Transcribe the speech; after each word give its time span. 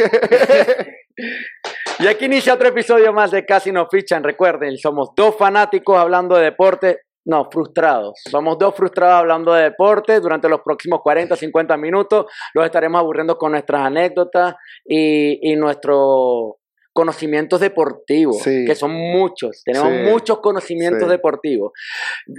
y 1.98 2.06
aquí 2.06 2.24
inicia 2.26 2.54
otro 2.54 2.68
episodio 2.68 3.12
más 3.12 3.30
de 3.30 3.44
Casi 3.44 3.72
No 3.72 3.86
Fichan. 3.90 4.22
Recuerden, 4.24 4.76
somos 4.78 5.10
dos 5.16 5.36
fanáticos 5.36 5.96
hablando 5.98 6.36
de 6.36 6.44
deporte. 6.44 7.00
No, 7.26 7.48
frustrados. 7.50 8.14
Somos 8.30 8.58
dos 8.58 8.74
frustrados 8.74 9.16
hablando 9.20 9.52
de 9.52 9.64
deporte. 9.64 10.18
Durante 10.20 10.48
los 10.48 10.60
próximos 10.62 11.00
40, 11.02 11.36
50 11.36 11.76
minutos 11.76 12.26
los 12.54 12.64
estaremos 12.64 12.98
aburriendo 12.98 13.36
con 13.36 13.52
nuestras 13.52 13.82
anécdotas 13.82 14.54
y, 14.86 15.52
y 15.52 15.56
nuestros 15.56 16.54
conocimientos 16.92 17.60
deportivos, 17.60 18.38
Sí. 18.42 18.64
que 18.66 18.74
son 18.74 18.92
muchos. 18.92 19.62
Tenemos 19.64 19.88
Sí. 19.92 19.98
muchos 20.10 20.40
conocimientos 20.40 21.04
Sí. 21.04 21.08
deportivos. 21.10 21.72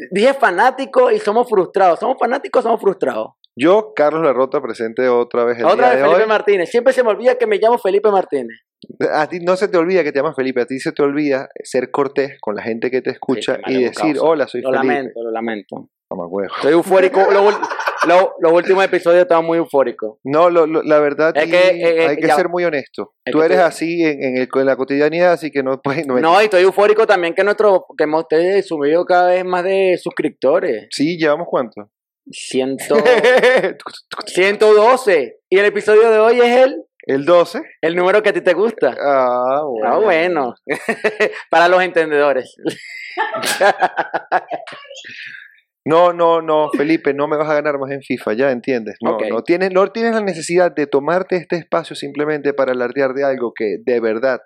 Dije 0.10 0.34
fanáticos 0.34 1.14
y 1.14 1.20
somos 1.20 1.48
frustrados. 1.48 2.00
¿Somos 2.00 2.18
fanáticos 2.20 2.60
o 2.62 2.64
somos 2.64 2.82
frustrados? 2.82 3.30
Yo, 3.62 3.94
Carlos 3.96 4.24
Larrota, 4.24 4.62
presente 4.62 5.08
otra 5.08 5.44
vez 5.46 5.60
el 5.60 5.66
Otra 5.66 5.76
día 5.76 5.88
vez 5.90 5.98
de 5.98 6.04
Felipe 6.04 6.24
hoy. 6.24 6.28
Martínez. 6.30 6.70
Siempre 6.70 6.94
se 6.94 7.04
me 7.04 7.10
olvida 7.10 7.36
que 7.38 7.46
me 7.48 7.58
llamo 7.58 7.78
Felipe 7.78 8.10
Martínez. 8.10 8.58
A 9.14 9.28
ti 9.28 9.40
no 9.40 9.56
se 9.56 9.68
te 9.68 9.78
olvida 9.78 10.04
que 10.04 10.12
te 10.12 10.20
llamas 10.20 10.36
Felipe, 10.36 10.62
a 10.62 10.66
ti 10.66 10.80
se 10.80 10.92
te 10.92 11.04
olvida 11.04 11.50
ser 11.64 11.92
cortés 11.92 12.38
con 12.42 12.56
la 12.56 12.64
gente 12.64 12.90
que 12.90 13.02
te 13.02 13.12
escucha 13.12 13.58
Sí, 13.68 13.74
y 13.74 13.84
decir, 13.84 14.16
causa. 14.16 14.22
hola, 14.24 14.48
soy 14.48 14.62
Lo 14.62 14.70
Felipe. 14.72 14.88
lamento, 14.88 15.24
lo 15.24 15.32
lamento. 15.32 15.90
Mamahuevo. 16.10 16.54
Estoy 16.56 16.74
eufórico. 16.74 17.22
Lo 17.32 17.52
lo- 18.08 18.34
los 18.40 18.52
últimos 18.52 18.84
episodios 18.84 19.22
estaban 19.22 19.46
muy 19.46 19.60
eufóricos. 19.60 20.18
No, 20.24 20.50
lo- 20.50 20.66
lo- 20.66 20.82
la 20.82 20.98
verdad 21.00 21.38
Es 21.38 21.46
que, 21.46 21.68
eh, 21.70 22.08
hay 22.08 22.16
que 22.18 22.26
ya- 22.28 22.36
ser 22.36 22.50
muy 22.50 22.64
honesto. 22.66 23.14
Es 23.24 23.32
Tú 23.32 23.44
eres 23.44 23.60
tú- 23.60 23.64
así 23.64 24.04
en, 24.04 24.24
en 24.24 24.38
el- 24.38 24.50
en 24.52 24.66
la 24.66 24.76
cotidianidad, 24.76 25.34
así 25.34 25.52
que 25.52 25.62
no 25.62 25.80
puedes... 25.80 26.08
No, 26.08 26.20
No, 26.20 26.42
y 26.42 26.46
estoy 26.46 26.64
eufórico 26.64 27.06
también 27.06 27.36
que 27.36 27.44
nuestro 27.44 27.86
que 27.96 28.06
hemos 28.06 28.26
subido 28.66 29.06
cada 29.06 29.30
vez 29.30 29.46
más 29.46 29.64
de 29.64 30.00
suscriptores. 30.02 30.88
Sí, 30.90 31.16
llevamos 31.20 31.46
cuánto. 31.48 31.92
Ciento, 32.32 32.96
112. 34.26 35.38
Y 35.50 35.58
el 35.58 35.66
episodio 35.66 36.10
de 36.10 36.20
hoy 36.20 36.40
es 36.40 36.58
el, 36.58 36.84
el 37.08 37.26
12. 37.26 37.62
el 37.82 37.96
número 37.96 38.24
que 38.24 38.30
a 38.30 38.34
ti 38.34 38.42
te 38.42 38.54
gusta. 38.54 38.96
Ah, 39.00 39.62
bueno. 39.66 39.88
Ah, 39.88 39.98
bueno. 40.00 40.56
Para 41.50 41.68
los 41.68 41.82
entendedores. 41.82 42.56
No, 45.84 46.14
no, 46.14 46.42
no, 46.44 46.70
Felipe, 46.70 47.14
no 47.14 47.28
me 47.28 47.38
vas 47.38 47.50
a 47.50 47.56
ganar 47.56 47.80
más 47.80 47.90
en 47.90 48.04
FIFA, 48.04 48.34
ya 48.34 48.52
entiendes. 48.52 48.98
No, 49.02 49.18
no, 49.30 49.42
tienes, 49.42 49.72
no 49.72 49.88
tienes 49.88 50.14
la 50.14 50.22
necesidad 50.22 50.72
de 50.72 50.86
tomarte 50.86 51.38
este 51.38 51.56
espacio 51.56 51.96
simplemente 51.96 52.54
para 52.54 52.74
alardear 52.74 53.14
de 53.14 53.24
algo 53.24 53.52
que 53.56 53.78
de 53.84 54.00
verdad 54.00 54.42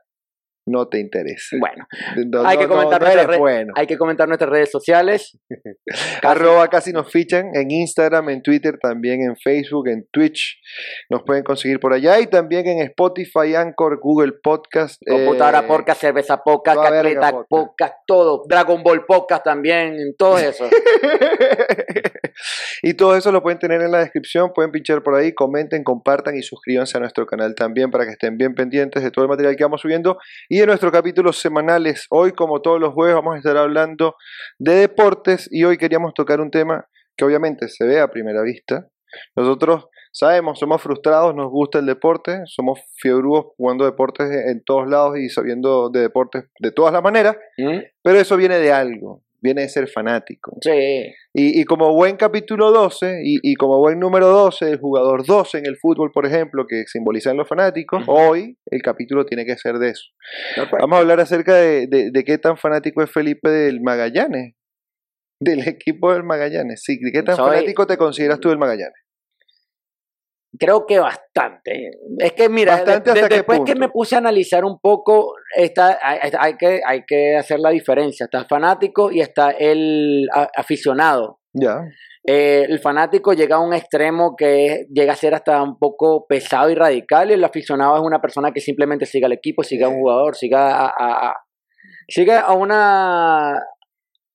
no 0.67 0.88
te 0.88 0.99
interesa. 0.99 1.58
Bueno, 1.59 1.88
No, 2.27 2.45
hay 2.47 2.58
que 2.58 2.67
comentar 2.67 3.02
no, 3.02 3.08
no 3.08 3.13
nuestras 3.13 3.13
eres 3.13 3.27
redes- 3.27 3.39
bueno. 3.39 3.73
hay 3.75 3.88
que 3.88 3.97
comentar 3.97 4.27
nuestras 4.27 4.49
redes 4.49 4.72
sociales. 4.72 5.38
Arroba 6.23 6.67
casi 6.69 6.91
nos 6.91 7.11
fichan 7.11 7.52
en 7.55 7.69
Instagram, 7.72 8.30
en 8.30 8.41
Twitter, 8.41 8.77
también 8.81 9.22
en 9.22 9.35
Facebook, 9.38 9.88
en 9.88 10.07
Twitch. 10.11 10.59
Nos 11.09 11.23
pueden 11.23 11.44
conseguir 11.44 11.80
por 11.80 11.94
allá 11.94 12.19
y 12.19 12.27
también 12.27 12.67
en 12.67 12.80
Spotify, 12.80 13.55
Anchor, 13.55 13.99
Google 13.99 14.33
Podcast. 14.44 15.02
Computadora 15.07 15.59
eh, 15.59 15.67
podcast, 15.67 16.02
cerveza 16.02 16.38
podcast, 16.44 16.81
Cacleta 16.81 17.31
podcast. 17.31 17.50
podcast, 17.50 17.94
todo. 18.07 18.44
Dragon 18.47 18.81
Ball 18.83 19.05
podcast 19.05 19.44
también, 19.44 19.95
en 20.00 20.16
todo 20.17 20.38
eso. 20.39 20.67
y 22.81 22.94
todo 22.95 23.16
eso 23.16 23.31
lo 23.31 23.41
pueden 23.41 23.59
tener 23.59 23.81
en 23.81 23.91
la 23.91 24.00
descripción, 24.00 24.52
pueden 24.53 24.72
pinchar 24.72 25.03
por 25.03 25.16
ahí, 25.16 25.33
comenten, 25.33 25.83
compartan 25.83 26.35
y 26.38 26.41
suscríbanse 26.41 26.97
a 26.97 27.02
nuestro 27.02 27.25
canal 27.25 27.55
también 27.55 27.91
para 27.91 28.05
que 28.05 28.11
estén 28.11 28.38
bien 28.38 28.55
pendientes 28.55 29.03
de 29.03 29.11
todo 29.11 29.23
el 29.25 29.29
material 29.29 29.55
que 29.55 29.63
vamos 29.63 29.81
subiendo 29.81 30.17
y 30.50 30.55
de 30.59 30.67
nuestros 30.67 30.92
capítulos 30.92 31.38
semanales. 31.39 32.08
Hoy, 32.09 32.31
como 32.31 32.61
todos 32.61 32.80
los 32.80 32.94
jueves, 32.94 33.16
vamos 33.16 33.36
a 33.36 33.38
estar 33.38 33.58
hablando 33.58 34.16
de 34.57 34.75
deportes 34.75 35.47
y 35.52 35.63
hoy 35.63 35.78
queríamos 35.78 36.13
tocar 36.13 36.40
un 36.41 36.52
tema 36.52 36.88
que 37.18 37.25
obviamente 37.25 37.68
se 37.68 37.85
ve 37.85 38.00
a 38.00 38.09
primera 38.09 38.41
vista. 38.41 38.88
Nosotros 39.35 39.88
sabemos, 40.12 40.59
somos 40.59 40.81
frustrados, 40.81 41.35
nos 41.35 41.50
gusta 41.50 41.79
el 41.79 41.85
deporte, 41.85 42.41
somos 42.46 42.79
fiebrudos 42.97 43.47
jugando 43.57 43.84
deportes 43.85 44.29
en 44.29 44.63
todos 44.63 44.88
lados 44.88 45.18
y 45.18 45.29
sabiendo 45.29 45.90
de 45.90 46.02
deportes 46.02 46.46
de 46.59 46.72
todas 46.72 46.94
las 46.94 47.03
maneras, 47.03 47.35
¿Mm? 47.58 47.79
pero 48.02 48.19
eso 48.19 48.38
viene 48.38 48.58
de 48.58 48.72
algo, 48.72 49.24
viene 49.45 49.61
de 49.61 49.69
ser 49.69 49.88
fanático. 49.88 50.57
Sí. 50.61 51.13
Y, 51.33 51.61
y 51.61 51.63
como 51.63 51.94
buen 51.94 52.17
capítulo 52.17 52.72
12 52.72 53.22
y, 53.23 53.39
y 53.41 53.56
como 53.56 53.78
buen 53.79 54.00
número 54.00 54.28
12, 54.28 54.72
el 54.72 54.79
jugador 54.79 55.25
12 55.25 55.59
en 55.59 55.66
el 55.67 55.78
fútbol, 55.78 56.11
por 56.11 56.25
ejemplo, 56.25 56.66
que 56.67 56.83
simbolizan 56.88 57.38
los 57.38 57.47
fanáticos, 57.47 58.03
hoy 58.07 58.57
el 58.66 58.81
capítulo 58.81 59.25
tiene 59.25 59.45
que 59.45 59.55
ser 59.57 59.78
de 59.79 59.91
eso. 59.91 60.03
Vamos 60.79 60.97
a 60.97 61.00
hablar 61.00 61.22
acerca 61.22 61.55
de, 61.55 61.88
de- 61.88 62.11
de 62.11 62.23
qué 62.25 62.38
tan 62.38 62.57
fanático 62.57 63.01
es 63.01 63.09
Felipe 63.09 63.50
del 63.50 63.79
Magallanes, 63.81 64.55
del 65.39 65.67
equipo 65.67 66.11
del 66.13 66.23
Magallanes. 66.23 66.81
Sí, 66.84 66.97
¿de 67.00 67.11
qué 67.11 67.23
tan 67.23 67.35
Soy- 67.38 67.51
fanático 67.55 67.88
te 67.88 67.95
consideras 67.97 68.39
tú 68.41 68.50
del 68.50 68.57
Magallanes? 68.57 69.00
Creo 70.57 70.85
que 70.85 71.00
bastante. 71.00 71.91
Es 72.17 72.31
que 72.31 72.47
mira, 72.47 72.81
de- 72.85 73.01
de- 73.01 73.28
después 73.28 73.59
que 73.66 73.75
me 73.75 73.89
puse 73.89 74.16
a 74.16 74.19
analizar 74.19 74.63
un 74.63 74.79
poco, 74.79 75.34
está, 75.55 75.97
hay, 76.01 76.31
hay 76.38 76.57
que, 76.57 76.81
hay 76.85 77.03
que 77.05 77.35
hacer 77.38 77.59
la 77.59 77.69
diferencia. 77.71 78.25
Está 78.25 78.39
el 78.39 78.45
fanático 78.47 79.11
y 79.11 79.21
está 79.21 79.51
el 79.51 80.27
aficionado. 80.55 81.39
Ya. 81.53 81.81
Eh, 82.27 82.66
el 82.67 82.79
fanático 82.79 83.33
llega 83.33 83.57
a 83.57 83.59
un 83.59 83.73
extremo 83.73 84.35
que 84.35 84.88
llega 84.91 85.13
a 85.13 85.16
ser 85.16 85.35
hasta 85.35 85.61
un 85.61 85.77
poco 85.77 86.25
pesado 86.27 86.69
y 86.69 86.75
radical. 86.75 87.29
Y 87.29 87.33
el 87.33 87.43
aficionado 87.43 87.95
es 87.95 88.01
una 88.01 88.19
persona 88.19 88.51
que 88.51 88.61
simplemente 88.61 89.05
sigue 89.05 89.25
al 89.25 89.31
equipo, 89.33 89.63
sigue 89.63 89.83
a 89.85 89.89
un 89.89 89.99
jugador, 89.99 90.35
siga 90.35 90.75
a, 90.75 90.85
a- 90.88 91.27
a- 91.29 91.35
sigue 92.07 92.33
a 92.33 92.51
una, 92.53 93.59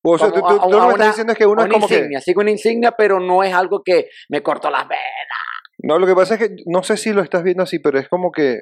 O 0.02 0.18
sea, 0.18 0.30
tú, 0.32 0.40
Como 0.40 0.48
tú- 0.56 0.60
a- 0.62 0.64
tú 0.70 0.70
lo 0.78 0.86
que 0.86 0.92
estás 0.92 1.06
diciendo 1.08 1.32
es 1.32 1.38
que 1.38 1.46
uno 1.46 1.62
es 1.64 1.68
como 1.72 1.86
que... 1.88 1.94
insignia. 1.94 2.20
Sigue 2.20 2.38
una 2.40 2.50
insignia, 2.50 2.92
pero 2.96 3.18
no 3.20 3.42
es 3.42 3.52
algo 3.52 3.82
que 3.84 4.08
me 4.28 4.42
cortó 4.42 4.70
las 4.70 4.86
venas. 4.88 5.04
No, 5.82 5.98
lo 5.98 6.06
que 6.06 6.14
pasa 6.14 6.34
es 6.34 6.40
que 6.40 6.56
no 6.66 6.82
sé 6.82 6.96
si 6.96 7.12
lo 7.12 7.22
estás 7.22 7.42
viendo 7.42 7.62
así, 7.64 7.78
pero 7.80 7.98
es 7.98 8.08
como 8.08 8.30
que 8.30 8.60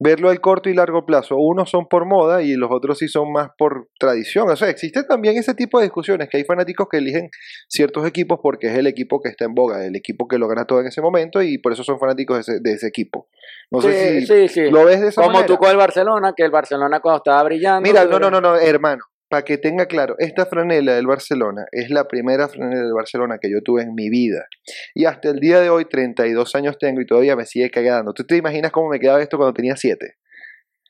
verlo 0.00 0.30
al 0.30 0.40
corto 0.40 0.68
y 0.68 0.74
largo 0.74 1.06
plazo. 1.06 1.36
Unos 1.36 1.70
son 1.70 1.86
por 1.88 2.04
moda 2.06 2.42
y 2.42 2.54
los 2.54 2.70
otros 2.70 2.98
sí 2.98 3.08
son 3.08 3.32
más 3.32 3.48
por 3.56 3.88
tradición. 3.98 4.48
O 4.50 4.56
sea, 4.56 4.68
existe 4.68 5.02
también 5.04 5.36
ese 5.36 5.54
tipo 5.54 5.78
de 5.78 5.84
discusiones, 5.84 6.28
que 6.28 6.38
hay 6.38 6.44
fanáticos 6.44 6.88
que 6.90 6.98
eligen 6.98 7.30
ciertos 7.68 8.06
equipos 8.06 8.40
porque 8.42 8.68
es 8.68 8.76
el 8.78 8.86
equipo 8.86 9.20
que 9.20 9.28
está 9.28 9.44
en 9.44 9.54
boga, 9.54 9.84
el 9.84 9.96
equipo 9.96 10.26
que 10.28 10.38
lo 10.38 10.48
gana 10.48 10.64
todo 10.66 10.80
en 10.80 10.86
ese 10.88 11.00
momento 11.00 11.42
y 11.42 11.58
por 11.58 11.72
eso 11.72 11.84
son 11.84 11.98
fanáticos 11.98 12.36
de 12.36 12.40
ese, 12.54 12.60
de 12.62 12.72
ese 12.72 12.86
equipo. 12.88 13.28
No 13.70 13.80
sé 13.80 14.20
Sí, 14.20 14.26
si 14.26 14.26
sí, 14.26 14.48
sí. 14.48 14.70
lo 14.70 14.84
ves 14.84 15.00
de 15.00 15.08
esa 15.08 15.22
Como 15.22 15.34
manera. 15.34 15.46
tú 15.46 15.56
con 15.58 15.70
el 15.70 15.76
Barcelona, 15.76 16.32
que 16.36 16.42
el 16.44 16.50
Barcelona 16.50 17.00
cuando 17.00 17.18
estaba 17.18 17.42
brillando. 17.44 17.88
Mira, 17.88 18.04
no, 18.04 18.18
no, 18.18 18.30
no, 18.30 18.40
no, 18.40 18.56
hermano. 18.56 19.02
Para 19.28 19.42
que 19.42 19.58
tenga 19.58 19.86
claro, 19.86 20.16
esta 20.18 20.46
franela 20.46 20.94
del 20.94 21.06
Barcelona 21.06 21.66
es 21.72 21.90
la 21.90 22.06
primera 22.06 22.48
franela 22.48 22.82
del 22.82 22.92
Barcelona 22.92 23.38
que 23.40 23.50
yo 23.50 23.62
tuve 23.62 23.82
en 23.82 23.94
mi 23.94 24.10
vida. 24.10 24.46
Y 24.94 25.06
hasta 25.06 25.30
el 25.30 25.40
día 25.40 25.60
de 25.60 25.70
hoy, 25.70 25.86
32 25.86 26.54
años 26.54 26.78
tengo 26.78 27.00
y 27.00 27.06
todavía 27.06 27.34
me 27.34 27.46
sigue 27.46 27.70
cagando. 27.70 28.12
¿Tú 28.12 28.24
te 28.24 28.36
imaginas 28.36 28.70
cómo 28.70 28.90
me 28.90 29.00
quedaba 29.00 29.22
esto 29.22 29.36
cuando 29.36 29.54
tenía 29.54 29.76
7? 29.76 30.16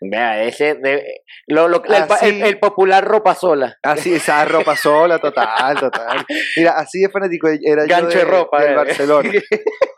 Vea, 0.01 0.43
ese. 0.45 0.75
de- 0.75 1.23
lo- 1.47 1.69
lo- 1.69 1.83
el, 2.23 2.59
popular 2.59 3.05
ropa 3.05 3.35
sola. 3.35 3.79
Así, 3.83 4.13
esa 4.15 4.45
ropa 4.45 4.77
sola, 4.77 5.19
total, 5.19 5.79
total. 5.79 6.27
Mira, 6.57 6.73
así 6.73 7.01
de 7.01 7.09
fanático 7.09 7.49
era 7.49 7.85
yo 7.85 7.89
Gancho 7.89 8.19
de 8.19 8.25
de- 8.25 8.31
ropa, 8.31 8.63
del 8.63 8.73
eh. 8.73 8.77
Barcelona. 8.77 9.31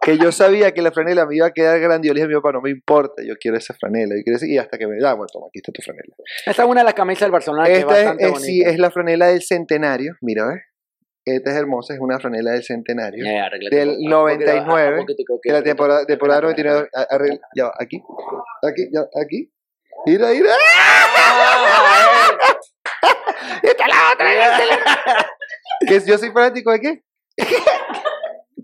Que 0.07 0.19
yo 0.19 0.31
sabía 0.31 0.71
que 0.73 0.83
la 0.83 0.93
franela 0.93 1.27
me 1.27 1.34
iba 1.34 1.47
a 1.47 1.51
quedar 1.51 1.81
grande. 1.81 2.07
y 2.07 2.09
Yo 2.11 2.15
le 2.15 2.21
dije 2.21 2.27
a 2.27 2.29
mi 2.29 2.34
papá, 2.37 2.53
no 2.53 2.61
me 2.61 2.71
importa, 2.71 3.25
yo 3.27 3.34
quiero 3.41 3.57
esa 3.57 3.75
franela. 3.75 4.15
Y, 4.17 4.23
quiero 4.23 4.37
ese- 4.37 4.49
y 4.49 4.57
hasta 4.57 4.79
que 4.79 4.87
me 4.87 4.99
da, 5.01 5.15
bueno, 5.15 5.27
toma, 5.33 5.47
aquí 5.49 5.59
está 5.59 5.73
tu 5.73 5.83
franela. 5.83 6.15
Esa 6.47 6.63
es 6.63 6.69
una 6.69 6.83
de 6.83 6.84
las 6.84 6.95
camisas 6.95 7.23
del 7.23 7.33
Barcelona 7.33 7.65
que 7.65 7.73
es 7.73 7.78
Esta 7.81 7.93
bastante 7.93 8.28
es- 8.28 8.41
sí, 8.43 8.63
es 8.65 8.78
la 8.78 8.93
franela 8.93 9.27
del 9.27 9.43
centenario. 9.43 10.15
Mira, 10.21 10.47
¿ves? 10.47 10.63
Esta 11.25 11.51
es 11.51 11.57
hermosa, 11.57 11.95
es 11.95 11.99
una 12.01 12.21
franela 12.21 12.53
del 12.53 12.63
centenario. 12.63 13.25
Arréglate 13.45 13.75
del 13.75 13.89
un 13.89 13.95
poquito, 13.95 14.05
un 14.07 14.11
99, 14.13 14.97
poquitico, 14.99 15.41
que- 15.43 15.51
de 15.53 15.59
la 15.59 15.65
temporada, 15.65 16.07
temporada 16.07 16.41
99. 16.43 16.89
a- 16.95 17.07
arregla- 17.17 17.41
ya 17.57 17.65
va, 17.65 17.73
aquí, 17.81 18.01
aquí, 18.63 18.89
ya, 18.95 19.01
aquí. 19.21 19.51
Mira, 20.07 20.29
mira. 20.29 20.55
¡Esta 23.63 23.89
la 23.89 24.13
otra! 24.13 25.27
¿Que 25.89 26.01
yo 26.07 26.17
soy 26.17 26.31
fanático 26.31 26.71
de 26.71 26.81
qué? 26.81 27.03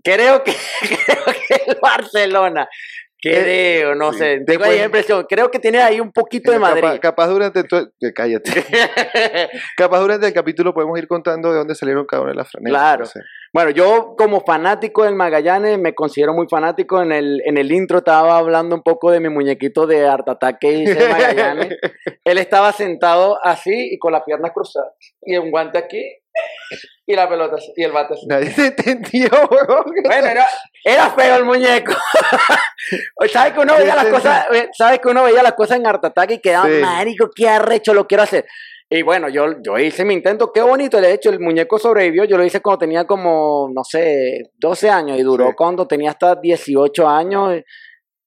creo, 0.03 0.41
que, 0.43 0.55
creo 0.79 1.25
que 1.25 1.63
el 1.67 1.77
Barcelona. 1.81 2.69
Creo, 3.23 3.95
no 3.95 4.11
sí. 4.11 4.19
sé. 4.19 4.41
Tengo 4.45 4.65
ahí 4.65 4.77
la 4.79 4.85
impresión. 4.85 5.25
Creo 5.29 5.49
que 5.49 5.59
tiene 5.59 5.79
ahí 5.79 5.99
un 5.99 6.11
poquito 6.11 6.51
de 6.51 6.57
Capaz- 6.59 6.81
Madrid. 6.81 6.99
Capaz, 7.01 7.27
durante 7.27 7.63
todo. 7.63 7.89
que 7.99 8.11
Cállate. 8.13 8.51
capaz 9.77 9.99
durante 10.01 10.27
el 10.27 10.33
capítulo 10.33 10.73
podemos 10.73 10.97
ir 10.99 11.07
contando 11.07 11.51
de 11.51 11.57
dónde 11.59 11.75
salieron 11.75 12.05
cada 12.05 12.23
una 12.23 12.31
de 12.31 12.37
las 12.37 12.49
franelas. 12.51 12.81
Claro. 12.81 12.99
no 13.01 13.05
sé. 13.05 13.19
Bueno, 13.53 13.69
yo 13.69 14.15
como 14.17 14.41
fanático 14.41 15.03
del 15.03 15.13
Magallanes 15.15 15.77
me 15.77 15.93
considero 15.93 16.33
muy 16.33 16.47
fanático. 16.49 17.01
En 17.01 17.11
el, 17.11 17.41
en 17.45 17.57
el 17.57 17.71
intro 17.71 17.99
estaba 17.99 18.37
hablando 18.37 18.75
un 18.75 18.81
poco 18.81 19.11
de 19.11 19.19
mi 19.19 19.29
muñequito 19.29 19.85
de 19.85 20.07
Art 20.07 20.27
Attack 20.27 20.57
que 20.59 20.71
hice 20.73 21.03
en 21.05 21.11
Magallanes. 21.11 21.77
Él 22.25 22.37
estaba 22.39 22.71
sentado 22.71 23.37
así 23.43 23.89
y 23.93 23.99
con 23.99 24.11
las 24.11 24.23
piernas 24.23 24.51
cruzadas. 24.53 24.93
Y 25.21 25.37
un 25.37 25.51
guante 25.51 25.77
aquí 25.77 26.03
y 27.05 27.15
la 27.15 27.27
pelota 27.29 27.57
y 27.75 27.83
el 27.83 27.91
bate. 27.91 28.15
Nadie 28.27 28.49
te 28.51 28.67
entendió, 28.91 29.29
weón. 29.49 29.83
Bueno, 30.03 30.27
era, 30.27 30.45
era 30.83 31.09
feo 31.11 31.35
el 31.37 31.45
muñeco. 31.45 31.93
¿Sabes 33.31 33.53
que 33.53 33.59
uno 33.59 33.75
veía 33.77 33.95
las 33.95 34.07
cosas, 34.07 34.45
eh, 34.53 34.69
sabes 34.77 34.99
que 34.99 35.09
uno 35.09 35.23
veía 35.23 35.43
las 35.43 35.53
cosas 35.53 35.77
en 35.77 35.87
Art 35.87 36.03
Attack 36.03 36.31
y 36.31 36.39
quedaba, 36.39 36.67
Sí. 36.67 36.81
marico, 36.81 37.29
qué 37.35 37.49
arrecho, 37.49 37.93
lo 37.93 38.07
quiero 38.07 38.23
hacer. 38.23 38.45
Y 38.89 39.01
bueno, 39.01 39.27
yo, 39.29 39.45
yo 39.63 39.77
hice 39.79 40.05
mi 40.05 40.13
intento, 40.13 40.51
qué 40.53 40.61
bonito, 40.61 41.01
de 41.01 41.13
hecho, 41.13 41.29
el 41.29 41.39
muñeco 41.39 41.79
sobrevivió, 41.79 42.25
yo 42.25 42.37
lo 42.37 42.43
hice 42.45 42.61
cuando 42.61 42.79
tenía 42.79 43.05
como, 43.05 43.69
no 43.73 43.83
sé, 43.83 44.51
12 44.59 44.89
años 44.89 45.17
y 45.17 45.23
duró 45.23 45.47
Sí. 45.47 45.53
cuando 45.55 45.87
tenía 45.87 46.11
hasta 46.11 46.35
18 46.35 47.07
años. 47.07 47.61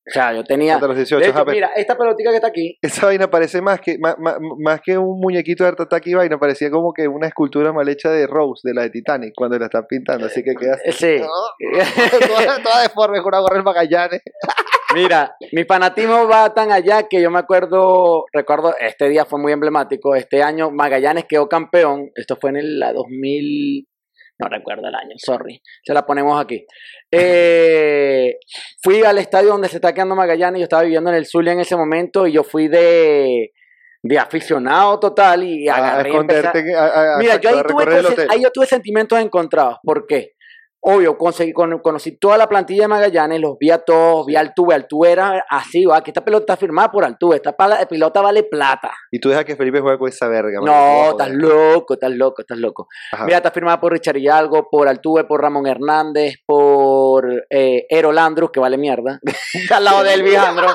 O 0.08 0.12
sea, 0.12 0.32
yo 0.32 0.44
tenía. 0.44 0.74
Hasta 0.76 0.86
los 0.86 0.96
18, 0.96 1.18
de 1.20 1.24
hecho, 1.26 1.34
ajá, 1.36 1.44
pero- 1.44 1.54
mira, 1.56 1.70
esta 1.74 1.96
pelotita 1.98 2.30
que 2.30 2.36
está 2.36 2.48
aquí. 2.48 2.78
Esa 2.80 3.06
vaina 3.06 3.28
parece 3.28 3.60
más 3.60 3.80
que, 3.80 3.98
más, 3.98 4.16
más- 4.18 4.36
más 4.58 4.80
que 4.80 4.96
un 4.96 5.18
muñequito 5.20 5.64
de 5.64 5.68
Art 5.70 5.80
Attack 5.80 6.06
y 6.06 6.14
vaina, 6.14 6.38
parecía 6.38 6.70
como 6.70 6.92
que 6.92 7.08
una 7.08 7.26
escultura 7.26 7.72
mal 7.72 7.88
hecha 7.88 8.10
de 8.10 8.26
Rose, 8.26 8.60
de 8.68 8.74
la 8.74 8.82
de 8.82 8.90
Titanic, 8.90 9.32
cuando 9.36 9.58
la 9.58 9.66
están 9.66 9.86
pintando, 9.88 10.26
así 10.26 10.42
que 10.44 10.54
queda 10.54 10.74
así. 10.74 10.84
eh, 10.86 10.92
Sí. 10.92 11.18
toda, 12.26 12.62
toda 12.62 12.82
deforme 12.82 13.18
con 13.22 13.28
una 13.28 13.40
gorra 13.40 13.62
Magallanes. 13.62 14.22
Mira, 14.94 15.34
mi 15.52 15.64
fanatismo 15.64 16.28
va 16.28 16.54
tan 16.54 16.70
allá 16.70 17.08
que 17.08 17.20
yo 17.20 17.28
me 17.30 17.40
acuerdo, 17.40 18.24
recuerdo, 18.32 18.74
este 18.78 19.08
día 19.08 19.24
fue 19.24 19.40
muy 19.40 19.52
emblemático. 19.52 20.14
Este 20.14 20.42
año 20.44 20.70
Magallanes 20.70 21.24
quedó 21.28 21.48
campeón. 21.48 22.10
Esto 22.14 22.36
fue 22.36 22.50
en 22.50 22.56
el 22.56 22.78
la 22.78 22.92
2000, 22.92 23.88
no 24.38 24.48
recuerdo 24.48 24.88
el 24.88 24.94
año, 24.94 25.14
sorry. 25.18 25.60
Se 25.84 25.94
la 25.94 26.04
ponemos 26.04 26.40
aquí. 26.40 26.66
Eh, 27.10 28.36
fui 28.82 29.02
al 29.02 29.18
estadio 29.18 29.48
donde 29.50 29.68
se 29.68 29.76
está 29.76 29.92
quedando 29.94 30.14
Magallanes. 30.14 30.60
Yo 30.60 30.64
estaba 30.64 30.82
viviendo 30.82 31.10
en 31.10 31.16
el 31.16 31.26
Zulia 31.26 31.52
en 31.52 31.60
ese 31.60 31.76
momento 31.76 32.26
y 32.26 32.32
yo 32.32 32.44
fui 32.44 32.68
de, 32.68 33.52
de 34.02 34.18
aficionado 34.18 34.98
total 35.00 35.42
y 35.44 35.68
agarré 35.68 36.08
a- 36.10 36.12
esconderte. 36.12 36.74
a- 36.74 37.14
a- 37.14 37.18
Mira, 37.18 37.36
yo 37.36 37.48
ahí 37.48 37.54
tuve, 37.66 37.84
ahí 38.30 38.42
yo 38.42 38.50
tuve 38.52 38.66
sentimientos 38.66 39.18
encontrados. 39.20 39.78
¿Por 39.82 40.06
qué? 40.06 40.32
Obvio, 40.80 41.18
conseguí, 41.18 41.52
con- 41.52 41.80
conocí 41.80 42.16
toda 42.16 42.38
la 42.38 42.48
plantilla 42.48 42.82
de 42.82 42.88
Magallanes, 42.88 43.40
los 43.40 43.58
vi 43.58 43.70
a 43.70 43.78
todos, 43.78 44.24
vi 44.26 44.36
a 44.36 44.40
Altuve. 44.40 44.72
Altuve 44.74 45.10
era 45.10 45.44
así, 45.50 45.84
va, 45.84 46.00
que 46.00 46.10
esta 46.10 46.24
pelota 46.24 46.42
está 46.52 46.56
firmada 46.56 46.92
por 46.92 47.04
Altuve, 47.04 47.36
esta 47.36 47.56
pala- 47.56 47.84
pelota 47.88 48.20
vale 48.20 48.44
plata. 48.44 48.92
Y 49.10 49.18
tú 49.18 49.28
dejas 49.28 49.44
que 49.44 49.56
Felipe 49.56 49.80
juegue 49.80 49.98
con 49.98 50.08
esa 50.08 50.28
verga. 50.28 50.60
marico, 50.60 50.66
No, 50.78 51.10
estás 51.10 51.30
loco, 51.30 51.94
estás 51.94 52.12
loco, 52.12 52.42
estás 52.42 52.58
loco. 52.58 52.86
Ajá. 53.12 53.24
Mira, 53.24 53.38
está 53.38 53.50
firmada 53.50 53.80
por 53.80 53.92
Richard 53.92 54.16
Hidalgo, 54.18 54.68
por 54.70 54.86
Altuve, 54.86 55.24
por 55.24 55.42
Ramón 55.42 55.66
Hernández, 55.66 56.36
por 56.46 57.44
eh, 57.50 57.84
Ero 57.90 58.12
Landrus, 58.12 58.50
que 58.52 58.60
vale 58.60 58.78
mierda. 58.78 59.18
al 59.74 59.84
lado 59.84 60.04
de 60.04 60.14
Elvijandro. 60.14 60.68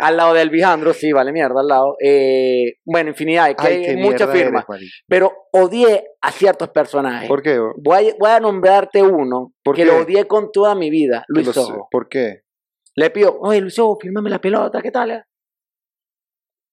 Al 0.00 0.16
lado 0.16 0.34
de 0.34 0.42
Elvijandro, 0.42 0.92
sí, 0.92 1.12
vale 1.12 1.32
mierda, 1.32 1.60
al 1.60 1.68
lado. 1.68 1.96
Eh, 2.02 2.74
bueno, 2.84 3.10
infinidad, 3.10 3.46
hay 3.46 3.54
que 3.54 3.66
Ay, 3.66 3.84
hay 3.84 3.96
muchas 3.96 4.30
firmas. 4.30 4.64
eres. 4.74 5.02
Pero 5.08 5.32
odié 5.52 6.04
a 6.20 6.32
ciertos 6.32 6.68
personajes. 6.70 7.28
¿Por 7.28 7.42
qué? 7.42 7.58
Voy 7.76 8.08
a, 8.08 8.14
voy 8.18 8.30
a 8.30 8.40
nombrarte 8.40 9.02
uno 9.02 9.52
¿Por 9.62 9.74
que 9.76 9.82
qué? 9.82 9.86
lo 9.86 9.98
odié 9.98 10.26
con 10.26 10.50
toda 10.52 10.74
mi 10.74 10.90
vida, 10.90 11.24
Luis. 11.28 11.56
Ojo. 11.56 11.88
¿Por 11.90 12.08
qué? 12.08 12.42
Le 12.96 13.10
pido, 13.10 13.38
oye 13.40 13.60
Luis 13.60 13.78
Ojo, 13.78 13.98
fírmame 14.00 14.30
la 14.30 14.40
pelota, 14.40 14.82
¿qué 14.82 14.90
tal? 14.90 15.24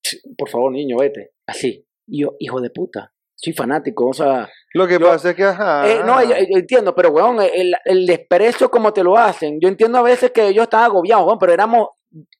Ch, 0.04 0.18
Por 0.38 0.50
favor, 0.50 0.72
niño, 0.72 0.98
vete. 0.98 1.32
Así. 1.48 1.86
Y 2.08 2.22
yo, 2.22 2.36
hijo 2.40 2.62
de 2.62 2.70
puta, 2.70 3.14
soy 3.36 3.54
fanático, 3.54 4.08
o 4.08 4.14
sea... 4.14 4.50
Lo 4.74 4.88
que 4.88 5.00
pasa 5.00 5.32
es 5.32 5.36
que, 5.36 5.44
ajá. 5.44 5.90
eh, 5.90 6.02
no, 6.06 6.22
yo, 6.24 6.30
yo 6.36 6.58
entiendo, 6.60 6.94
pero 6.96 7.10
weón, 7.10 7.40
el, 7.42 7.74
el 7.86 8.06
desprecio 8.06 8.70
como 8.70 8.94
te 8.94 9.04
lo 9.04 9.18
hacen. 9.18 9.60
Yo 9.62 9.68
entiendo 9.70 9.98
a 9.98 10.04
veces 10.04 10.32
que 10.32 10.48
ellos 10.48 10.64
están 10.64 10.84
agobiados, 10.84 11.26
weón, 11.26 11.40
pero 11.40 11.54
éramos, 11.54 11.90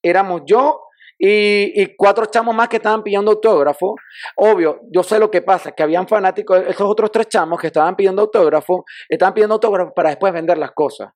éramos 0.02 0.42
yo 0.46 0.82
y, 1.20 1.82
y 1.82 1.96
cuatro 1.96 2.26
chamos 2.28 2.56
más 2.56 2.68
que 2.70 2.78
estaban 2.78 3.04
pidiendo 3.04 3.32
autógrafo. 3.32 3.96
Obvio, 4.36 4.82
yo 4.92 5.04
sé 5.04 5.20
lo 5.20 5.32
que 5.32 5.42
pasa, 5.42 5.72
que 5.72 5.84
habían 5.84 6.08
fanáticos, 6.08 6.62
esos 6.68 6.90
otros 6.90 7.12
tres 7.12 7.28
chamos 7.28 7.60
que 7.60 7.68
estaban 7.68 7.96
pidiendo 7.96 8.22
autógrafo, 8.22 8.86
estaban 9.10 9.34
pidiendo 9.34 9.56
autógrafo 9.56 9.94
para 9.94 10.10
después 10.10 10.34
vender 10.34 10.58
las 10.58 10.72
cosas. 10.72 11.10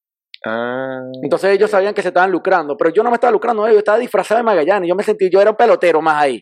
Ah, 0.45 1.01
Entonces 1.21 1.51
ellos 1.51 1.69
sabían 1.69 1.93
que 1.93 2.01
se 2.01 2.07
estaban 2.07 2.31
lucrando, 2.31 2.75
pero 2.75 2.89
yo 2.89 3.03
no 3.03 3.11
me 3.11 3.15
estaba 3.15 3.31
lucrando, 3.31 3.67
yo 3.69 3.77
estaba 3.77 3.99
disfrazado 3.99 4.39
de 4.39 4.43
Magallanes, 4.43 4.89
yo 4.89 4.95
me 4.95 5.03
sentí, 5.03 5.29
yo 5.29 5.39
era 5.39 5.51
un 5.51 5.55
pelotero 5.55 6.01
más 6.01 6.23
ahí. 6.23 6.41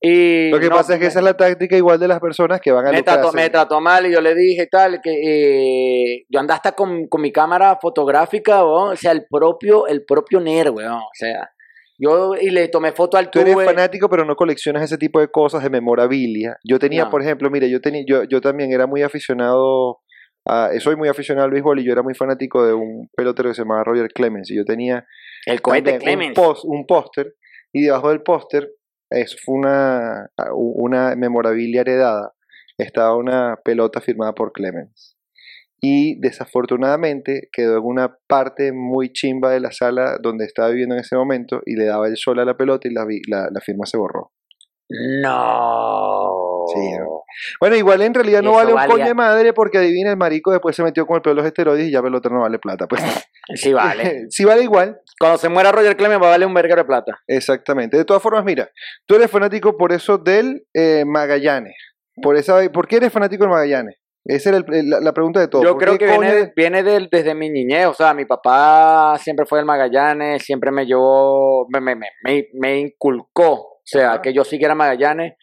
Y 0.00 0.50
lo 0.50 0.58
que 0.60 0.68
no, 0.68 0.76
pasa 0.76 0.94
es 0.94 1.00
que 1.00 1.06
esa 1.06 1.18
es 1.20 1.24
la 1.24 1.36
táctica 1.36 1.76
igual 1.76 1.98
de 1.98 2.08
las 2.08 2.20
personas 2.20 2.60
que 2.60 2.72
van 2.72 2.86
a 2.86 2.92
me 2.92 3.02
trató, 3.02 3.32
me 3.32 3.50
trató 3.50 3.80
mal 3.80 4.06
y 4.06 4.12
yo 4.12 4.20
le 4.20 4.34
dije 4.34 4.66
tal, 4.70 5.00
que 5.02 5.10
eh, 5.12 6.24
yo 6.28 6.40
andaba 6.40 6.56
hasta 6.56 6.72
con, 6.72 7.06
con 7.08 7.20
mi 7.20 7.32
cámara 7.32 7.78
fotográfica, 7.80 8.64
weón, 8.64 8.92
o 8.92 8.96
sea, 8.96 9.12
el 9.12 9.26
propio, 9.28 9.86
el 9.86 10.04
propio 10.04 10.40
NER, 10.40 10.70
weón, 10.70 10.94
o 11.00 11.10
sea, 11.14 11.50
yo 11.98 12.34
y 12.34 12.50
le 12.50 12.68
tomé 12.68 12.92
foto 12.92 13.16
al 13.16 13.30
Tú 13.30 13.40
eres 13.40 13.54
tuve. 13.54 13.64
fanático, 13.64 14.08
pero 14.08 14.24
no 14.24 14.34
coleccionas 14.34 14.82
ese 14.82 14.98
tipo 14.98 15.20
de 15.20 15.28
cosas 15.28 15.62
de 15.62 15.70
memorabilia. 15.70 16.56
Yo 16.64 16.78
tenía, 16.78 17.04
No. 17.04 17.10
por 17.10 17.22
ejemplo, 17.22 17.48
mire, 17.50 17.70
yo 17.70 17.80
tenía, 17.80 18.02
yo, 18.06 18.24
yo 18.24 18.40
también 18.40 18.72
era 18.72 18.86
muy 18.86 19.02
aficionado 19.02 20.00
a, 20.44 20.70
soy 20.80 20.96
muy 20.96 21.08
aficionado 21.08 21.44
al 21.44 21.52
béisbol 21.52 21.78
y 21.78 21.84
yo 21.84 21.92
era 21.92 22.02
muy 22.02 22.14
fanático 22.14 22.66
de 22.66 22.74
un 22.74 23.08
pelotero 23.14 23.50
que 23.50 23.54
se 23.54 23.62
llamaba 23.62 23.84
Roger 23.84 24.08
Clemens. 24.12 24.50
Y 24.50 24.56
yo 24.56 24.64
tenía 24.64 25.06
el 25.46 25.62
cohete 25.62 25.98
Clemens. 25.98 26.36
un 26.64 26.86
póster 26.86 27.34
y 27.72 27.82
debajo 27.82 28.08
del 28.08 28.22
póster, 28.22 28.68
fue 29.44 29.56
una, 29.56 30.30
una 30.54 31.14
memorabilia 31.16 31.82
heredada, 31.82 32.32
estaba 32.78 33.16
una 33.16 33.56
pelota 33.64 34.00
firmada 34.00 34.32
por 34.34 34.52
Clemens. 34.52 35.16
Y 35.84 36.20
desafortunadamente 36.20 37.48
quedó 37.52 37.78
en 37.78 37.84
una 37.84 38.16
parte 38.28 38.72
muy 38.72 39.12
chimba 39.12 39.50
de 39.50 39.58
la 39.60 39.72
sala 39.72 40.16
donde 40.22 40.44
estaba 40.44 40.68
viviendo 40.68 40.94
en 40.94 41.00
ese 41.00 41.16
momento 41.16 41.60
y 41.66 41.74
le 41.74 41.86
daba 41.86 42.06
el 42.06 42.16
sol 42.16 42.38
a 42.38 42.44
la 42.44 42.56
pelota 42.56 42.86
y 42.86 42.92
la, 42.92 43.04
la, 43.28 43.48
la 43.50 43.60
firma 43.60 43.84
se 43.84 43.96
borró. 43.98 44.30
No. 45.22 46.64
Sí, 46.72 46.92
¿no? 46.98 47.22
Bueno, 47.60 47.76
igual 47.76 48.02
en 48.02 48.14
realidad 48.14 48.42
no 48.42 48.52
vale 48.52 48.70
un 48.72 48.76
valía- 48.76 48.92
coño 48.92 49.06
de 49.06 49.14
madre 49.14 49.52
porque 49.52 49.78
adivina 49.78 50.10
el 50.10 50.16
marico 50.16 50.52
después 50.52 50.76
se 50.76 50.82
metió 50.82 51.06
con 51.06 51.16
el 51.16 51.22
pelo 51.22 51.34
de 51.34 51.40
los 51.42 51.46
esteroides 51.46 51.88
y 51.88 51.90
ya 51.90 52.02
pelota 52.02 52.28
no 52.28 52.40
vale 52.40 52.58
plata. 52.58 52.86
Pues 52.86 53.02
Sí, 53.54 53.72
vale. 53.72 54.26
sí 54.30 54.44
vale 54.44 54.62
igual, 54.62 55.00
Cuando 55.18 55.38
se 55.38 55.48
muera 55.48 55.70
Roger 55.72 55.96
Clemens 55.96 56.20
va 56.22 56.26
a 56.28 56.30
valer 56.30 56.46
un 56.48 56.54
verguero 56.54 56.82
de 56.82 56.86
plata. 56.86 57.20
exactamente. 57.26 57.96
De 57.96 58.04
todas 58.04 58.22
formas, 58.22 58.44
mira, 58.44 58.70
tú 59.06 59.14
eres 59.14 59.30
fanático 59.30 59.76
por 59.76 59.92
eso 59.92 60.18
del 60.18 60.66
eh, 60.74 61.04
Magallanes. 61.06 61.76
Por, 62.22 62.36
esa, 62.36 62.60
¿Por 62.72 62.86
qué 62.88 62.96
eres 62.96 63.12
fanático 63.12 63.44
del 63.44 63.50
Magallanes? 63.52 63.96
Esa 64.24 64.50
era 64.50 64.58
el- 64.58 64.88
la, 64.90 65.00
la 65.00 65.12
pregunta 65.12 65.40
de 65.40 65.48
todo. 65.48 65.62
Yo 65.64 65.72
¿Por 65.72 65.82
creo 65.82 65.98
que 65.98 66.06
viene, 66.06 66.32
de- 66.34 66.52
viene 66.54 66.82
del- 66.82 67.08
desde 67.10 67.34
mi 67.34 67.50
niñez, 67.50 67.86
o 67.86 67.94
sea, 67.94 68.14
mi 68.14 68.24
papá 68.24 69.16
siempre 69.18 69.46
fue 69.46 69.58
del 69.58 69.66
Magallanes, 69.66 70.42
siempre 70.44 70.70
me 70.70 70.86
llevó, 70.86 71.66
me, 71.70 71.80
me, 71.80 71.96
me, 71.96 72.48
me- 72.54 72.78
inculcó, 72.78 73.52
o 73.52 73.80
sea, 73.84 74.20
que 74.22 74.32
yo 74.32 74.44
siguiera 74.44 74.74
Magallanes. 74.74 75.34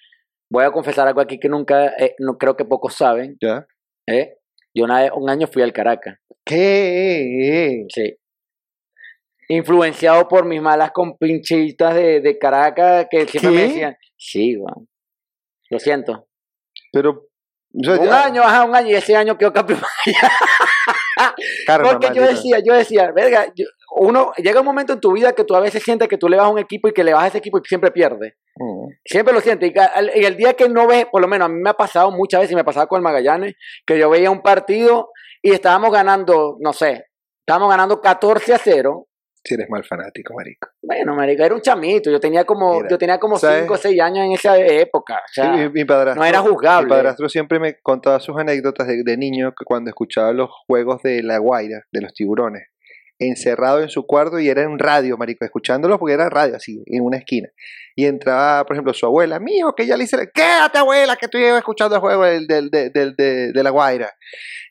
Voy 0.51 0.63
a 0.63 0.71
confesar 0.71 1.07
algo 1.07 1.21
aquí 1.21 1.39
que 1.39 1.49
nunca, 1.49 1.87
eh, 1.97 2.15
no 2.19 2.37
creo 2.37 2.55
que 2.55 2.65
pocos 2.65 2.95
saben, 2.95 3.37
¿Ya? 3.41 3.67
¿eh? 4.07 4.37
Yo 4.73 4.85
una 4.85 5.01
vez- 5.01 5.11
un 5.13 5.29
año 5.29 5.47
fui 5.47 5.61
al 5.61 5.73
Caracas, 5.73 6.17
¿Qué? 6.45 7.85
sí. 7.93 8.15
Influenciado 9.49 10.27
por 10.27 10.45
mis 10.45 10.61
malas 10.61 10.91
compinchitas 10.91 11.95
de, 11.95 12.21
de 12.21 12.37
Caracas 12.37 13.07
que 13.09 13.25
siempre 13.27 13.51
me 13.51 13.57
¿Qué? 13.57 13.67
decían, 13.67 13.97
sí, 14.17 14.55
weón. 14.57 14.87
Lo 15.71 15.79
siento. 15.79 16.27
Pero... 16.93 17.09
o 17.11 17.83
sea, 17.83 17.99
Un 17.99 18.05
ya- 18.05 18.25
año, 18.25 18.41
ajá, 18.43 18.63
un 18.63 18.75
año, 18.75 18.89
y 18.89 18.95
ese 18.95 19.15
año 19.15 19.37
quedó 19.37 19.51
campeón. 19.51 19.81
Porque 21.65 22.07
yo 22.07 22.21
maldita. 22.21 22.27
decía, 22.27 22.59
yo 22.65 22.73
decía, 22.73 23.11
verga, 23.11 23.47
yo- 23.55 23.65
uno 23.95 24.31
llega 24.37 24.59
un 24.59 24.65
momento 24.65 24.93
en 24.93 24.99
tu 24.99 25.13
vida 25.13 25.33
que 25.33 25.43
tú 25.43 25.55
a 25.55 25.59
veces 25.59 25.83
sientes 25.83 26.07
que 26.07 26.17
tú 26.17 26.29
le 26.29 26.37
vas 26.37 26.45
a 26.45 26.49
un 26.49 26.59
equipo 26.59 26.87
y 26.87 26.93
que 26.93 27.03
le 27.03 27.13
vas 27.13 27.23
a 27.23 27.27
ese 27.27 27.37
equipo 27.39 27.57
y 27.57 27.61
siempre 27.67 27.91
pierde. 27.91 28.35
Mm. 28.55 28.87
Siempre 29.03 29.33
lo 29.33 29.41
sientes. 29.41 29.71
Y, 29.71 30.19
y 30.19 30.25
el 30.25 30.37
día 30.37 30.53
que 30.53 30.69
no 30.69 30.87
ves, 30.87 31.05
por 31.11 31.21
lo 31.21 31.27
menos 31.27 31.47
a 31.47 31.49
mí 31.49 31.59
me 31.59 31.71
ha 31.71 31.73
pasado 31.73 32.11
muchas 32.11 32.41
veces, 32.41 32.53
y 32.53 32.55
me 32.55 32.63
pasaba 32.63 32.87
con 32.87 32.97
el 32.97 33.03
Magallanes, 33.03 33.55
que 33.85 33.97
yo 33.97 34.09
veía 34.09 34.29
un 34.31 34.41
partido 34.41 35.09
y 35.41 35.51
estábamos 35.53 35.91
ganando, 35.91 36.57
no 36.59 36.71
sé, 36.73 37.05
estábamos 37.45 37.69
ganando 37.69 37.99
14 37.99 38.53
a 38.53 38.57
0. 38.59 39.07
Si 39.43 39.53
eres 39.53 39.69
mal 39.69 39.83
fanático, 39.83 40.33
marico. 40.33 40.69
Bueno, 40.81 41.15
marico, 41.15 41.43
era 41.43 41.55
un 41.55 41.61
chamito. 41.61 42.11
Yo 42.11 42.19
tenía 42.19 42.43
como, 42.43 42.75
Mira, 42.75 42.89
yo 42.89 42.97
tenía 42.97 43.17
como 43.19 43.37
¿sabes? 43.37 43.61
5 43.61 43.73
o 43.73 43.77
6 43.77 44.01
años 44.01 44.25
en 44.25 44.31
esa 44.33 44.57
época. 44.57 45.15
O 45.15 45.33
sea, 45.33 45.53
Sí, 45.55 45.59
mi, 45.61 45.69
mi 45.69 45.85
padrastro, 45.85 46.21
no 46.21 46.27
era 46.27 46.39
juzgable. 46.39 46.85
Mi 46.85 46.89
padrastro 46.89 47.29
siempre 47.29 47.59
me 47.59 47.79
contaba 47.81 48.19
sus 48.19 48.37
anécdotas 48.37 48.87
de, 48.87 49.03
de 49.03 49.17
niño 49.17 49.53
que 49.57 49.65
cuando 49.65 49.89
escuchaba 49.89 50.33
los 50.33 50.49
juegos 50.67 51.01
de 51.03 51.23
La 51.23 51.37
Guaira, 51.37 51.83
de 51.91 52.01
los 52.01 52.13
tiburones, 52.13 52.67
encerrado 53.19 53.81
en 53.81 53.89
su 53.89 54.05
cuarto 54.07 54.39
y 54.39 54.49
era 54.49 54.63
en 54.63 54.79
radio, 54.79 55.17
marico, 55.17 55.43
escuchándolos 55.45 55.99
porque 55.99 56.13
era 56.13 56.29
radio 56.29 56.55
así, 56.55 56.81
en 56.85 57.03
una 57.03 57.17
esquina. 57.17 57.49
Y 57.95 58.05
entraba, 58.05 58.65
por 58.65 58.75
ejemplo, 58.75 58.93
su 58.93 59.05
abuela, 59.05 59.39
mijo, 59.39 59.75
que 59.75 59.85
ya 59.85 59.97
le 59.97 60.03
dice, 60.05 60.17
quédate 60.33 60.77
abuela, 60.77 61.17
que 61.17 61.25
estoy 61.25 61.43
escuchando 61.43 61.95
el 61.95 62.01
juego 62.01 62.23
del, 62.23 62.47
del, 62.47 62.69
del, 62.71 63.15
de, 63.17 63.51
La 63.61 63.69
Guaira. 63.71 64.09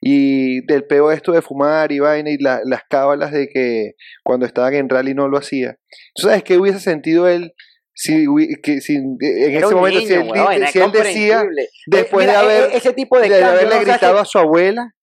Y 0.01 0.65
del 0.67 0.85
peo 0.87 1.11
esto 1.13 1.33
de 1.33 1.43
fumar 1.43 1.93
y 1.93 1.99
vaina 1.99 2.31
y 2.31 2.39
la- 2.39 2.61
las 2.65 2.83
cábalas 2.89 3.33
de 3.33 3.49
que 3.49 3.93
cuando 4.25 4.47
estaban 4.47 4.73
en 4.75 4.89
rally 4.89 5.13
no 5.15 5.29
lo 5.29 5.37
hacía. 5.39 5.77
¿Tú 6.15 6.23
sabes 6.23 6.43
qué 6.43 6.57
hubiese 6.57 6.81
sentido 6.81 7.29
él 7.29 7.53
si, 7.93 8.27
que, 8.63 8.81
si 8.81 8.95
en 8.95 9.17
era 9.21 9.67
ese 9.67 9.75
momento, 9.75 9.99
si 10.01 10.17
niño, 10.17 10.51
él, 10.53 10.69
si 10.69 10.79
él 10.79 10.93
decía, 10.93 11.45
después 11.89 12.27
Mira, 12.29 12.41
de 12.41 12.47
haber- 12.47 12.71
e- 12.73 12.77
ese 12.77 12.93
tipo 12.93 13.19
de, 13.19 13.27
haberle 13.45 13.75
hace- 13.75 13.85
gritado 13.85 14.19
a 14.21 14.25
su 14.25 14.39
abuela, 14.39 14.95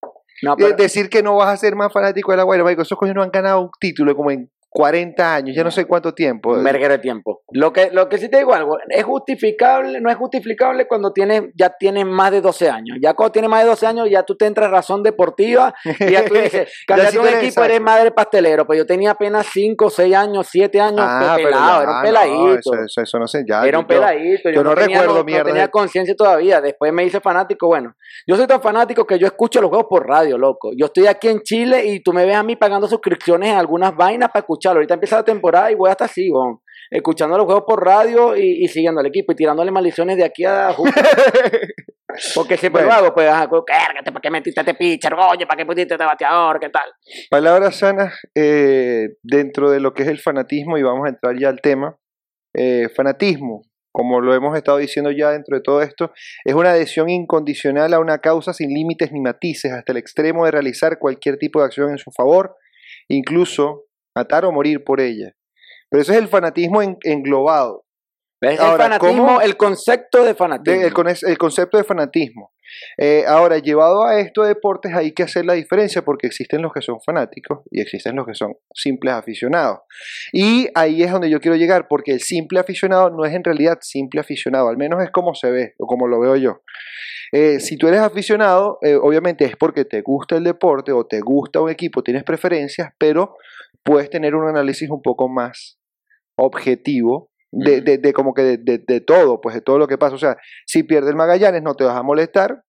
No, 0.42 0.56
pero- 0.56 0.75
decir 0.75 1.10
que 1.10 1.24
no 1.24 1.36
vas 1.38 1.50
a 1.50 1.58
ser 1.58 1.75
más 1.75 1.92
fanático 1.94 2.32
de 2.32 2.38
la 2.38 2.44
Guaira, 2.44 2.63
marico, 2.63 2.82
esos 2.82 2.98
coños 2.98 3.15
no 3.15 3.24
han 3.24 3.32
ganado 3.32 3.62
un 3.62 3.70
título 3.80 4.15
como 4.15 4.32
en 4.32 4.50
40 4.75 5.36
años, 5.36 5.55
ya 5.55 5.63
no 5.63 5.72
sé 5.72 5.86
cuánto 5.86 6.13
tiempo. 6.13 6.51
Un 6.51 6.63
de 6.65 6.98
tiempo. 7.00 7.44
Lo 7.51 7.72
que, 7.72 7.91
lo 7.91 8.10
que 8.10 8.17
sí 8.17 8.27
te 8.29 8.39
digo 8.39 8.53
algo, 8.53 8.77
es 8.89 9.05
justificable, 9.05 10.01
no 10.01 10.10
es 10.10 10.17
justificable 10.17 10.86
cuando 10.86 11.13
tienes, 11.13 11.44
ya 11.55 11.70
tienes 11.70 12.05
más 12.05 12.32
de 12.32 12.41
12 12.41 12.70
años. 12.70 12.98
Ya 13.01 13.13
cuando 13.13 13.32
tienes 13.32 13.50
más 13.50 13.63
de 13.63 13.70
12 13.70 13.88
años, 13.88 14.10
ya 14.10 14.24
tú 14.24 14.36
te 14.36 14.46
entras 14.46 14.70
razón 14.70 15.01
deportiva 15.01 15.74
y 16.01 16.12
ya 16.12 16.25
tú 16.25 16.34
dices, 16.36 16.70
cambiaste 16.86 17.17
un 17.20 17.27
equipo, 17.29 17.63
eres 17.63 17.79
madre 17.79 18.12
pastelero. 18.12 18.67
Pero 18.67 18.79
yo 18.79 18.86
tenía 18.86 19.12
apenas 19.12 19.48
5, 19.53 19.89
6 19.89 20.13
años, 20.13 20.46
7 20.51 20.82
años, 20.82 21.00
Ah, 21.01 21.34
pero 21.38 21.48
pelado, 21.50 21.77
ya, 21.77 21.82
era 21.84 21.91
un 21.91 21.96
no, 21.96 22.03
peladito. 22.03 22.60
eso, 22.60 22.74
eso- 22.84 23.01
eso 23.01 23.20
no 23.20 23.27
sé, 23.27 23.46
ya. 23.48 23.65
Era 23.65 23.79
un 23.79 23.86
yo- 23.86 23.88
peladito. 23.88 24.50
Yo, 24.50 24.55
yo 24.55 24.63
no 24.65 24.75
tenía, 24.75 24.98
recuerdo 25.00 25.20
no, 25.20 25.24
mierda 25.24 25.46
tenía 25.46 25.62
de- 25.63 25.72
conciencia 25.72 26.15
todavía. 26.17 26.60
Después 26.60 26.91
me 26.91 27.05
hice 27.05 27.22
fanático. 27.22 27.67
Bueno, 27.67 27.96
yo 28.27 28.36
soy 28.36 28.46
tan 28.46 28.62
fanático 28.62 29.08
que 29.08 29.17
yo 29.17 29.25
escucho 29.25 29.62
los 29.62 29.70
juegos 29.70 29.88
por 29.89 30.05
radio, 30.05 30.38
loco. 30.38 30.72
Yo 30.75 30.88
estoy 30.88 31.08
aquí 31.08 31.29
en 31.29 31.39
Chile 31.44 31.86
y 31.86 32.01
tú 32.01 32.12
me 32.12 32.25
ves 32.25 32.36
a 32.36 32.44
mí 32.44 32.58
pagando 32.58 32.88
suscripciones 32.89 33.51
en 33.51 33.58
algunas 33.58 33.96
vainas 33.96 34.29
para 34.32 34.41
escucharlo. 34.65 34.77
Ahorita 34.79 34.93
empieza 34.95 35.15
la 35.17 35.24
temporada 35.25 35.72
y 35.72 35.75
voy 35.75 35.89
hasta 35.89 36.05
así, 36.05 36.29
weón. 36.31 36.60
Escuchando 36.89 37.38
los 37.38 37.45
juegos 37.45 37.63
por 37.67 37.84
radio 37.84 38.36
y, 38.36 38.63
y 38.63 38.67
siguiendo 38.67 39.00
al 39.01 39.07
equipo 39.07 39.31
y 39.31 39.36
tirándole 39.36 39.72
maldiciones 39.72 40.17
de 40.17 40.24
aquí 40.25 40.45
a 40.45 40.72
julio. 40.74 40.93
Porque 42.34 42.55
siempre 42.55 42.84
Bueno. 42.84 42.98
lo 43.00 43.05
hago, 43.05 43.13
pues, 43.15 43.27
ajá, 43.27 43.50
"Cárgate, 43.65 44.12
¿para 44.12 44.22
qué 44.22 44.29
metiste 44.31 44.62
este 44.62 44.74
pitcher? 44.74 45.13
Oye, 45.15 45.45
¿para 45.45 45.57
qué 45.57 45.65
pusiste 45.65 45.95
este 45.95 46.05
bateador? 46.05 46.60
¿Qué 46.60 46.69
tal? 46.69 46.89
Palabras 47.29 47.75
sanas 47.77 48.13
eh, 48.36 49.10
dentro 49.22 49.69
de 49.69 49.79
lo 49.81 49.93
que 49.93 50.03
es 50.03 50.10
el 50.10 50.19
fanatismo 50.19 50.77
y 50.77 50.84
vamos 50.84 51.05
a 51.05 51.10
entrar 51.10 51.38
ya 51.38 51.50
al 51.50 51.60
tema. 51.60 51.98
Eh, 52.53 52.88
fanatismo, 52.95 53.63
como 53.91 54.22
lo 54.22 54.34
hemos 54.34 54.55
estado 54.55 54.77
diciendo 54.77 55.12
ya 55.12 55.31
dentro 55.31 55.57
de 55.57 55.62
todo 55.63 55.81
esto, 55.81 56.13
es 56.45 56.53
una 56.53 56.69
adhesión 56.72 57.10
incondicional 57.10 57.93
a 57.93 58.00
una 58.00 58.19
causa 58.19 58.53
sin 58.53 58.69
límites 58.69 59.12
ni 59.12 59.19
matices 59.19 59.74
hasta 59.74 59.91
el 59.91 59.98
extremo 59.98 60.45
de 60.45 60.51
realizar 60.51 61.00
cualquier 61.00 61.38
tipo 61.38 61.60
de 61.60 61.65
acción 61.65 61.89
en 61.89 61.98
su 61.98 62.12
favor, 62.12 62.55
incluso 63.10 63.85
matar 64.15 64.45
o 64.45 64.51
morir 64.51 64.84
por 64.84 65.01
ella. 65.01 65.34
Pero 65.89 66.01
eso 66.01 66.13
es 66.13 66.17
el 66.17 66.27
fanatismo 66.27 66.81
en- 66.81 66.98
englobado. 67.03 67.86
¿Ves? 68.41 68.60
Ahora, 68.60 68.86
el 68.86 68.91
fanatismo, 68.93 69.25
¿cómo? 69.27 69.41
el 69.41 69.57
concepto 69.57 70.24
de 70.24 70.34
fanatismo. 70.36 70.79
de- 70.79 70.88
el, 70.88 70.93
con- 70.93 71.07
el 71.07 71.38
concepto 71.38 71.77
de 71.77 71.84
fanatismo. 71.84 72.51
Eh, 72.98 73.24
ahora, 73.27 73.58
llevado 73.60 74.05
a 74.05 74.20
esto 74.20 74.44
de 74.44 74.50
deportes, 74.50 74.94
hay 74.94 75.12
que 75.12 75.24
hacer 75.24 75.46
la 75.46 75.53
diferencia 75.53 76.03
porque 76.03 76.27
existen 76.27 76.62
los 76.62 76.74
que 76.74 76.82
son 76.82 77.00
fanáticos 77.01 77.60
y 77.72 77.82
existen 77.82 78.15
los 78.15 78.25
que 78.25 78.36
son 78.36 78.55
simples 78.74 79.13
aficionados. 79.13 79.79
Y 80.32 80.67
ahí 80.75 81.03
es 81.03 81.12
donde 81.12 81.29
yo 81.29 81.39
quiero 81.39 81.58
llegar, 81.58 81.88
porque 81.88 82.12
el 82.12 82.22
simple 82.22 82.60
aficionado 82.60 83.10
no 83.10 83.25
es 83.25 83.34
en 83.34 83.44
realidad 83.44 83.77
simple 83.82 84.22
aficionado, 84.22 84.70
al 84.70 84.77
menos 84.77 85.03
es 85.03 85.12
como 85.12 85.36
se 85.36 85.51
ve 85.51 85.74
o 85.77 85.88
como 85.88 86.08
lo 86.08 86.20
veo 86.20 86.36
yo. 86.36 86.62
Eh, 87.32 87.60
si 87.60 87.77
tú 87.77 87.88
eres 87.88 88.01
aficionado, 88.01 88.77
eh, 88.82 88.96
obviamente 88.96 89.46
es 89.46 89.55
porque 89.58 89.86
te 89.86 90.01
gusta 90.01 90.38
el 90.38 90.44
deporte 90.44 90.91
o 90.91 91.05
te 91.05 91.20
gusta 91.20 91.62
un 91.62 91.70
equipo, 91.70 92.03
tienes 92.03 92.24
preferencias, 92.24 92.94
pero 92.98 93.36
puedes 93.84 94.10
tener 94.10 94.36
un 94.36 94.48
análisis 94.48 94.89
un 94.89 95.01
poco 95.01 95.27
más 95.27 95.79
objetivo 96.38 97.32
de, 97.64 97.82
de- 97.82 97.98
de 97.98 98.14
como 98.14 98.34
que 98.34 98.42
de, 98.58 98.58
de- 98.86 99.02
todo, 99.02 99.40
pues 99.42 99.56
de 99.56 99.62
todo 99.62 99.78
lo 99.80 99.88
que 99.88 99.98
pasa. 99.98 100.16
O 100.16 100.20
sea, 100.20 100.38
si 100.66 100.84
pierde 100.84 101.10
el 101.10 101.16
Magallanes 101.16 101.62
no 101.64 101.74
te 101.76 101.84
vas 101.84 101.96
a 101.98 102.04
molestar 102.04 102.62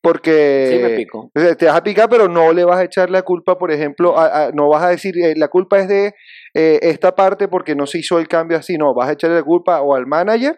porque 0.00 0.68
Sí, 0.72 0.78
me 0.82 0.90
pico. 0.96 1.30
o 1.34 1.40
sea, 1.40 1.54
te 1.56 1.66
vas 1.66 1.76
a 1.76 1.82
picar, 1.82 2.08
pero 2.08 2.28
no 2.28 2.52
le 2.52 2.64
vas 2.64 2.78
a 2.78 2.84
echar 2.84 3.10
la 3.10 3.22
culpa, 3.22 3.58
por 3.58 3.72
ejemplo, 3.72 4.16
a- 4.18 4.44
a- 4.46 4.50
no 4.52 4.68
vas 4.68 4.82
a 4.84 4.90
decir 4.90 5.14
eh, 5.18 5.34
la 5.36 5.48
culpa 5.48 5.78
es 5.80 5.88
de 5.88 6.14
eh, 6.54 6.78
esta 6.82 7.14
parte 7.14 7.48
porque 7.48 7.74
no 7.74 7.86
se 7.86 7.98
hizo 7.98 8.18
el 8.18 8.28
cambio 8.28 8.56
así, 8.58 8.76
no, 8.78 8.94
vas 8.94 9.08
a 9.08 9.12
echarle 9.12 9.36
la 9.36 9.42
culpa 9.42 9.80
o 9.82 9.94
al 9.94 10.06
manager 10.06 10.56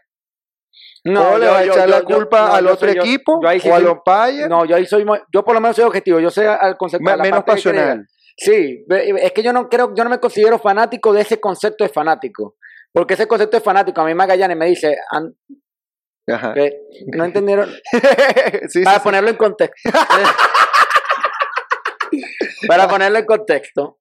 o 1.06 1.38
le 1.38 1.46
yo- 1.46 1.50
vas 1.52 1.60
a 1.60 1.64
echar 1.64 1.88
yo- 1.88 1.94
la 1.98 2.02
culpa 2.02 2.48
no, 2.48 2.54
al 2.54 2.66
otro 2.66 2.88
soy- 2.88 2.98
equipo 2.98 3.40
sí 3.58 3.68
o 3.70 3.74
al 3.74 3.82
soy- 3.82 3.92
umpire, 3.92 4.48
No, 4.48 4.64
yo 4.66 4.76
ahí 4.76 4.84
soy, 4.84 5.04
yo 5.32 5.42
por 5.44 5.54
lo 5.54 5.60
menos 5.60 5.76
soy 5.76 5.86
objetivo, 5.86 6.20
yo 6.20 6.30
sé 6.30 6.46
al 6.46 6.76
concepto. 6.76 7.04
me- 7.04 7.16
menos 7.16 7.44
pasional. 7.44 8.06
Sí, 8.36 8.84
es 8.88 9.32
que 9.32 9.42
yo 9.42 9.52
no 9.52 9.68
creo, 9.68 9.92
yo 9.94 10.02
no 10.04 10.08
me 10.10 10.18
considero 10.18 10.58
fanático 10.58 11.12
de 11.12 11.22
ese 11.22 11.38
concepto 11.40 11.84
de 11.84 11.90
fanático. 11.90 12.56
Porque 12.92 13.14
ese 13.14 13.28
concepto 13.28 13.56
de 13.56 13.62
fanático, 13.62 14.00
a 14.00 14.04
mí 14.04 14.14
Magallanes 14.14 14.56
me 14.56 14.66
dice, 14.66 14.96
"An- 15.10 15.34
Ajá. 16.28 16.54
que 16.54 16.80
no 17.14 17.24
entendieron, 17.24 17.72
Sí, 18.68 18.82
para 18.82 18.98
sí. 18.98 19.04
ponerlo 19.04 19.30
en 19.30 19.36
contexto. 19.36 19.90
para 22.68 22.88
ponerlo 22.88 23.18
en 23.18 23.26
contexto. 23.26 23.98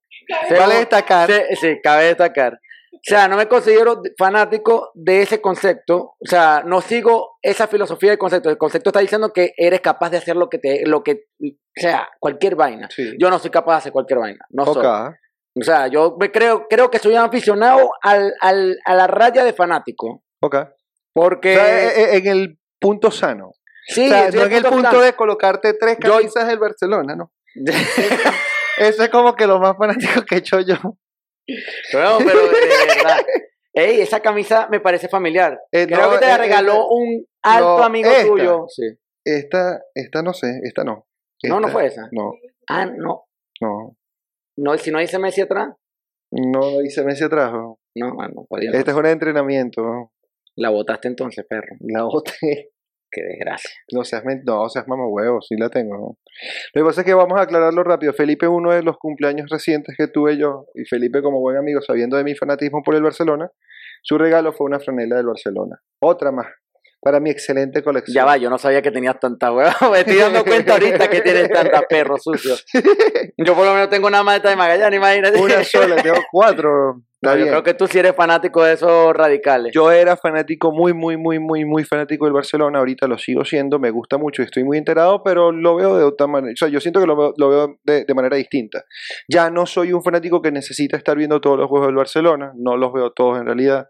Vale 0.50 0.76
destacar. 0.76 1.30
Sí, 1.30 1.56
sí, 1.60 1.80
cabe 1.82 2.04
destacar. 2.06 2.60
O 2.92 2.98
sea, 3.02 3.28
no 3.28 3.36
me 3.36 3.48
considero 3.48 3.96
de- 3.96 4.12
fanático 4.18 4.90
de 4.94 5.22
ese 5.22 5.40
concepto. 5.40 6.16
O 6.18 6.26
sea, 6.26 6.62
no 6.66 6.80
sigo 6.82 7.38
esa 7.40 7.66
filosofía 7.66 8.10
del 8.10 8.18
concepto. 8.18 8.50
El 8.50 8.58
concepto 8.58 8.90
está 8.90 9.00
diciendo 9.00 9.32
que 9.32 9.54
eres 9.56 9.80
capaz 9.80 10.10
de 10.10 10.18
hacer 10.18 10.36
lo 10.36 10.50
que 10.50 10.58
te, 10.58 10.86
lo 10.86 11.02
que, 11.02 11.24
o 11.42 11.46
sea, 11.80 12.10
cualquier 12.20 12.56
vaina. 12.56 12.88
Sí. 12.94 13.14
Yo 13.18 13.30
no 13.30 13.38
soy 13.38 13.50
capaz 13.50 13.72
de 13.74 13.78
hacer 13.78 13.92
cualquier 13.92 14.18
vaina. 14.18 14.44
No 14.50 14.66
soy. 14.66 14.82
O 15.60 15.64
sea, 15.64 15.88
yo 15.88 16.16
me 16.18 16.30
creo, 16.30 16.66
creo 16.68 16.90
que 16.90 16.98
soy 16.98 17.12
un 17.12 17.18
aficionado 17.20 17.90
al, 18.02 18.32
al, 18.40 18.78
a 18.84 18.94
la 18.94 19.06
raya 19.06 19.44
de 19.44 19.52
fanático. 19.52 20.22
Ok. 20.40 20.54
O 20.54 20.68
Porque. 21.12 21.54
sea, 21.54 21.84
eh, 21.84 21.88
eh, 22.14 22.16
en 22.18 22.26
el 22.28 22.58
punto 22.80 23.10
sano. 23.10 23.52
sí, 23.88 24.06
o 24.06 24.08
sea, 24.08 24.30
sí, 24.30 24.38
no 24.38 24.44
en 24.44 24.52
el 24.52 24.62
punto 24.64 24.90
sano. 24.90 25.00
de 25.02 25.12
colocarte 25.14 25.74
tres 25.74 25.98
Yo- 26.02 26.16
camisas 26.16 26.46
del 26.46 26.58
Barcelona, 26.58 27.14
¿no? 27.16 27.32
Eso 28.78 29.02
es 29.02 29.08
como 29.10 29.34
que 29.34 29.46
lo 29.46 29.58
más 29.58 29.76
fanático 29.76 30.22
que 30.24 30.36
he 30.36 30.38
hecho 30.38 30.60
yo. 30.60 30.76
No, 30.82 32.18
pero 32.18 32.42
de 32.46 32.50
verdad. 32.96 33.18
Ey, 33.72 34.00
esa 34.00 34.20
camisa 34.20 34.68
me 34.70 34.80
parece 34.80 35.08
familiar. 35.08 35.58
Eh, 35.70 35.86
Creo 35.86 36.06
no, 36.06 36.10
que 36.12 36.18
te 36.18 36.26
la 36.26 36.34
eh, 36.34 36.38
regaló 36.38 36.74
eh, 36.82 36.86
un 36.90 37.26
alto 37.42 37.78
no, 37.78 37.84
amigo 37.84 38.10
esta. 38.10 38.26
tuyo. 38.26 38.64
Sí. 38.68 38.84
Esta, 39.24 39.80
esta 39.94 40.22
no 40.22 40.32
sé, 40.32 40.60
esta 40.64 40.82
no. 40.84 41.06
No, 41.42 41.60
no 41.60 41.68
fue 41.68 41.86
esa. 41.86 42.08
No, 42.12 42.32
Ah, 42.68 42.86
no. 42.86 43.26
no. 43.60 43.96
No 44.56 44.76
si 44.78 44.90
no 44.90 44.98
dice 44.98 45.18
Messi 45.18 45.40
atrás. 45.42 45.74
No 46.30 46.78
dice 46.80 47.04
Messi 47.04 47.24
atrás. 47.24 47.52
¿no? 47.52 47.78
No, 47.94 48.14
no 48.14 48.46
podía. 48.48 48.70
Este 48.72 48.90
es 48.90 48.96
un 48.96 49.06
entrenamiento. 49.06 49.82
¿no? 49.82 50.12
La 50.56 50.70
botaste 50.70 51.08
entonces, 51.08 51.44
perro. 51.48 51.76
La 51.80 52.04
boté. 52.04 52.70
Qué 53.12 53.22
desgracia. 53.22 53.70
No 53.92 54.04
seas, 54.04 54.22
no, 54.44 54.68
seas 54.68 54.86
mamahuevo, 54.86 55.40
sí 55.40 55.56
la 55.56 55.68
tengo. 55.68 55.96
¿no? 55.96 56.18
Lo 56.74 56.82
que 56.82 56.86
pasa 56.86 57.00
es 57.00 57.06
que 57.06 57.14
vamos 57.14 57.38
a 57.40 57.42
aclararlo 57.42 57.82
rápido. 57.82 58.12
Felipe, 58.12 58.46
uno 58.46 58.70
de 58.72 58.84
los 58.84 58.98
cumpleaños 58.98 59.50
recientes 59.50 59.96
que 59.98 60.06
tuve 60.06 60.38
yo, 60.38 60.66
y 60.74 60.84
Felipe 60.84 61.20
como 61.20 61.40
buen 61.40 61.56
amigo, 61.56 61.80
sabiendo 61.80 62.16
de 62.16 62.22
mi 62.22 62.36
fanatismo 62.36 62.82
por 62.84 62.94
el 62.94 63.02
Barcelona, 63.02 63.50
su 64.02 64.16
regalo 64.16 64.52
fue 64.52 64.66
una 64.66 64.78
franela 64.78 65.16
del 65.16 65.26
Barcelona. 65.26 65.80
Otra 66.00 66.30
más, 66.30 66.46
para 67.00 67.18
mi 67.18 67.30
excelente 67.30 67.82
colección. 67.82 68.14
Ya 68.14 68.24
va, 68.24 68.36
yo 68.36 68.50
no 68.50 68.58
sabía 68.58 68.82
que 68.82 68.90
tenías 68.90 69.18
tanta 69.18 69.52
hueva. 69.52 69.74
Me 69.90 70.00
estoy 70.00 70.16
dando 70.16 70.44
cuenta 70.44 70.74
ahorita 70.74 71.08
que 71.08 71.20
tienes 71.22 71.48
tanta 71.48 71.82
perro 71.82 72.16
sucio. 72.18 72.54
Yo 73.36 73.54
por 73.54 73.64
lo 73.64 73.72
menos 73.72 73.88
tengo 73.88 74.06
una 74.06 74.22
maleta 74.22 74.50
de 74.50 74.56
Magallanes, 74.56 74.98
imagínate. 74.98 75.40
Una 75.40 75.64
sola, 75.64 75.96
tengo 76.02 76.18
cuatro. 76.30 77.02
No, 77.22 77.36
yo 77.36 77.46
creo 77.48 77.62
que 77.62 77.74
tú 77.74 77.86
sí 77.86 77.98
eres 77.98 78.16
fanático 78.16 78.64
de 78.64 78.72
esos 78.72 79.12
radicales. 79.12 79.72
Yo 79.74 79.92
era 79.92 80.16
fanático, 80.16 80.72
muy, 80.72 80.94
muy, 80.94 81.18
muy, 81.18 81.38
muy, 81.38 81.66
muy 81.66 81.84
fanático 81.84 82.24
del 82.24 82.32
Barcelona. 82.32 82.78
Ahorita 82.78 83.06
lo 83.06 83.18
sigo 83.18 83.44
siendo, 83.44 83.78
me 83.78 83.90
gusta 83.90 84.16
mucho 84.16 84.40
y 84.40 84.46
estoy 84.46 84.64
muy 84.64 84.78
enterado, 84.78 85.22
pero 85.22 85.52
lo 85.52 85.76
veo 85.76 85.98
de 85.98 86.04
otra 86.04 86.26
manera. 86.26 86.54
O 86.54 86.56
sea, 86.56 86.68
yo 86.68 86.80
siento 86.80 86.98
que 86.98 87.06
lo 87.06 87.16
veo, 87.16 87.34
lo 87.36 87.50
veo 87.50 87.78
de, 87.84 88.06
de 88.06 88.14
manera 88.14 88.36
distinta. 88.38 88.84
Ya 89.28 89.50
no 89.50 89.66
soy 89.66 89.92
un 89.92 90.02
fanático 90.02 90.40
que 90.40 90.50
necesita 90.50 90.96
estar 90.96 91.14
viendo 91.14 91.42
todos 91.42 91.58
los 91.58 91.68
juegos 91.68 91.88
del 91.88 91.96
Barcelona, 91.96 92.52
no 92.56 92.78
los 92.78 92.90
veo 92.90 93.10
todos 93.12 93.38
en 93.38 93.44
realidad. 93.44 93.88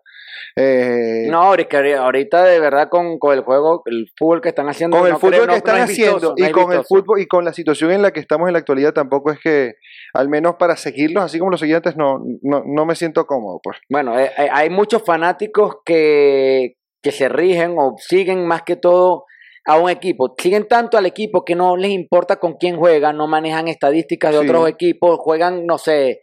Eh, 0.56 1.26
No, 1.30 1.42
ahorita, 1.42 1.78
ahorita 1.98 2.44
de 2.44 2.60
verdad 2.60 2.88
con, 2.90 3.18
con 3.18 3.32
el 3.36 3.42
juego, 3.42 3.82
el 3.86 4.06
fútbol 4.18 4.40
que 4.40 4.48
están 4.50 4.68
haciendo. 4.68 4.96
con 4.98 5.06
el 5.06 5.12
no 5.12 5.18
fútbol 5.18 5.32
creo- 5.32 5.46
no- 5.46 5.52
que 5.52 5.58
están 5.58 5.76
no 5.78 5.84
es 5.84 5.90
haciendo 5.90 6.14
vistoso, 6.34 6.34
y 6.36 6.50
con 6.52 6.72
el 6.72 6.84
fútbol 6.84 7.20
y 7.20 7.26
con 7.26 7.44
la 7.44 7.52
situación 7.52 7.90
en 7.92 8.02
la 8.02 8.12
que 8.12 8.20
estamos 8.20 8.48
en 8.48 8.52
la 8.54 8.58
actualidad 8.60 8.92
tampoco 8.92 9.30
es 9.32 9.38
que 9.40 9.74
al 10.14 10.28
menos 10.28 10.56
para 10.58 10.76
seguirlos 10.76 11.24
así 11.24 11.38
como 11.38 11.50
los 11.50 11.60
seguía 11.60 11.76
antes 11.76 11.96
no, 11.96 12.22
no, 12.42 12.62
no 12.66 12.84
me 12.86 12.94
siento 12.94 13.26
cómodo 13.26 13.60
pues 13.62 13.78
Bueno, 13.88 14.18
eh, 14.18 14.30
eh, 14.36 14.48
hay 14.52 14.70
muchos 14.70 15.02
fanáticos 15.04 15.76
que, 15.84 16.74
que 17.02 17.12
se 17.12 17.28
rigen 17.28 17.76
o 17.78 17.94
siguen 17.98 18.46
más 18.46 18.62
que 18.62 18.76
todo 18.76 19.24
a 19.66 19.76
un 19.78 19.90
equipo. 19.90 20.34
Siguen 20.38 20.66
tanto 20.66 20.96
al 20.96 21.04
equipo 21.06 21.44
que 21.44 21.54
no 21.54 21.76
les 21.76 21.90
importa 21.90 22.36
con 22.36 22.54
quién 22.54 22.76
juegan, 22.76 23.16
no 23.18 23.26
manejan 23.28 23.68
estadísticas 23.68 24.32
de 24.32 24.40
Sí. 24.40 24.44
otros 24.46 24.68
equipos, 24.68 25.18
juegan, 25.18 25.66
no 25.66 25.76
sé, 25.76 26.20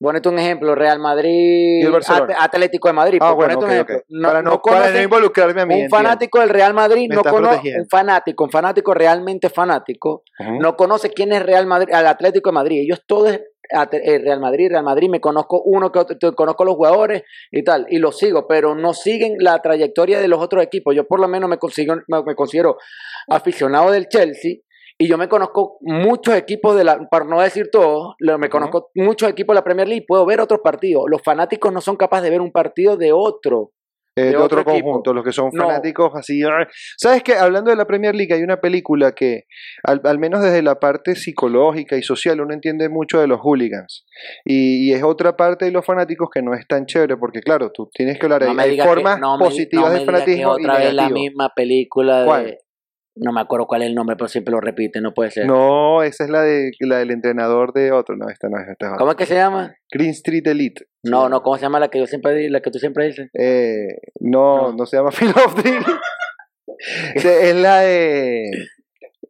ponete 0.00 0.28
un 0.28 0.38
ejemplo, 0.38 0.74
Real 0.74 0.98
Madrid, 1.00 1.84
Atlético 2.38 2.88
de 2.88 2.94
Madrid, 2.94 3.18
ah 3.20 3.32
bueno 3.32 3.58
ok. 3.58 3.90
No, 4.08 4.28
para 4.28 4.42
no, 4.42 4.50
no 4.50 4.62
para 4.62 4.78
no 4.80 4.86
conocen- 4.92 5.02
involucrarme 5.04 5.60
a 5.62 5.66
mí 5.66 5.74
un 5.74 5.80
entiendo. 5.82 5.96
fanático 5.96 6.40
del 6.40 6.48
Real 6.48 6.74
Madrid 6.74 7.06
Me 7.08 7.16
no 7.16 7.22
conoce, 7.22 7.74
un 7.80 7.88
fanático, 7.88 8.44
un 8.44 8.50
fanático 8.50 8.94
realmente 8.94 9.48
fanático, 9.50 10.22
no 10.60 10.76
conoce 10.76 11.10
quién 11.10 11.32
es 11.32 11.42
Real 11.42 11.66
Madrid, 11.66 11.92
al 11.92 12.06
Atlético 12.06 12.50
de 12.50 12.54
Madrid. 12.54 12.80
Ellos 12.82 13.02
todos 13.06 13.32
eh, 13.32 14.18
Real 14.18 14.40
Madrid, 14.40 14.68
Real 14.70 14.84
Madrid, 14.84 15.10
me 15.10 15.20
conozco 15.20 15.60
uno 15.62 15.92
que 15.92 15.98
otro, 15.98 16.16
conozco 16.34 16.64
los 16.64 16.76
jugadores 16.76 17.24
y 17.50 17.62
tal, 17.64 17.86
y 17.90 17.98
los 17.98 18.16
sigo, 18.16 18.46
pero 18.46 18.74
no 18.74 18.94
siguen 18.94 19.34
la 19.40 19.60
trayectoria 19.60 20.20
de 20.20 20.28
los 20.28 20.40
otros 20.40 20.62
equipos. 20.62 20.94
Yo 20.94 21.06
por 21.06 21.20
lo 21.20 21.28
menos 21.28 21.50
me 21.50 21.58
consigo, 21.58 21.96
me 22.06 22.34
considero 22.34 22.78
aficionado 23.28 23.90
del 23.90 24.08
Chelsea. 24.08 24.56
Y 25.00 25.06
yo 25.06 25.16
me 25.16 25.28
conozco 25.28 25.78
muchos 25.80 26.34
equipos 26.34 26.76
de 26.76 26.82
la, 26.82 27.08
para 27.08 27.24
no 27.24 27.40
decir 27.40 27.68
todos, 27.70 28.16
me 28.38 28.48
conozco 28.48 28.90
muchos 28.96 29.30
equipos 29.30 29.54
de 29.54 29.58
la 29.60 29.64
Premier 29.64 29.86
League, 29.86 30.04
puedo 30.06 30.26
ver 30.26 30.40
otros 30.40 30.60
partidos. 30.62 31.04
Los 31.08 31.22
fanáticos 31.22 31.72
no 31.72 31.80
son 31.80 31.96
capaces 31.96 32.24
de 32.24 32.30
ver 32.30 32.40
un 32.40 32.50
partido 32.50 32.96
de 32.96 33.12
otro. 33.12 33.70
Eh, 34.16 34.22
de 34.22 34.30
de 34.30 34.36
otro, 34.36 34.64
conjunto, 34.64 35.14
los 35.14 35.24
que 35.24 35.30
son 35.30 35.50
No. 35.52 35.62
fanáticos 35.62 36.10
así. 36.16 36.42
¡ah! 36.42 36.66
¿Sabes 36.96 37.22
qué? 37.22 37.34
Hablando 37.36 37.70
de 37.70 37.76
la 37.76 37.86
Premier 37.86 38.16
League, 38.16 38.34
hay 38.34 38.42
una 38.42 38.60
película 38.60 39.12
que, 39.12 39.44
al, 39.84 40.00
al 40.02 40.18
menos 40.18 40.42
desde 40.42 40.60
la 40.60 40.80
parte 40.80 41.14
psicológica 41.14 41.96
y 41.96 42.02
social, 42.02 42.40
uno 42.40 42.52
entiende 42.52 42.88
mucho 42.88 43.20
de 43.20 43.28
los 43.28 43.38
hooligans. 43.40 44.04
Y, 44.44 44.88
y 44.88 44.92
es 44.92 45.04
otra 45.04 45.36
parte 45.36 45.66
de 45.66 45.70
los 45.70 45.86
fanáticos 45.86 46.30
que 46.34 46.42
no 46.42 46.54
es 46.54 46.66
tan 46.66 46.86
chévere, 46.86 47.16
porque 47.16 47.38
claro, 47.42 47.70
tú 47.70 47.88
tienes 47.94 48.18
que 48.18 48.26
hablar 48.26 48.42
No 48.52 48.60
hay 48.60 48.76
que- 48.76 48.82
formas 48.82 49.20
no 49.20 49.38
positivas 49.38 49.92
me 49.92 50.00
de 50.00 50.00
que 50.00 50.06
fanatismo 50.06 50.58
y 50.58 50.62
otra 50.64 50.78
vez 50.78 50.94
la 50.94 51.08
misma 51.10 51.52
película 51.54 52.18
de... 52.22 52.26
¿Cuál? 52.26 52.58
No 53.20 53.32
me 53.32 53.40
acuerdo 53.40 53.66
cuál 53.66 53.82
es 53.82 53.88
el 53.88 53.94
nombre, 53.94 54.16
pero 54.16 54.28
siempre 54.28 54.52
lo 54.52 54.60
repite, 54.60 55.00
no 55.00 55.12
puede 55.12 55.30
ser. 55.30 55.46
No, 55.46 56.02
esa 56.02 56.24
es 56.24 56.30
la, 56.30 56.42
de, 56.42 56.70
la 56.80 56.98
del 56.98 57.10
entrenador 57.10 57.72
de 57.72 57.90
otro. 57.92 58.16
No, 58.16 58.28
esta 58.28 58.48
no 58.48 58.58
es. 58.58 58.68
Esta 58.68 58.86
es 58.86 58.92
otra. 58.92 58.98
¿Cómo 58.98 59.10
es 59.12 59.16
que 59.16 59.26
se 59.26 59.34
llama? 59.34 59.74
Green 59.90 60.10
Street 60.10 60.46
Elite. 60.46 60.84
No, 61.02 61.28
no, 61.28 61.42
¿cómo 61.42 61.56
se 61.56 61.62
llama 61.62 61.80
la 61.80 61.88
que 61.88 61.98
yo 61.98 62.06
siempre 62.06 62.48
la 62.48 62.60
que 62.60 62.70
tú 62.70 62.78
siempre 62.78 63.06
dices? 63.06 63.28
Eh, 63.34 63.86
no, 64.20 64.68
No. 64.70 64.72
no, 64.78 64.86
se 64.86 64.96
llama 64.96 65.10
Phil 65.12 65.32
es 67.14 67.54
la 67.56 67.80
de. 67.80 68.50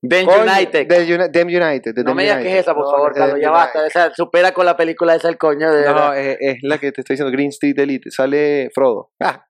Coño, 0.00 0.42
United. 0.42 0.86
del 0.86 1.32
Dem 1.32 1.48
United. 1.48 1.94
de 1.94 2.04
no 2.04 2.10
Dem 2.10 2.16
me 2.16 2.22
digas 2.22 2.42
que 2.42 2.52
es 2.52 2.60
esa, 2.60 2.74
por 2.74 2.84
No, 2.84 2.90
favor, 2.92 3.14
Carlos. 3.14 3.34
Dem 3.34 3.42
Ya 3.42 3.50
basta. 3.50 3.86
Esa, 3.86 4.14
supera 4.14 4.52
con 4.52 4.64
la 4.64 4.76
película 4.76 5.14
esa 5.14 5.28
el 5.28 5.38
coño 5.38 5.72
de. 5.72 5.84
No, 5.86 6.12
es, 6.14 6.36
es 6.40 6.58
la 6.62 6.78
que 6.78 6.92
te 6.92 7.00
estoy 7.00 7.14
diciendo, 7.14 7.32
Green 7.32 7.48
Street 7.48 7.78
Elite. 7.78 8.10
Sale 8.10 8.70
Frodo. 8.72 9.10
Ah, 9.20 9.46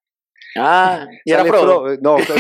ah, 0.57 1.07
y 1.25 1.31
era 1.33 1.41
sale 1.41 1.51
Frodo. 1.51 1.97
No, 2.01 2.19
Estaba 2.19 2.39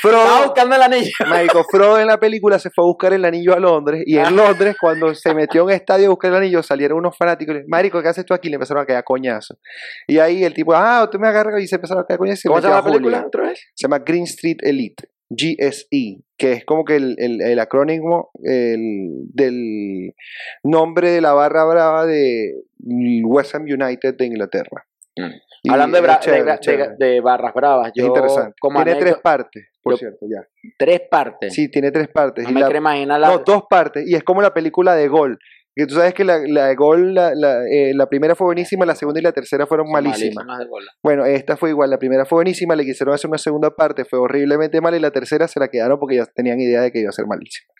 Frodo. 0.00 0.44
buscando 0.46 0.76
el 0.76 0.82
anillo. 0.82 1.10
Marico, 1.28 1.64
Frodo 1.70 1.98
en 2.00 2.06
la 2.06 2.18
película 2.18 2.58
se 2.58 2.70
fue 2.70 2.84
a 2.84 2.86
buscar 2.86 3.12
el 3.12 3.24
anillo 3.24 3.54
a 3.54 3.60
Londres 3.60 4.02
y 4.06 4.18
Ah. 4.18 4.28
en 4.28 4.36
Londres 4.36 4.76
cuando 4.80 5.14
se 5.14 5.34
metió 5.34 5.62
en 5.62 5.66
un 5.66 5.72
estadio 5.72 6.06
a 6.06 6.10
buscar 6.10 6.30
el 6.32 6.36
anillo 6.38 6.62
salieron 6.62 6.98
unos 6.98 7.16
fanáticos 7.16 7.54
y 7.54 7.58
le 7.58 7.64
Marico, 7.66 8.02
¿qué 8.02 8.08
haces 8.08 8.24
tú 8.24 8.34
aquí? 8.34 8.48
Le 8.48 8.54
empezaron 8.56 8.82
a 8.82 8.86
caer 8.86 9.04
coñazos. 9.04 9.58
Y 10.06 10.18
ahí 10.18 10.44
el 10.44 10.54
tipo, 10.54 10.72
ah, 10.74 11.08
tú 11.10 11.18
me 11.18 11.28
agarras 11.28 11.60
y 11.62 11.66
se 11.66 11.76
empezaron 11.76 12.02
a 12.04 12.06
caer 12.06 12.18
se 12.36 12.48
¿Cómo 12.48 12.60
se 12.60 12.66
llama 12.68 12.78
la 12.78 12.84
película 12.84 13.16
Julia. 13.18 13.26
otra 13.26 13.42
vez? 13.48 13.60
Se 13.74 13.84
llama 13.84 13.98
Green 14.00 14.24
Street 14.24 14.58
Elite, 14.60 15.08
GSE, 15.28 16.22
que 16.36 16.52
es 16.52 16.64
como 16.64 16.84
que 16.84 16.96
el, 16.96 17.16
el, 17.18 17.40
el 17.42 17.58
acrónimo 17.58 18.30
el, 18.42 19.10
del 19.32 20.14
nombre 20.62 21.10
de 21.10 21.20
la 21.20 21.32
barra 21.32 21.64
brava 21.64 22.06
de 22.06 22.52
West 23.24 23.54
Ham 23.54 23.62
United 23.64 24.14
de 24.16 24.26
Inglaterra. 24.26 24.86
Y 25.62 25.70
Hablando 25.70 25.96
de, 26.00 26.06
es 26.06 26.08
bra- 26.08 26.20
chévere, 26.20 26.44
de- 26.44 26.52
es 26.52 26.60
chévere. 26.60 26.88
de- 26.98 27.06
de 27.06 27.20
barras 27.20 27.52
bravas, 27.54 27.88
Es 27.88 27.92
yo 27.96 28.06
interesante. 28.06 28.54
como 28.60 28.84
Tiene 28.84 29.00
tres 29.00 29.16
partes, 29.18 29.66
por 29.82 29.94
yo- 29.94 29.96
cierto, 29.98 30.26
ya. 30.30 30.46
tres 30.78 31.00
partes. 31.10 31.54
Sí, 31.54 31.68
tiene 31.70 31.90
tres 31.90 32.08
partes. 32.08 32.44
no 32.44 32.50
y 32.50 32.52
me 32.54 32.60
la- 32.60 32.76
imaginar 32.76 33.18
la... 33.20 33.28
No, 33.28 33.38
dos 33.38 33.64
partes. 33.68 34.06
Y 34.06 34.14
es 34.14 34.22
como 34.22 34.42
la 34.42 34.52
película 34.54 34.94
de 34.94 35.08
Gol. 35.08 35.38
Que 35.74 35.86
tú 35.86 35.94
sabes 35.94 36.14
que 36.14 36.24
la, 36.24 36.38
la 36.46 36.66
de 36.68 36.74
Gol, 36.74 37.14
la, 37.14 37.34
la, 37.34 37.62
eh, 37.70 37.92
la 37.94 38.06
primera 38.08 38.34
fue 38.34 38.46
buenísima, 38.46 38.86
la 38.86 38.94
segunda 38.94 39.20
y 39.20 39.22
la 39.22 39.32
tercera 39.32 39.66
fueron 39.66 39.90
malísimas. 39.90 40.36
malísimas 40.46 40.58
de 40.60 40.66
bola. 40.66 40.90
Bueno, 41.02 41.26
esta 41.26 41.56
fue 41.58 41.68
igual. 41.70 41.90
La 41.90 41.98
primera 41.98 42.24
fue 42.24 42.36
buenísima, 42.36 42.74
le 42.76 42.84
quisieron 42.84 43.14
hacer 43.14 43.28
una 43.28 43.36
segunda 43.36 43.70
parte, 43.70 44.04
fue 44.06 44.18
horriblemente 44.18 44.80
mala. 44.80 44.96
Y 44.96 45.00
la 45.00 45.10
tercera 45.10 45.48
se 45.48 45.60
la 45.60 45.68
quedaron 45.68 45.98
porque 45.98 46.16
ya 46.16 46.24
tenían 46.26 46.58
idea 46.60 46.80
de 46.80 46.92
que 46.92 47.00
iba 47.00 47.10
a 47.10 47.12
ser 47.12 47.26
malísima. 47.26 47.72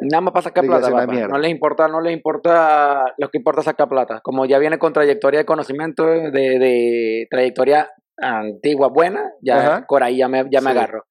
Nada 0.00 0.20
más 0.20 0.32
para 0.32 0.44
sacar 0.44 0.64
plata, 0.64 0.90
papá. 0.90 1.06
No 1.28 1.38
les 1.38 1.50
importa, 1.50 1.88
no 1.88 2.00
les 2.00 2.12
importa, 2.12 3.12
lo 3.18 3.28
que 3.30 3.38
importa 3.38 3.60
es 3.60 3.64
sacar 3.66 3.88
plata. 3.88 4.20
Como 4.22 4.46
ya 4.46 4.58
viene 4.58 4.78
con 4.78 4.92
trayectoria 4.92 5.40
de 5.40 5.44
conocimiento, 5.46 6.06
de, 6.06 6.30
de 6.30 7.26
trayectoria 7.30 7.90
antigua, 8.20 8.88
buena, 8.88 9.30
ya 9.42 9.58
Ajá. 9.58 9.84
por 9.88 10.02
ahí 10.02 10.18
ya 10.18 10.28
me, 10.28 10.44
ya 10.50 10.60
me 10.60 10.72
Sí. 10.72 10.76
agarro. 10.78 11.04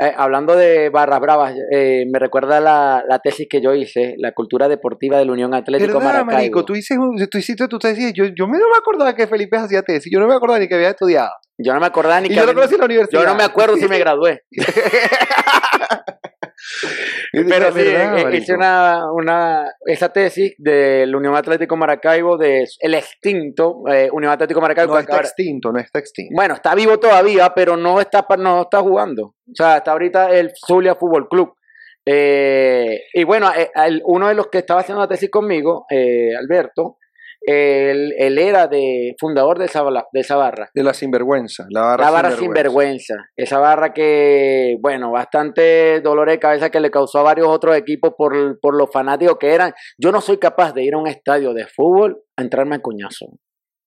Eh, 0.00 0.12
hablando 0.16 0.56
de 0.56 0.88
barras 0.88 1.20
bravas, 1.20 1.54
eh, 1.70 2.04
me 2.10 2.18
recuerda 2.18 2.60
la, 2.60 3.04
la 3.06 3.18
tesis 3.18 3.46
que 3.48 3.60
yo 3.60 3.74
hice, 3.74 4.14
la 4.18 4.32
cultura 4.32 4.66
deportiva 4.68 5.18
de 5.18 5.26
la 5.26 5.32
Unión 5.32 5.52
Atlético 5.52 5.98
¿Verdad, 5.98 6.04
Maracaibo. 6.24 6.32
marico? 6.32 6.64
Tú 6.64 6.72
un- 6.72 7.28
tú 7.30 7.36
hiciste 7.38 7.68
tu 7.68 7.78
tesis. 7.78 8.12
Yo, 8.14 8.24
yo 8.26 8.46
me 8.48 8.58
no 8.58 8.70
me 8.70 8.76
acordaba 8.78 9.14
que 9.14 9.26
Felipe 9.26 9.58
hacía 9.58 9.82
tesis. 9.82 10.10
Yo 10.10 10.18
no 10.20 10.26
me 10.26 10.34
acordaba 10.34 10.58
ni 10.58 10.68
que 10.68 10.74
había 10.76 10.90
estudiado. 10.90 11.30
Yo 11.58 11.74
no 11.74 11.80
me 11.80 11.86
acordaba 11.86 12.18
ni 12.20 12.26
Y 12.26 12.30
que 12.30 12.36
yo 12.36 12.42
había- 12.42 12.54
conocí 12.54 12.76
la 12.78 12.84
universidad. 12.86 13.20
yo 13.22 13.28
no 13.28 13.34
me 13.34 13.44
acuerdo 13.44 13.76
si 13.76 13.86
me 13.86 13.98
gradué. 13.98 14.40
Pero 17.32 17.72
sí, 17.72 17.78
¿Verdad, 17.82 18.32
eh, 18.32 18.36
hice 18.36 18.54
una, 18.54 19.10
una, 19.12 19.66
esa 19.86 20.10
tesis 20.12 20.54
del 20.58 21.14
Unión 21.14 21.34
Atlético 21.36 21.76
Maracaibo, 21.76 22.36
de 22.36 22.66
el 22.80 22.94
extinto 22.94 23.82
eh, 23.90 24.08
Unión 24.12 24.32
Atlético 24.32 24.60
Maracaibo. 24.60 24.94
No 24.94 25.00
está 25.00 25.14
ahora- 25.14 25.26
extinto, 25.26 25.72
no 25.72 25.78
está 25.78 25.98
extinto. 25.98 26.32
bueno, 26.34 26.54
está 26.54 26.74
vivo 26.74 26.98
todavía, 26.98 27.52
pero 27.54 27.76
no 27.76 28.00
está, 28.00 28.26
no 28.38 28.62
está 28.62 28.80
jugando. 28.80 29.22
O 29.26 29.54
sea, 29.54 29.78
está 29.78 29.92
ahorita 29.92 30.30
el 30.30 30.50
Zulia 30.66 30.94
Fútbol 30.94 31.28
Club. 31.28 31.54
Eh, 32.04 33.00
y 33.14 33.24
bueno, 33.24 33.50
el- 33.86 34.02
uno 34.04 34.28
de 34.28 34.34
los 34.34 34.48
que 34.48 34.58
estaba 34.58 34.80
haciendo 34.80 35.00
la 35.02 35.08
tesis 35.08 35.30
conmigo, 35.30 35.86
eh, 35.90 36.30
Alberto, 36.36 36.98
él, 37.44 38.14
él 38.18 38.38
era 38.38 38.68
de 38.68 39.14
fundador 39.18 39.58
de 39.58 39.64
esa, 39.64 39.82
de 40.12 40.20
esa 40.20 40.36
barra. 40.36 40.70
De 40.74 40.82
la 40.82 40.94
sinvergüenza. 40.94 41.66
La 41.70 41.82
barra, 41.82 42.04
La 42.04 42.10
barra 42.10 42.30
sinvergüenza. 42.36 43.14
sinvergüenza. 43.14 43.14
Esa 43.36 43.58
barra 43.58 43.92
que, 43.92 44.76
bueno, 44.80 45.10
bastante 45.10 46.00
dolor 46.00 46.30
de 46.30 46.38
cabeza 46.38 46.70
que 46.70 46.80
le 46.80 46.90
causó 46.90 47.18
a 47.18 47.22
varios 47.22 47.48
otros 47.48 47.76
equipos 47.76 48.12
por, 48.16 48.60
por 48.60 48.76
los 48.76 48.90
fanáticos 48.92 49.36
que 49.38 49.52
eran. 49.54 49.72
Yo 49.98 50.12
no 50.12 50.20
soy 50.20 50.38
capaz 50.38 50.72
de 50.72 50.84
ir 50.84 50.94
a 50.94 50.98
un 50.98 51.08
estadio 51.08 51.52
de 51.52 51.66
fútbol 51.66 52.22
a 52.36 52.42
entrarme 52.42 52.76
a 52.76 52.80
coñazo. 52.80 53.26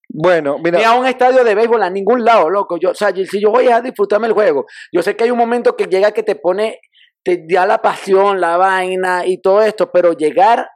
Bueno, 0.10 0.58
mira. 0.64 0.78
Ni 0.78 0.84
a 0.84 0.94
un 0.94 1.06
estadio 1.06 1.44
de 1.44 1.56
béisbol 1.56 1.82
a 1.82 1.90
ningún 1.90 2.24
lado, 2.24 2.50
loco. 2.50 2.78
Yo, 2.78 2.92
o 2.92 2.96
sea, 2.96 3.12
si 3.14 3.42
yo 3.42 3.52
voy 3.52 3.70
a 3.70 3.82
disfrutarme 3.82 4.28
el 4.28 4.34
juego, 4.34 4.66
yo 4.92 5.02
sé 5.02 5.16
que 5.16 5.24
hay 5.24 5.32
un 5.32 5.38
momento 5.38 5.76
que 5.76 5.86
llega 5.86 6.12
que 6.12 6.24
te 6.24 6.36
pone, 6.36 6.80
te 7.24 7.44
da 7.50 7.66
la 7.66 7.82
pasión, 7.82 8.40
la 8.40 8.58
vaina 8.58 9.26
y 9.26 9.42
todo 9.42 9.62
esto, 9.62 9.92
pero 9.92 10.14
llegar 10.14 10.68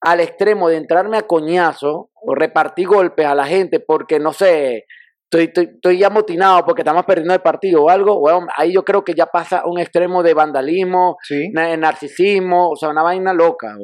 al 0.00 0.20
extremo 0.20 0.68
de 0.68 0.76
entrarme 0.76 1.16
a 1.18 1.22
coñazo 1.22 2.10
o 2.14 2.34
repartir 2.34 2.86
golpes 2.88 3.26
a 3.26 3.34
la 3.34 3.46
gente 3.46 3.80
porque, 3.80 4.18
no 4.18 4.32
sé, 4.32 4.84
estoy, 5.24 5.44
estoy, 5.44 5.64
estoy 5.74 5.98
ya 5.98 6.06
amotinado 6.06 6.64
porque 6.64 6.82
estamos 6.82 7.04
perdiendo 7.04 7.34
el 7.34 7.40
partido 7.42 7.82
o 7.84 7.90
algo, 7.90 8.18
bueno, 8.20 8.46
ahí 8.56 8.72
yo 8.72 8.84
creo 8.84 9.04
que 9.04 9.14
ya 9.14 9.26
pasa 9.26 9.62
un 9.66 9.78
extremo 9.78 10.22
de 10.22 10.34
vandalismo, 10.34 11.16
Sí. 11.22 11.50
na- 11.52 11.76
narcisismo, 11.76 12.70
o 12.70 12.76
sea, 12.76 12.88
una 12.90 13.02
vaina 13.02 13.32
loca. 13.32 13.76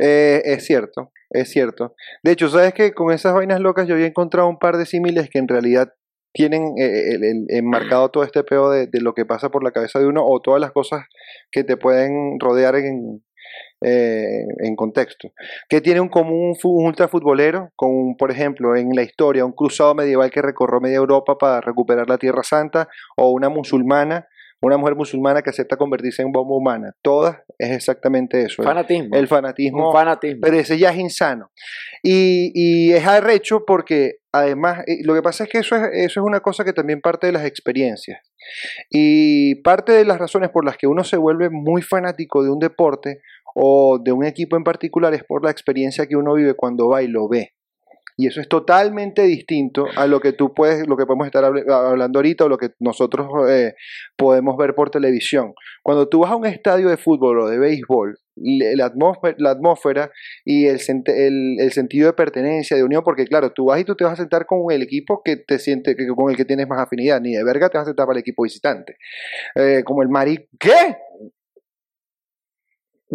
Eh, 0.00 0.42
es 0.44 0.64
cierto, 0.66 1.12
es 1.30 1.48
cierto. 1.50 1.94
De 2.22 2.32
hecho, 2.32 2.48
sabes 2.48 2.74
que 2.74 2.92
con 2.92 3.12
esas 3.12 3.32
vainas 3.34 3.60
locas 3.60 3.86
yo 3.86 3.94
había 3.94 4.06
encontrado 4.06 4.48
un 4.48 4.58
par 4.58 4.76
de 4.76 4.86
símiles 4.86 5.30
que 5.30 5.38
en 5.38 5.48
realidad 5.48 5.92
tienen 6.32 6.74
eh, 6.78 7.12
el- 7.14 7.24
el- 7.24 7.46
enmarcado 7.50 8.10
todo 8.10 8.24
este 8.24 8.42
peo 8.42 8.68
de, 8.70 8.88
de 8.88 9.00
lo 9.00 9.14
que 9.14 9.24
pasa 9.24 9.50
por 9.50 9.62
la 9.62 9.70
cabeza 9.70 10.00
de 10.00 10.06
uno 10.06 10.26
o 10.26 10.40
todas 10.42 10.60
las 10.60 10.72
cosas 10.72 11.04
que 11.52 11.62
te 11.62 11.76
pueden 11.76 12.40
rodear 12.40 12.74
en, 12.74 13.24
eh, 13.84 14.44
en 14.64 14.76
contexto. 14.76 15.30
Que 15.68 15.80
tiene 15.80 16.00
un 16.00 16.08
común 16.08 16.48
un, 16.50 16.56
fu- 16.56 16.76
un 16.76 16.86
ultrafutbolero 16.86 17.70
con, 17.76 18.16
por 18.16 18.30
ejemplo, 18.30 18.74
en 18.76 18.90
la 18.94 19.02
historia, 19.02 19.44
un 19.44 19.52
cruzado 19.52 19.94
medieval 19.94 20.30
que 20.30 20.42
recorrió 20.42 20.80
media 20.80 20.96
Europa 20.96 21.36
para 21.38 21.60
recuperar 21.60 22.08
la 22.08 22.18
Tierra 22.18 22.42
Santa 22.42 22.88
o 23.16 23.30
una 23.30 23.48
musulmana, 23.48 24.26
una 24.60 24.78
mujer 24.78 24.94
musulmana 24.96 25.42
que 25.42 25.50
acepta 25.50 25.76
convertirse 25.76 26.22
en 26.22 26.32
bomba 26.32 26.56
humana. 26.56 26.92
Todas 27.02 27.36
es 27.58 27.70
exactamente 27.70 28.42
eso. 28.42 28.62
el- 28.62 28.68
Fanatismo. 28.68 29.14
el 29.16 29.28
fanatismo 29.28 29.88
un 29.88 29.92
fanatismo. 29.92 30.40
pero 30.42 30.56
ese 30.56 30.78
ya 30.78 30.90
es 30.90 30.96
insano. 30.98 31.50
Y, 32.02 32.50
y 32.54 32.92
es 32.92 33.06
arrecho 33.06 33.64
porque 33.66 34.16
además, 34.32 34.80
eh, 34.86 34.98
lo 35.04 35.14
que 35.14 35.22
pasa 35.22 35.44
es 35.44 35.50
que 35.50 35.58
eso 35.58 35.76
es, 35.76 35.82
eso 35.92 36.20
es 36.20 36.26
una 36.26 36.40
cosa 36.40 36.64
que 36.64 36.72
también 36.72 37.00
parte 37.00 37.26
de 37.26 37.32
las 37.34 37.44
experiencias. 37.44 38.20
Y 38.90 39.56
parte 39.62 39.92
de 39.92 40.04
las 40.04 40.18
razones 40.18 40.50
por 40.50 40.64
las 40.64 40.76
que 40.76 40.86
uno 40.86 41.04
se 41.04 41.16
vuelve 41.16 41.50
muy 41.50 41.82
fanático 41.82 42.42
de 42.42 42.50
un 42.50 42.58
deporte 42.58 43.20
o 43.54 43.98
de 43.98 44.12
un 44.12 44.24
equipo 44.24 44.56
en 44.56 44.64
particular 44.64 45.14
es 45.14 45.24
por 45.24 45.44
la 45.44 45.50
experiencia 45.50 46.06
que 46.06 46.16
uno 46.16 46.34
vive 46.34 46.54
cuando 46.54 46.88
va 46.88 47.02
y 47.02 47.08
lo 47.08 47.28
ve. 47.28 47.54
Y 48.16 48.28
eso 48.28 48.40
es 48.40 48.48
totalmente 48.48 49.22
distinto 49.22 49.86
a 49.96 50.06
lo 50.06 50.20
que 50.20 50.32
tú 50.32 50.54
puedes, 50.54 50.86
lo 50.86 50.96
que 50.96 51.04
podemos 51.04 51.26
estar 51.26 51.44
hablando 51.44 52.18
ahorita 52.18 52.44
o 52.44 52.48
lo 52.48 52.58
que 52.58 52.70
nosotros 52.78 53.28
eh, 53.50 53.74
podemos 54.16 54.56
ver 54.56 54.74
por 54.74 54.90
televisión. 54.90 55.52
Cuando 55.82 56.08
tú 56.08 56.20
vas 56.20 56.30
a 56.30 56.36
un 56.36 56.46
estadio 56.46 56.88
de 56.88 56.96
fútbol 56.96 57.40
o 57.40 57.48
de 57.48 57.58
béisbol, 57.58 58.16
la 58.36 58.86
atmósfera, 59.50 60.10
y 60.44 60.66
el, 60.66 60.78
el 61.58 61.72
sentido 61.72 62.06
de 62.06 62.12
pertenencia, 62.12 62.76
de 62.76 62.84
unión, 62.84 63.02
porque 63.04 63.24
claro, 63.24 63.52
tú 63.52 63.66
vas 63.66 63.80
y 63.80 63.84
tú 63.84 63.96
te 63.96 64.04
vas 64.04 64.14
a 64.14 64.22
sentar 64.22 64.46
con 64.46 64.70
el 64.70 64.82
equipo 64.82 65.22
que 65.24 65.36
te 65.36 65.58
siente, 65.58 65.96
que, 65.96 66.06
con 66.06 66.30
el 66.30 66.36
que 66.36 66.44
tienes 66.44 66.68
más 66.68 66.80
afinidad, 66.80 67.20
ni 67.20 67.32
de 67.32 67.42
verga 67.42 67.68
te 67.68 67.78
vas 67.78 67.86
a 67.86 67.90
sentar 67.90 68.06
para 68.06 68.16
el 68.16 68.20
equipo 68.20 68.44
visitante. 68.44 68.96
Eh, 69.56 69.82
como 69.84 70.02
el 70.02 70.08
Mari, 70.08 70.48
¿qué? 70.58 70.96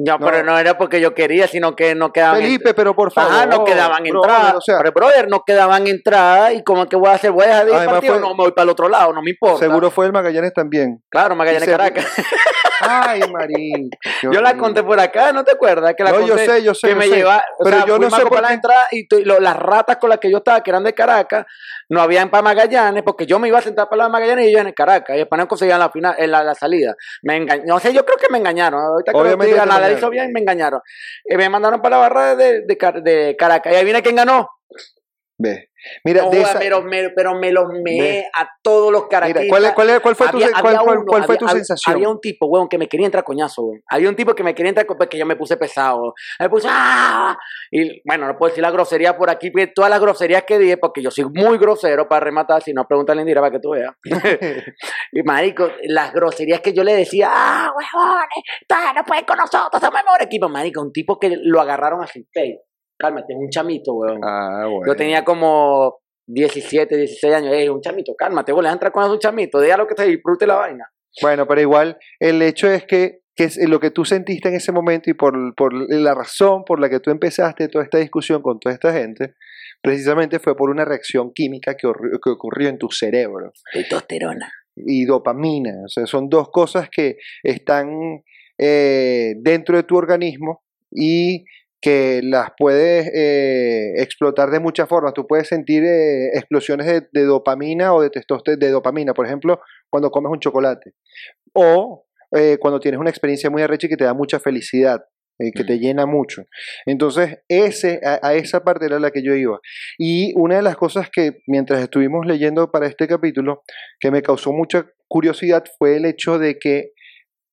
No, 0.06 0.18
No. 0.18 0.26
pero 0.26 0.44
no 0.44 0.58
era 0.58 0.78
porque 0.78 1.02
yo 1.02 1.14
quería, 1.14 1.48
sino 1.48 1.76
que 1.76 1.96
no 1.96 2.12
quedaban. 2.14 2.42
Felipe, 2.42 2.74
pero 2.74 2.96
por 2.96 3.12
favor. 3.12 3.32
Ajá, 3.32 3.46
no 3.46 3.64
quedaban 3.66 4.06
entradas. 4.06 4.56
o 4.56 4.62
sea, 4.62 4.78
pero, 4.80 4.92
brother, 4.92 5.28
no 5.28 5.44
quedaban 5.46 5.88
entradas. 5.88 6.54
¿Y 6.54 6.64
cómo 6.64 6.88
que 6.88 6.96
voy 6.96 7.10
a 7.10 7.14
hacer? 7.14 7.32
¿Voy 7.32 7.44
a 7.46 7.48
dejar 7.48 7.66
de 7.66 7.72
ir 7.72 7.90
partido? 7.90 8.14
fue- 8.14 8.22
No, 8.22 8.30
me 8.36 8.44
voy 8.44 8.52
para 8.52 8.64
el 8.64 8.70
otro 8.70 8.88
lado, 8.90 9.14
no 9.14 9.22
me 9.22 9.32
importa. 9.32 9.60
seguro 9.60 9.90
fue 9.92 10.06
el 10.06 10.14
Magallanes 10.14 10.54
también. 10.54 11.02
Claro, 11.10 11.36
Magallanes 11.36 11.66
se- 11.66 11.72
Caracas. 11.72 12.06
Ay, 12.82 13.20
qué 13.22 13.90
Yo 14.32 14.42
la 14.42 14.56
conté 14.58 14.84
por 14.84 14.98
acá, 15.02 15.34
¿no 15.34 15.44
te 15.44 15.52
acuerdas? 15.52 15.94
Que 15.98 16.04
la 16.04 16.12
No, 16.12 16.22
yo 16.22 16.28
conté, 16.30 16.46
sé, 16.46 16.64
yo 16.64 16.74
sé, 16.74 16.88
Que 16.88 16.94
yo 16.94 17.00
me 17.00 17.08
sé. 17.08 17.16
lleva, 17.18 17.44
o 17.60 17.64
Pero 17.66 17.76
sea, 17.78 17.86
yo 17.86 18.00
no 18.00 18.10
sé 18.10 18.26
por 18.26 18.42
las 18.42 18.52
qué- 18.52 18.56
entradas 18.56 18.88
y 18.92 19.08
lo- 19.26 19.40
las 19.42 19.58
ratas 19.58 19.98
con 19.98 20.10
las 20.10 20.20
que 20.20 20.32
yo 20.32 20.38
estaba, 20.38 20.64
que 20.64 20.70
eran 20.72 20.84
de 20.86 20.94
Caracas, 20.94 21.46
no 21.90 22.02
habían 22.02 22.30
para 22.30 22.42
Magallanes, 22.42 23.04
porque 23.04 23.26
yo 23.26 23.38
me 23.38 23.50
iba 23.50 23.60
a 23.60 23.62
sentar 23.62 23.90
para 23.90 24.04
la 24.04 24.10
Magallanes 24.10 24.46
y 24.46 24.50
ellos 24.52 24.62
en 24.62 24.72
Caracas. 24.72 25.16
Y 25.16 25.20
después 25.20 25.38
no 25.40 25.48
conseguían 25.48 25.80
la, 25.80 25.90
final, 25.90 26.16
en 26.18 26.32
la, 26.32 26.42
la 26.44 26.56
salida. 26.56 26.96
Me 27.22 27.36
engañó, 27.36 27.64
no 27.66 27.80
sé, 27.80 27.94
yo 27.94 28.06
creo 28.06 28.18
que 28.18 28.28
me 28.32 28.38
engañaron. 28.38 28.80
Ahorita 28.82 29.12
que 29.12 29.18
Obviamente 29.18 29.48
diga, 29.48 29.64
te 29.64 29.70
nada 29.70 29.89
hizo 29.98 30.10
bien, 30.10 30.32
me 30.32 30.40
engañaron. 30.40 30.82
Y 31.26 31.36
me 31.38 31.50
mandaron 31.50 31.82
para 31.82 31.98
la 31.98 32.02
barra 32.02 32.36
de, 32.36 32.62
de, 32.62 32.78
Car- 32.78 33.02
de 33.04 33.36
Caracas. 33.38 33.74
Y 33.74 33.76
ahí 33.76 33.84
viene 33.86 34.02
quién 34.02 34.16
ganó. 34.16 34.50
Ve. 35.38 35.69
Mira, 36.04 36.24
No, 36.24 36.30
de 36.30 36.42
esa- 36.42 36.60
pero, 36.60 36.82
me, 36.82 37.10
pero 37.16 37.36
me 37.36 37.52
los 37.52 37.68
meé 37.84 38.28
a 38.36 38.48
todos 38.62 38.92
los 38.92 39.04
mira, 39.04 39.10
caraquistas. 39.10 39.46
¿cuál, 39.50 39.74
cuál, 39.74 40.02
cuál 40.02 40.16
fue 40.16 40.28
tu, 40.28 40.38
Había- 40.38 40.48
se- 40.48 40.54
cuál, 40.62 40.76
había 40.78 40.82
uno, 40.92 41.04
cuál 41.08 41.24
fue 41.24 41.38
tu 41.38 41.46
había- 41.46 41.56
sensación? 41.58 41.96
Había 41.96 42.10
un 42.10 42.20
tipo, 42.20 42.48
weón, 42.48 42.68
que 42.68 42.78
me 42.78 42.88
quería 42.88 43.06
entrar 43.06 43.24
coñazo, 43.24 43.64
weón. 43.64 43.82
Había 43.90 44.10
un 44.10 44.16
tipo 44.16 44.34
que 44.36 44.44
me 44.44 44.54
quería 44.56 44.70
entrar 44.70 44.86
porque 44.88 45.18
yo 45.18 45.26
me 45.26 45.36
puse 45.36 45.58
pesado. 45.58 46.14
Me 46.40 46.50
puse, 46.50 46.68
¡ah! 46.70 47.38
Y 47.72 48.02
bueno, 48.08 48.28
no 48.28 48.38
puedo 48.38 48.50
decir 48.50 48.62
la 48.62 48.72
grosería 48.72 49.18
por 49.18 49.30
aquí, 49.30 49.52
porque 49.52 49.68
todas 49.68 49.90
las 49.90 50.00
groserías 50.02 50.44
que 50.44 50.58
dije, 50.58 50.78
porque 50.78 51.02
yo 51.02 51.12
soy 51.12 51.26
muy 51.34 51.58
grosero 51.58 52.08
para 52.08 52.22
rematar, 52.22 52.62
si 52.62 52.74
no, 52.74 52.86
pregúntale 52.88 53.22
Indira 53.22 53.42
para 53.42 53.52
que 53.52 53.60
tú 53.60 53.72
veas. 53.72 53.94
y 55.12 55.24
marico, 55.24 55.70
las 55.84 56.14
groserías 56.14 56.62
que 56.62 56.74
yo 56.74 56.84
le 56.84 56.96
decía, 56.96 57.30
¡ah, 57.32 57.72
huevones! 57.76 58.96
No 58.96 59.04
pueden 59.04 59.26
con 59.26 59.38
nosotros, 59.38 59.82
somos 59.82 60.00
el 60.00 60.06
mejor 60.06 60.22
equipo. 60.24 60.50
Marico, 60.50 60.82
un 60.82 60.92
tipo 60.92 61.18
que 61.20 61.36
lo 61.42 61.62
agarraron 61.62 62.04
a 62.04 62.08
sin 62.08 62.26
Cálmate, 63.00 63.34
es 63.34 63.40
un 63.40 63.50
chamito, 63.50 63.94
weón. 63.94 64.20
ah, 64.24 64.68
bueno. 64.70 64.92
Yo 64.92 64.96
tenía 64.96 65.24
como 65.24 66.00
17, 66.28 66.98
16 66.98 67.34
años. 67.34 67.54
Ey, 67.54 67.70
un 67.70 67.82
chamito, 67.82 68.14
cálmate, 68.16 68.52
vos 68.52 68.64
le 68.64 68.70
entrar 68.70 68.92
con 68.92 69.10
un 69.10 69.20
chamito. 69.20 69.60
Deja 69.60 69.78
lo 69.78 69.88
que 69.88 69.96
te 69.96 70.06
disfrute 70.06 70.46
la 70.46 70.56
vaina. 70.56 70.92
Bueno, 71.22 71.48
pero 71.48 71.62
igual, 71.62 71.98
el 72.20 72.42
hecho 72.42 72.70
es 72.70 72.86
que 72.86 73.22
que 73.40 73.46
es 73.46 73.70
lo 73.70 73.80
que 73.80 73.90
tú 73.90 74.04
sentiste 74.04 74.50
en 74.50 74.56
ese 74.56 74.74
momento 74.74 75.10
y 75.10 75.14
por, 75.14 75.56
por 75.56 75.72
la 75.74 76.14
razón 76.14 76.66
por 76.66 76.82
la 76.82 76.90
que 76.90 77.00
tú 77.00 77.10
empezaste 77.10 77.70
toda 77.70 77.86
esta 77.86 77.98
discusión 77.98 78.42
con 78.42 78.60
toda 78.60 78.76
esta 78.76 78.92
gente, 78.92 79.36
precisamente 79.82 80.40
fue 80.40 80.58
por 80.58 80.70
una 80.70 80.84
reacción 80.84 81.32
química 81.34 81.78
que, 81.78 81.88
ocurrió, 81.88 82.20
que 82.22 82.30
ocurrió 82.32 82.68
en 82.68 82.78
tu 82.78 82.90
cerebro. 82.92 83.54
Testosterona. 83.72 84.52
Y 84.76 85.06
dopamina. 85.06 85.72
O 85.86 85.88
sea, 85.88 86.06
son 86.06 86.28
dos 86.28 86.50
cosas 86.52 86.90
que 86.90 87.16
están 87.42 88.24
eh, 88.58 89.36
dentro 89.38 89.78
de 89.78 89.84
tu 89.84 89.96
organismo 89.96 90.62
y 90.92 91.46
que 91.82 92.22
las 92.24 92.52
puedes 92.58 93.10
eh, 93.14 93.94
explotar 94.02 94.50
de 94.50 94.60
muchas 94.60 94.88
formas. 94.90 95.14
Tú 95.14 95.26
puedes 95.26 95.48
sentir 95.48 95.84
eh, 95.84 96.30
explosiones 96.34 96.88
de, 96.88 97.08
de, 97.12 97.24
dopamina 97.24 97.94
o 97.94 98.02
de 98.02 98.10
testosterona, 98.10 98.66
de 98.66 98.72
dopamina, 98.72 99.14
por 99.14 99.26
ejemplo, 99.26 99.62
cuando 99.90 100.12
comes 100.12 100.32
un 100.32 100.40
chocolate. 100.40 100.94
O 101.54 102.06
eh, 102.36 102.58
cuando 102.60 102.80
tienes 102.80 103.00
una 103.00 103.10
experiencia 103.10 103.50
muy 103.50 103.62
arrecha 103.62 103.88
y 103.88 103.90
que 103.90 103.98
te 103.98 104.04
da 104.04 104.14
mucha 104.14 104.40
felicidad. 104.40 105.02
Que 105.42 105.64
te 105.64 105.80
llena 105.80 106.06
mucho. 106.06 106.44
Entonces, 106.86 107.38
ese, 107.48 108.02
a, 108.04 108.20
a, 108.22 108.34
esa 108.34 108.62
parte 108.66 108.88
era 108.88 109.00
la 109.00 109.10
que 109.10 109.24
yo 109.24 109.34
iba. 109.36 109.58
Y 109.98 110.34
una 110.36 110.58
de 110.58 110.62
las 110.62 110.76
cosas 110.76 111.10
que 111.10 111.38
mientras 111.48 111.82
estuvimos 111.82 112.26
leyendo 112.26 112.72
para 112.72 112.88
este 112.88 113.08
capítulo, 113.08 113.64
que 114.02 114.12
me 114.12 114.22
causó 114.22 114.52
mucha 114.52 114.88
curiosidad 115.08 115.64
fue 115.78 115.96
el 115.96 116.04
hecho 116.04 116.40
de 116.40 116.60
que, 116.60 116.92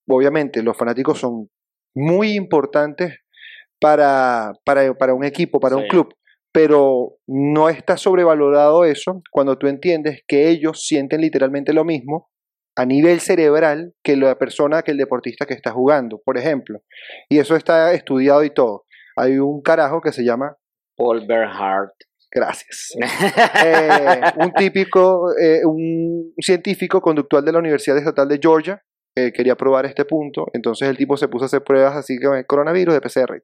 obviamente, 0.08 0.64
los 0.64 0.76
fanáticos 0.76 1.20
son 1.20 1.48
muy 1.94 2.32
importantes 2.32 3.20
para, 3.80 4.52
para, 4.64 4.94
para 4.94 5.14
un 5.14 5.24
equipo, 5.24 5.60
para 5.60 5.76
sí. 5.76 5.82
un 5.82 5.88
club, 5.88 6.14
pero 6.52 7.16
no 7.26 7.68
está 7.68 7.96
sobrevalorado 7.96 8.84
eso 8.84 9.22
cuando 9.30 9.58
tú 9.58 9.66
entiendes 9.66 10.22
que 10.26 10.48
ellos 10.48 10.86
sienten 10.86 11.20
literalmente 11.20 11.72
lo 11.72 11.84
mismo 11.84 12.30
a 12.76 12.84
nivel 12.84 13.20
cerebral 13.20 13.94
que 14.02 14.16
la 14.16 14.38
persona, 14.38 14.82
que 14.82 14.90
el 14.90 14.98
deportista 14.98 15.46
que 15.46 15.54
está 15.54 15.72
jugando, 15.72 16.20
por 16.24 16.36
ejemplo. 16.36 16.80
Y 17.28 17.38
eso 17.38 17.56
está 17.56 17.92
estudiado 17.94 18.44
y 18.44 18.50
todo. 18.50 18.84
Hay 19.16 19.38
un 19.38 19.62
carajo 19.62 20.02
que 20.02 20.12
se 20.12 20.24
llama 20.24 20.56
Paul 20.96 21.26
Bernhardt. 21.26 21.92
Gracias. 22.30 22.92
eh, 23.64 24.20
un 24.36 24.52
típico, 24.52 25.32
eh, 25.38 25.64
un 25.64 26.34
científico 26.38 27.00
conductual 27.00 27.44
de 27.44 27.52
la 27.52 27.60
Universidad 27.60 27.96
Estatal 27.96 28.28
de 28.28 28.38
Georgia, 28.40 28.82
eh, 29.18 29.32
quería 29.32 29.56
probar 29.56 29.86
este 29.86 30.04
punto, 30.04 30.46
entonces 30.52 30.88
el 30.90 30.96
tipo 30.98 31.16
se 31.16 31.26
puso 31.28 31.44
a 31.44 31.46
hacer 31.46 31.64
pruebas 31.64 31.96
así 31.96 32.18
que 32.18 32.44
coronavirus 32.44 32.94
de 32.94 33.00
PCR. 33.00 33.42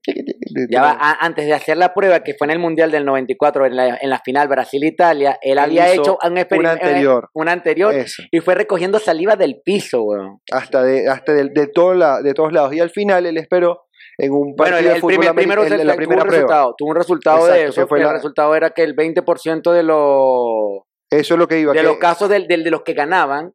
Ya 0.68 0.82
va, 0.82 0.90
a, 1.00 1.24
antes 1.24 1.46
de 1.46 1.54
hacer 1.54 1.78
la 1.78 1.94
prueba, 1.94 2.20
que 2.22 2.35
fue 2.35 2.46
en 2.46 2.50
el 2.50 2.58
Mundial 2.58 2.90
del 2.90 3.06
94, 3.06 3.64
en 3.66 3.76
la, 3.76 3.96
en 4.00 4.11
la 4.11 4.18
final 4.18 4.48
Brasil-Italia, 4.48 5.38
él, 5.40 5.52
él, 5.52 5.58
había 5.58 5.90
hecho 5.90 6.18
un 6.22 6.32
una 6.58 6.70
anterior, 6.72 7.30
un 7.32 7.48
anterior 7.48 7.94
y 8.30 8.40
fue 8.40 8.54
recogiendo 8.54 8.98
saliva 8.98 9.37
del 9.37 9.62
piso, 9.64 10.02
weón. 10.02 10.40
Hasta 10.50 10.82
de, 10.82 11.08
hasta 11.08 11.32
de, 11.32 11.48
de, 11.48 11.66
todo 11.68 11.94
la, 11.94 12.20
de 12.20 12.35
todos 12.35 12.52
lados. 12.52 12.74
Y 12.74 12.80
al 12.80 12.90
final 12.90 13.24
él 13.24 13.38
esperó 13.38 13.85
en 14.18 14.30
un 14.32 14.54
partido 14.54 14.76
bueno, 14.76 14.88
el, 14.88 14.94
de 14.94 15.00
fútbol 15.00 15.16
primer, 15.16 15.35
primero 15.35 15.64
el, 15.64 15.87
la 15.87 15.94
primera 15.96 15.96
tuvo 15.96 16.24
un 16.24 16.28
prueba. 16.28 16.42
resultado, 16.42 16.74
tuvo 16.76 16.90
un 16.90 16.96
resultado 16.96 17.37
Exacto, 17.38 17.54
de 17.61 17.64
eso, 17.68 17.80
que 17.80 17.87
fue 17.87 17.98
que 17.98 18.04
la- 18.04 18.11
el 18.11 18.16
resultado 18.16 18.54
era 18.54 18.70
que 18.70 18.82
el 18.82 18.94
20% 18.94 19.72
de 19.72 19.82
los 19.82 20.82
Eso 21.11 21.35
es 21.35 21.38
lo 21.38 21.48
que 21.48 21.61
iba. 21.61 21.72
de 21.72 21.78
que- 21.78 21.85
los 21.87 21.96
casos 21.96 22.28
del, 22.28 22.46
del- 22.46 22.62
de 22.62 22.70
los 22.70 22.82
que 22.82 22.92
ganaban 22.92 23.54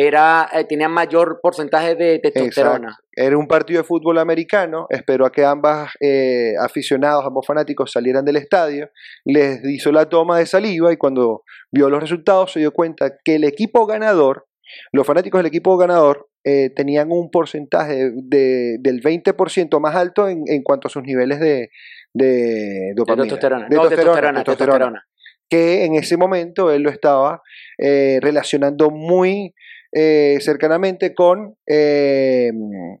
era 0.00 0.48
eh, 0.52 0.88
mayor 0.88 1.40
porcentaje 1.42 1.96
de 1.96 2.20
testosterona. 2.20 2.96
Era 3.10 3.36
un 3.36 3.48
partido 3.48 3.80
de 3.80 3.84
fútbol 3.84 4.18
americano, 4.18 4.86
esperó 4.90 5.26
a 5.26 5.32
que 5.32 5.44
ambas 5.44 5.90
eh, 5.98 6.52
aficionados, 6.62 7.24
ambos 7.26 7.44
fanáticos 7.44 7.90
salieran 7.90 8.24
del 8.24 8.36
estadio, 8.36 8.90
les 9.24 9.58
hizo 9.64 9.90
la 9.90 10.08
toma 10.08 10.38
de 10.38 10.46
saliva 10.46 10.92
y 10.92 10.96
cuando 10.96 11.42
vio 11.72 11.90
los 11.90 12.00
resultados 12.00 12.52
se 12.52 12.60
dio 12.60 12.70
cuenta 12.70 13.18
que 13.24 13.34
el 13.34 13.42
equipo 13.42 13.86
ganador, 13.86 14.46
los 14.92 15.04
fanáticos 15.04 15.40
del 15.40 15.46
equipo 15.46 15.76
ganador, 15.76 16.28
eh, 16.44 16.70
tenían 16.70 17.10
un 17.10 17.28
porcentaje 17.32 18.12
de, 18.14 18.76
del 18.78 19.02
20% 19.02 19.80
más 19.80 19.96
alto 19.96 20.28
en, 20.28 20.44
en, 20.46 20.62
cuanto 20.62 20.86
a 20.86 20.92
sus 20.92 21.02
niveles 21.02 21.40
de, 21.40 21.70
de 22.14 22.26
De 22.26 22.92
dopamina. 22.94 23.24
testosterona. 23.24 23.66
De 23.68 23.74
no, 23.74 23.88
testosterona. 23.88 24.44
testosterona. 24.44 25.06
que 25.50 25.84
en 25.86 25.96
ese 25.96 26.16
momento 26.16 26.70
él 26.70 26.82
lo 26.82 26.90
estaba 26.90 27.42
eh, 27.78 28.20
relacionando 28.22 28.90
muy 28.90 29.54
eh, 29.92 30.38
cercanamente 30.40 31.14
con 31.14 31.56
eh, 31.66 32.50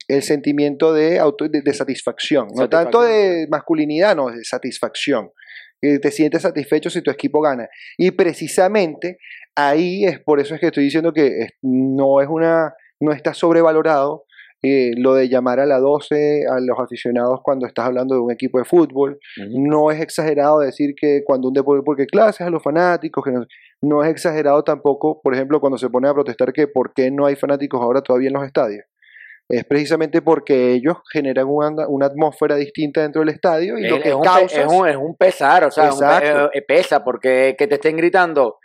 el 0.08 0.22
sentimiento 0.22 0.92
de, 0.92 1.18
auto, 1.18 1.48
de, 1.48 1.60
de 1.62 1.74
satisfacción, 1.74 2.48
no 2.54 2.68
tanto 2.68 3.02
de 3.02 3.46
masculinidad, 3.50 4.16
no, 4.16 4.30
de 4.30 4.44
satisfacción. 4.44 5.30
Que 5.80 6.00
te 6.00 6.10
sientes 6.10 6.42
satisfecho 6.42 6.90
si 6.90 7.02
tu 7.02 7.10
equipo 7.10 7.40
gana. 7.40 7.68
Y 7.96 8.10
precisamente 8.10 9.18
ahí 9.54 10.04
es 10.04 10.18
por 10.18 10.40
eso 10.40 10.54
es 10.54 10.60
que 10.60 10.68
estoy 10.68 10.84
diciendo 10.84 11.12
que 11.12 11.50
no 11.62 12.20
es 12.20 12.28
una, 12.28 12.74
no 13.00 13.12
está 13.12 13.32
sobrevalorado 13.32 14.24
eh, 14.62 14.90
lo 14.96 15.14
de 15.14 15.28
llamar 15.28 15.60
a 15.60 15.66
la 15.66 15.78
12 15.78 16.44
a 16.50 16.58
los 16.60 16.78
aficionados 16.80 17.40
cuando 17.42 17.66
estás 17.66 17.86
hablando 17.86 18.14
de 18.14 18.20
un 18.20 18.32
equipo 18.32 18.58
de 18.58 18.64
fútbol. 18.64 19.18
No 19.60 19.90
es 19.90 20.00
exagerado 20.00 20.58
decir 20.60 20.94
que 21.00 21.22
cuando 21.24 21.48
un 21.48 21.54
deporte, 21.54 21.82
porque 21.84 22.06
clases 22.06 22.46
a 22.46 22.50
los 22.50 22.62
fanáticos, 22.62 23.24
que 23.24 23.30
no, 23.32 23.46
no 23.82 24.02
es 24.02 24.10
exagerado 24.10 24.64
tampoco, 24.64 25.20
por 25.22 25.34
ejemplo, 25.34 25.60
cuando 25.60 25.78
se 25.78 25.88
pone 25.88 26.08
a 26.08 26.14
protestar 26.14 26.52
que 26.52 26.66
por 26.66 26.92
qué 26.92 27.10
no 27.10 27.26
hay 27.26 27.36
fanáticos 27.36 27.80
ahora 27.80 28.00
todavía 28.02 28.28
en 28.28 28.34
los 28.34 28.44
estadios. 28.44 28.84
Es 29.50 29.64
precisamente 29.64 30.20
porque 30.20 30.72
ellos 30.72 30.96
generan 31.10 31.46
una, 31.48 31.88
una 31.88 32.04
atmósfera 32.06 32.56
distinta 32.56 33.00
dentro 33.00 33.20
del 33.20 33.30
estadio 33.30 33.78
y 33.78 33.86
Es, 33.86 33.90
lo 33.92 34.00
que 34.00 34.08
es 34.10 34.14
un, 34.14 34.20
pe- 34.20 34.28
causa 34.28 34.60
es, 34.60 34.66
un, 34.70 34.88
es 34.88 34.96
un 34.96 35.16
pesar, 35.16 35.64
o 35.64 35.70
sea, 35.70 35.84
un 35.84 35.98
eh, 36.52 36.62
pesa, 36.62 37.02
porque 37.02 37.54
que 37.56 37.66
te 37.66 37.76
estén 37.76 37.96
gritando, 37.96 38.58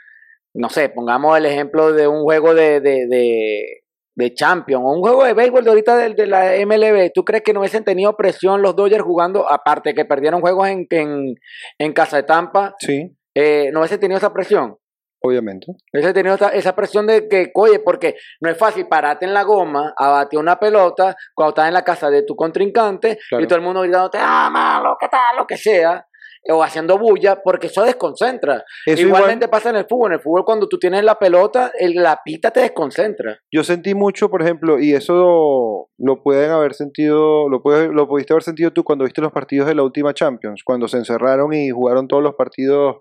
no 0.56 0.68
sé, 0.70 0.90
pongamos 0.90 1.38
el 1.38 1.46
ejemplo 1.46 1.94
de 1.94 2.08
un 2.08 2.24
juego 2.24 2.54
de, 2.54 2.82
de, 2.82 3.08
de, 3.08 3.83
de 4.16 4.34
Champions 4.34 4.84
o 4.86 4.92
un 4.92 5.02
juego 5.02 5.24
de 5.24 5.34
béisbol 5.34 5.64
de 5.64 5.70
ahorita 5.70 5.98
de, 5.98 6.14
de 6.14 6.28
la 6.28 6.54
MLB, 6.66 7.12
¿tú 7.14 7.24
crees 7.26 7.44
que 7.44 7.54
no 7.54 7.62
hubiesen 7.62 7.84
tenido 7.84 8.16
presión 8.16 8.62
los 8.62 8.76
Dodgers 8.76 9.04
jugando, 9.04 9.50
aparte 9.52 9.94
que 9.94 10.06
perdieron 10.06 10.42
juegos 10.42 10.68
en, 10.68 10.86
en, 10.90 11.36
en 11.80 11.94
Casa 11.94 12.18
de 12.18 12.24
Tampa, 12.24 12.76
Sí, 12.80 13.16
eh, 13.36 13.70
no 13.74 13.80
hubiesen 13.80 14.00
tenido 14.00 14.18
esa 14.18 14.32
presión? 14.34 14.78
obviamente. 15.26 15.68
Hubiese 15.94 16.12
tenido 16.14 16.36
esa, 16.36 16.50
esa 16.50 16.76
presión 16.76 17.08
de 17.08 17.30
que, 17.30 17.50
oye, 17.56 17.80
porque 17.80 18.16
no 18.42 18.50
es 18.50 18.58
fácil 18.58 18.88
pararte 18.90 19.24
en 19.26 19.34
la 19.34 19.44
goma 19.44 19.94
a 19.98 20.10
batir 20.10 20.38
una 20.38 20.60
pelota 20.60 21.16
cuando 21.34 21.52
estás 21.52 21.68
en 21.70 21.74
la 21.74 21.84
casa 21.86 22.10
de 22.10 22.24
tu 22.24 22.36
contrincante 22.36 23.18
Claro. 23.30 23.42
y 23.42 23.48
todo 23.48 23.56
el 23.58 23.64
mundo 23.64 23.80
gritándote, 23.84 24.18
ah, 24.20 24.50
malo, 24.52 24.98
qué 25.00 25.08
tal, 25.08 25.38
lo 25.38 25.48
que 25.48 25.56
sea, 25.56 26.06
o 26.50 26.62
haciendo 26.64 26.98
bulla, 26.98 27.42
porque 27.44 27.68
eso 27.68 27.84
desconcentra. 27.84 28.64
Eso 28.86 29.02
Igualmente 29.02 29.46
igual, 29.46 29.50
pasa 29.50 29.70
en 29.70 29.78
el 29.78 29.86
fútbol. 29.88 30.12
En 30.12 30.16
el 30.16 30.20
fútbol, 30.22 30.44
cuando 30.46 30.68
tú 30.68 30.78
tienes 30.78 31.04
la 31.04 31.18
pelota, 31.18 31.72
el- 31.80 31.96
la 31.96 32.20
pita 32.24 32.52
te 32.52 32.60
desconcentra. 32.62 33.40
yo 33.52 33.64
sentí 33.64 33.96
mucho, 33.96 34.30
por 34.30 34.42
ejemplo, 34.42 34.80
y 34.80 34.94
eso 34.94 35.88
lo 35.98 36.22
pueden 36.24 36.52
haber 36.52 36.74
sentido, 36.74 37.48
lo, 37.50 37.62
puede- 37.62 37.88
lo 37.94 38.08
pudiste 38.08 38.34
haber 38.34 38.44
sentido 38.44 38.72
tú 38.72 38.84
cuando 38.84 39.06
viste 39.06 39.22
los 39.22 39.32
partidos 39.32 39.68
de 39.68 39.76
la 39.76 39.84
última 39.84 40.14
Champions, 40.14 40.64
cuando 40.66 40.88
se 40.88 40.98
encerraron 40.98 41.54
y 41.54 41.70
jugaron 41.70 42.08
todos 42.08 42.24
los 42.24 42.36
partidos 42.36 42.98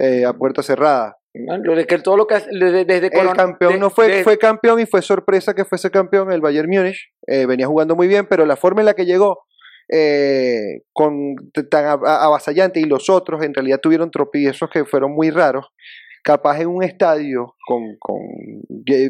eh, 0.00 0.24
a 0.24 0.32
puerta 0.32 0.62
cerrada. 0.62 1.16
¿no? 1.34 1.58
Lo 1.58 1.74
de 1.74 1.84
que 1.84 1.98
todo 1.98 2.16
lo 2.16 2.26
que 2.28 2.36
desde, 2.36 2.84
desde 2.84 3.06
El 3.20 3.32
campeón 3.32 3.72
de- 3.74 3.78
no 3.80 3.90
fue, 3.90 4.08
de- 4.08 4.22
fue 4.24 4.38
campeón 4.38 4.78
y 4.80 4.86
fue 4.86 5.02
sorpresa 5.02 5.54
que 5.54 5.64
fuese 5.64 5.90
campeón 5.90 6.30
el 6.32 6.40
Bayern 6.40 6.68
Múnich. 6.70 7.10
Eh, 7.26 7.46
venía 7.46 7.66
jugando 7.66 7.96
muy 7.96 8.06
bien, 8.08 8.26
pero 8.30 8.46
la 8.46 8.54
forma 8.56 8.80
en 8.80 8.86
la 8.86 8.94
que 8.94 9.04
llegó 9.06 9.40
eh, 9.88 10.82
con 10.92 11.34
tan 11.70 11.84
a- 11.86 11.92
a- 11.92 12.24
avasallante 12.26 12.80
y 12.80 12.84
los 12.84 13.08
otros 13.10 13.42
en 13.42 13.54
realidad 13.54 13.80
tuvieron 13.80 14.10
tropiezos 14.10 14.68
que 14.70 14.84
fueron 14.84 15.12
muy 15.12 15.30
raros. 15.30 15.66
Capaz 16.24 16.60
en 16.60 16.66
un 16.68 16.82
estadio 16.82 17.54
con, 17.66 17.96
con 17.98 18.18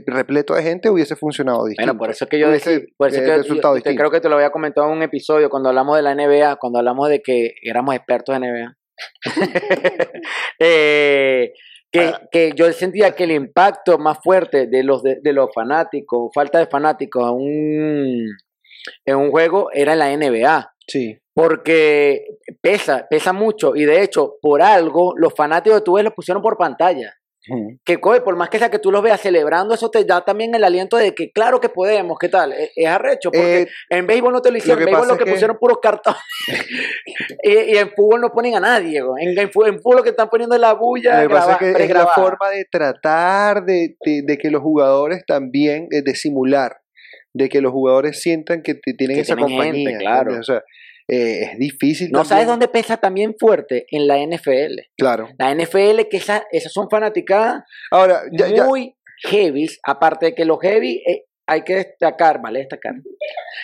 repleto 0.06 0.54
de 0.54 0.62
gente 0.62 0.90
hubiese 0.90 1.16
funcionado 1.16 1.64
distinto. 1.64 1.86
Bueno, 1.92 1.98
por 1.98 2.10
eso 2.10 2.24
es 2.26 2.30
que 2.30 2.38
yo 2.38 2.48
Hubiese, 2.48 2.70
decía, 2.70 2.88
por 2.96 3.08
eso 3.08 3.16
es 3.16 3.22
eh, 3.22 3.24
que 3.24 3.30
yo- 3.32 3.36
resultado 3.42 3.76
yo 3.76 3.82
creo 3.82 4.10
que 4.10 4.20
te 4.20 4.28
lo 4.28 4.36
había 4.36 4.50
comentado 4.50 4.86
en 4.88 4.92
un 4.98 5.02
episodio 5.02 5.48
cuando 5.50 5.70
hablamos 5.70 5.96
de 5.96 6.02
la 6.02 6.14
NBA, 6.14 6.56
cuando 6.56 6.78
hablamos 6.78 7.08
de 7.08 7.20
que 7.22 7.54
éramos 7.62 7.94
expertos 7.96 8.36
en 8.36 8.42
NBA. 8.42 8.76
Eh, 10.60 11.52
que, 11.90 12.00
Ah. 12.00 12.20
que 12.30 12.52
yo 12.54 12.70
sentía 12.72 13.12
que 13.14 13.24
el 13.24 13.30
impacto 13.32 13.96
más 13.98 14.18
fuerte 14.22 14.66
de 14.66 14.82
los 14.82 15.02
de, 15.02 15.18
de 15.22 15.32
los 15.32 15.48
fanáticos, 15.54 16.30
falta 16.34 16.58
de 16.58 16.66
fanáticos 16.66 17.22
en 17.30 17.34
un, 17.36 18.26
en 19.04 19.16
un 19.16 19.30
juego 19.30 19.70
era 19.72 19.92
en 19.94 19.98
la 19.98 20.10
NBA. 20.16 20.72
Sí, 20.86 21.18
Porque 21.34 22.24
pesa, 22.62 23.06
pesa 23.10 23.32
mucho. 23.32 23.76
Y 23.76 23.84
de 23.84 24.02
hecho, 24.02 24.36
por 24.40 24.62
algo, 24.62 25.14
los 25.16 25.34
fanáticos 25.34 25.80
de 25.80 25.84
tu 25.84 25.94
vez 25.94 26.04
los 26.04 26.14
pusieron 26.14 26.42
por 26.42 26.56
pantalla. 26.56 27.14
Que 27.82 27.98
coge, 27.98 28.20
por 28.20 28.36
más 28.36 28.50
que 28.50 28.58
sea 28.58 28.70
que 28.70 28.78
tú 28.78 28.92
los 28.92 29.00
veas 29.02 29.22
celebrando, 29.22 29.72
eso 29.72 29.90
te 29.90 30.04
da 30.04 30.22
también 30.22 30.54
el 30.54 30.64
aliento 30.64 30.98
de 30.98 31.14
que 31.14 31.30
claro 31.32 31.60
que 31.60 31.70
podemos, 31.70 32.18
¿qué 32.18 32.28
tal? 32.28 32.52
Es, 32.52 32.70
es 32.76 32.86
arrecho, 32.86 33.30
porque 33.30 33.62
Eh, 33.62 33.68
en 33.88 34.06
béisbol 34.06 34.34
no 34.34 34.42
te 34.42 34.50
lo 34.50 34.58
hicieron, 34.58 34.80
en 34.80 34.84
béisbol 34.84 35.08
lo 35.08 35.16
que, 35.16 35.24
pusieron 35.30 35.56
puros 35.58 35.78
cartones. 35.80 36.20
y, 37.42 37.50
y 37.52 37.76
en 37.78 37.90
fútbol 37.96 38.20
no 38.20 38.30
ponen 38.32 38.56
a 38.56 38.60
nadie, 38.60 38.98
en, 38.98 39.38
en, 39.38 39.50
fu- 39.50 39.64
en 39.64 39.76
fútbol 39.80 39.96
lo 39.98 40.02
que 40.02 40.10
están 40.10 40.28
poniendo 40.28 40.54
es 40.56 40.60
la 40.60 40.74
bulla 40.74 41.22
Lo 41.22 41.28
que 41.28 41.34
pasa 41.34 41.52
es 41.52 41.58
que 41.58 41.84
es 41.84 41.90
la 41.90 42.06
forma 42.22 42.50
de 42.50 42.64
tratar 42.70 43.64
de, 43.64 43.96
de- 44.04 44.22
de 44.26 44.36
que 44.36 44.50
los 44.50 44.60
jugadores 44.60 45.24
también, 45.26 45.88
eh, 45.90 46.02
de 46.02 46.14
simular, 46.14 46.76
de 47.38 47.48
que 47.48 47.60
los 47.60 47.72
jugadores 47.72 48.20
sientan 48.20 48.62
que 48.62 48.74
tienen 48.74 49.16
Que 49.16 49.22
esa 49.22 49.36
tienen 49.36 49.54
gente, 49.62 49.66
compañía. 49.78 49.98
claro. 49.98 50.18
¿entiendes? 50.34 50.48
O 50.48 50.52
sea, 50.52 50.62
eh, 51.10 51.42
es 51.52 51.58
difícil. 51.58 52.08
No 52.10 52.18
también. 52.18 52.28
sabes 52.28 52.46
dónde 52.46 52.68
pesa 52.68 52.96
también 52.98 53.34
fuerte, 53.38 53.86
en 53.90 54.06
la 54.06 54.18
NFL. 54.18 54.90
Claro. 54.98 55.28
La 55.38 55.50
NFL, 55.54 56.06
que 56.10 56.18
esa- 56.18 56.44
esas 56.52 56.72
son 56.72 56.90
fanaticadas 56.90 57.64
Ahora, 57.90 58.22
ya, 58.32 58.48
ya- 58.48 58.64
muy 58.66 58.94
heavy, 59.24 59.68
aparte 59.84 60.26
de 60.26 60.34
que 60.34 60.44
los 60.44 60.58
heavy, 60.60 61.02
eh, 61.06 61.24
hay 61.46 61.62
que 61.62 61.76
destacar, 61.76 62.42
vale 62.42 62.58
destacar, 62.60 62.92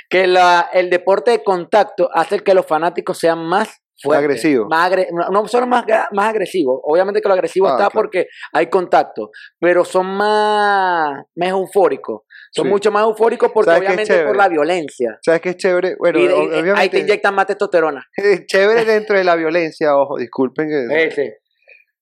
que 0.09 0.27
la, 0.27 0.71
el 0.73 0.89
deporte 0.89 1.33
de 1.33 1.43
contacto 1.45 2.09
hace 2.15 2.41
que 2.41 2.55
los 2.55 2.65
fanáticos 2.67 3.19
sean 3.19 3.41
más 3.45 3.83
fuertes, 4.01 4.25
Agresivos. 4.25 4.67
más 4.69 4.91
agre- 4.91 5.09
no, 5.31 5.47
solo 5.49 5.67
más, 5.67 5.85
más 6.13 6.27
agresivos, 6.31 6.81
obviamente 6.83 7.21
que 7.21 7.29
lo 7.29 7.35
agresivo 7.35 7.67
Ah, 7.69 7.71
está 7.71 7.77
claro. 7.91 7.93
porque 7.95 8.27
hay 8.53 8.67
contacto, 8.69 9.31
pero 9.61 9.85
son 9.85 10.07
más, 10.07 11.23
más 11.37 11.49
eufóricos, 11.51 12.23
son 12.53 12.65
Sí. 12.67 12.71
mucho 12.71 12.91
más 12.91 13.05
eufóricos 13.05 13.51
porque 13.53 13.71
¿Sabes 13.71 13.81
qué 13.81 13.87
es 14.03 14.09
obviamente 14.11 14.27
por 14.27 14.37
la 14.37 14.49
violencia. 14.49 15.19
¿Sabes 15.23 15.41
qué 15.41 15.49
es 15.51 15.57
chévere? 15.57 15.97
Bueno, 15.99 16.19
y, 16.19 16.25
y- 16.25 16.29
o- 16.29 16.41
ahí 16.43 16.49
te 16.49 16.61
obviamente 16.61 16.99
inyectan 17.01 17.35
más 17.35 17.47
testosterona. 17.47 18.05
es 18.17 18.47
chévere 18.47 18.85
dentro 18.85 19.17
de 19.17 19.25
la 19.25 19.37
violencia, 19.37 19.97
ojo, 19.97 20.17
disculpen 20.19 20.69
que... 20.69 21.05
Ese. 21.07 21.39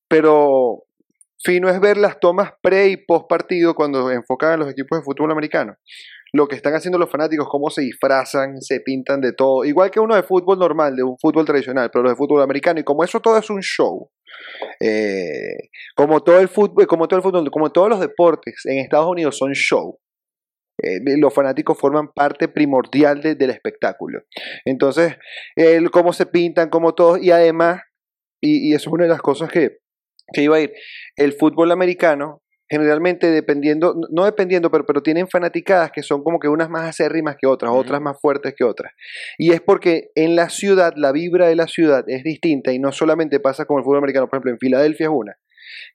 pero 0.08 0.84
fino 1.44 1.68
es 1.68 1.80
ver 1.80 1.96
las 1.96 2.20
tomas 2.20 2.52
pre 2.62 2.88
y 2.88 2.96
post 2.96 3.26
partido 3.28 3.74
cuando 3.74 4.10
enfocan 4.10 4.52
a 4.52 4.56
los 4.56 4.70
equipos 4.70 4.98
de 4.98 5.04
fútbol 5.04 5.32
americano. 5.32 5.74
Lo 6.34 6.48
que 6.48 6.56
están 6.56 6.74
haciendo 6.74 6.98
los 6.98 7.10
fanáticos, 7.10 7.46
cómo 7.50 7.68
se 7.70 7.82
disfrazan, 7.82 8.60
se 8.62 8.80
pintan 8.80 9.20
de 9.20 9.32
todo, 9.34 9.64
igual 9.64 9.90
que 9.90 10.00
uno 10.00 10.14
de 10.16 10.22
fútbol 10.22 10.58
normal, 10.58 10.96
de 10.96 11.02
un 11.02 11.18
fútbol 11.18 11.44
tradicional, 11.44 11.90
pero 11.92 12.02
los 12.04 12.12
de 12.12 12.16
fútbol 12.16 12.42
americano, 12.42 12.80
y 12.80 12.84
como 12.84 13.04
eso 13.04 13.20
todo 13.20 13.36
es 13.38 13.50
un 13.50 13.60
show, 13.60 14.10
eh, 14.80 15.70
como 15.96 16.22
todo 16.22 16.40
el 16.40 16.48
fútbol, 16.48 16.86
como 16.86 17.08
todo 17.08 17.18
el 17.18 17.22
fútbol, 17.24 17.50
como 17.50 17.70
todos 17.72 17.88
los 17.90 18.00
deportes 18.00 18.62
en 18.66 18.78
Estados 18.78 19.06
Unidos 19.08 19.36
son 19.38 19.52
show. 19.54 19.98
eh, 20.82 21.00
los 21.18 21.32
fanáticos 21.34 21.78
forman 21.78 22.08
parte 22.14 22.48
primordial 22.48 23.20
de- 23.22 23.34
del 23.36 23.50
espectáculo. 23.50 24.22
Entonces, 24.64 25.16
el 25.56 25.90
cómo 25.90 26.12
se 26.12 26.26
pintan, 26.26 26.70
como 26.70 26.94
todos, 26.94 27.22
y 27.22 27.30
además, 27.30 27.82
y, 28.42 28.70
y 28.70 28.74
eso 28.74 28.90
es 28.90 28.94
una 28.94 29.04
de 29.04 29.10
las 29.10 29.22
cosas 29.22 29.50
que, 29.52 29.78
que 30.32 30.42
iba 30.42 30.56
a 30.56 30.60
ir, 30.60 30.72
el 31.16 31.34
fútbol 31.34 31.72
americano, 31.72 32.41
generalmente 32.72 33.30
dependiendo, 33.30 33.94
no- 34.10 34.24
dependiendo, 34.24 34.70
pero, 34.70 34.86
pero 34.86 35.02
tienen 35.02 35.28
fanaticadas 35.28 35.92
que 35.92 36.02
son 36.02 36.24
como 36.24 36.38
que 36.40 36.48
unas 36.48 36.70
más 36.70 36.88
acérrimas 36.88 37.36
que 37.38 37.46
otras, 37.46 37.70
otras 37.74 38.00
más 38.00 38.18
fuertes 38.18 38.54
que 38.56 38.64
otras. 38.64 38.92
Y 39.36 39.52
es 39.52 39.60
porque 39.60 40.08
en 40.14 40.36
la 40.36 40.48
ciudad, 40.48 40.94
la 40.96 41.12
vibra 41.12 41.48
de 41.48 41.54
la 41.54 41.66
ciudad 41.66 42.02
es 42.08 42.24
distinta 42.24 42.72
y 42.72 42.78
no 42.78 42.90
solamente 42.90 43.40
pasa 43.40 43.66
con 43.66 43.76
el 43.76 43.84
fútbol 43.84 43.98
americano, 43.98 44.26
por 44.26 44.38
ejemplo, 44.38 44.52
en 44.52 44.58
Filadelfia 44.58 45.04
es 45.04 45.12
una, 45.14 45.36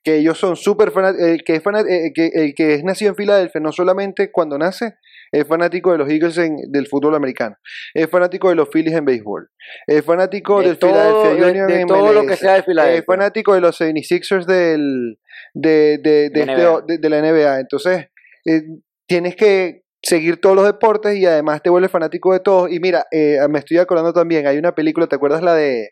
que 0.04 0.18
ellos 0.18 0.38
son 0.38 0.54
súper 0.54 0.92
fanáticos, 0.92 1.26
el, 1.26 1.42
que 1.42 1.56
es 1.56 1.62
fana- 1.64 1.84
eh, 1.88 2.12
que, 2.14 2.30
el 2.32 2.54
que 2.54 2.74
es 2.74 2.84
nacido 2.84 3.10
en 3.10 3.16
Filadelfia 3.16 3.60
no 3.60 3.72
solamente 3.72 4.30
cuando 4.30 4.56
nace 4.56 4.94
es 5.32 5.46
fanático 5.46 5.92
de 5.92 5.98
los 5.98 6.08
Eagles 6.10 6.38
en- 6.38 6.56
del 6.70 6.86
fútbol 6.86 7.14
americano, 7.14 7.56
es 7.94 8.08
fanático 8.08 8.48
de 8.48 8.54
los 8.56 8.68
Phillies 8.70 8.94
en 8.94 9.04
béisbol, 9.04 9.48
es 9.86 10.04
fanático 10.04 10.60
De 10.60 10.68
del 10.68 10.76
Philadelphia 10.76 11.30
de- 11.34 11.50
Union 11.50 11.66
de 11.68 11.80
en 11.80 11.86
todo 11.86 12.12
lo 12.12 12.26
que 12.26 12.36
sea 12.36 12.54
de 12.54 12.58
es 12.60 12.64
Filadelfia. 12.64 13.04
fanático 13.06 13.54
de 13.54 13.60
los 13.60 13.76
76ers 13.80 14.46
del, 14.46 15.18
de, 15.54 15.98
de, 15.98 16.26
este- 16.26 16.44
NBA. 16.44 16.80
de- 16.86 16.98
de 16.98 17.08
la 17.10 17.18
NBA. 17.18 17.60
Entonces, 17.60 18.06
eh, 18.44 18.62
tienes 19.06 19.36
que 19.36 19.82
seguir 20.02 20.40
todos 20.40 20.54
los 20.54 20.64
deportes 20.64 21.16
y 21.16 21.26
además 21.26 21.60
te 21.60 21.70
vuelves 21.70 21.90
fanático 21.90 22.32
de 22.32 22.38
todos. 22.40 22.70
Y 22.70 22.78
mira, 22.78 23.06
eh, 23.10 23.38
me 23.50 23.58
estoy 23.58 23.78
acordando 23.78 24.12
también, 24.12 24.46
hay 24.46 24.56
una 24.56 24.72
película, 24.74 25.08
¿te 25.08 25.16
acuerdas 25.16 25.42
la 25.42 25.54
de 25.54 25.90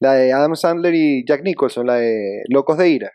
la 0.00 0.14
de 0.14 0.32
Adam 0.32 0.54
Sandler 0.54 0.94
y 0.94 1.24
Jack 1.26 1.42
Nicholson, 1.42 1.86
la 1.86 1.96
de 1.96 2.42
Locos 2.48 2.78
de 2.78 2.88
Ira? 2.88 3.10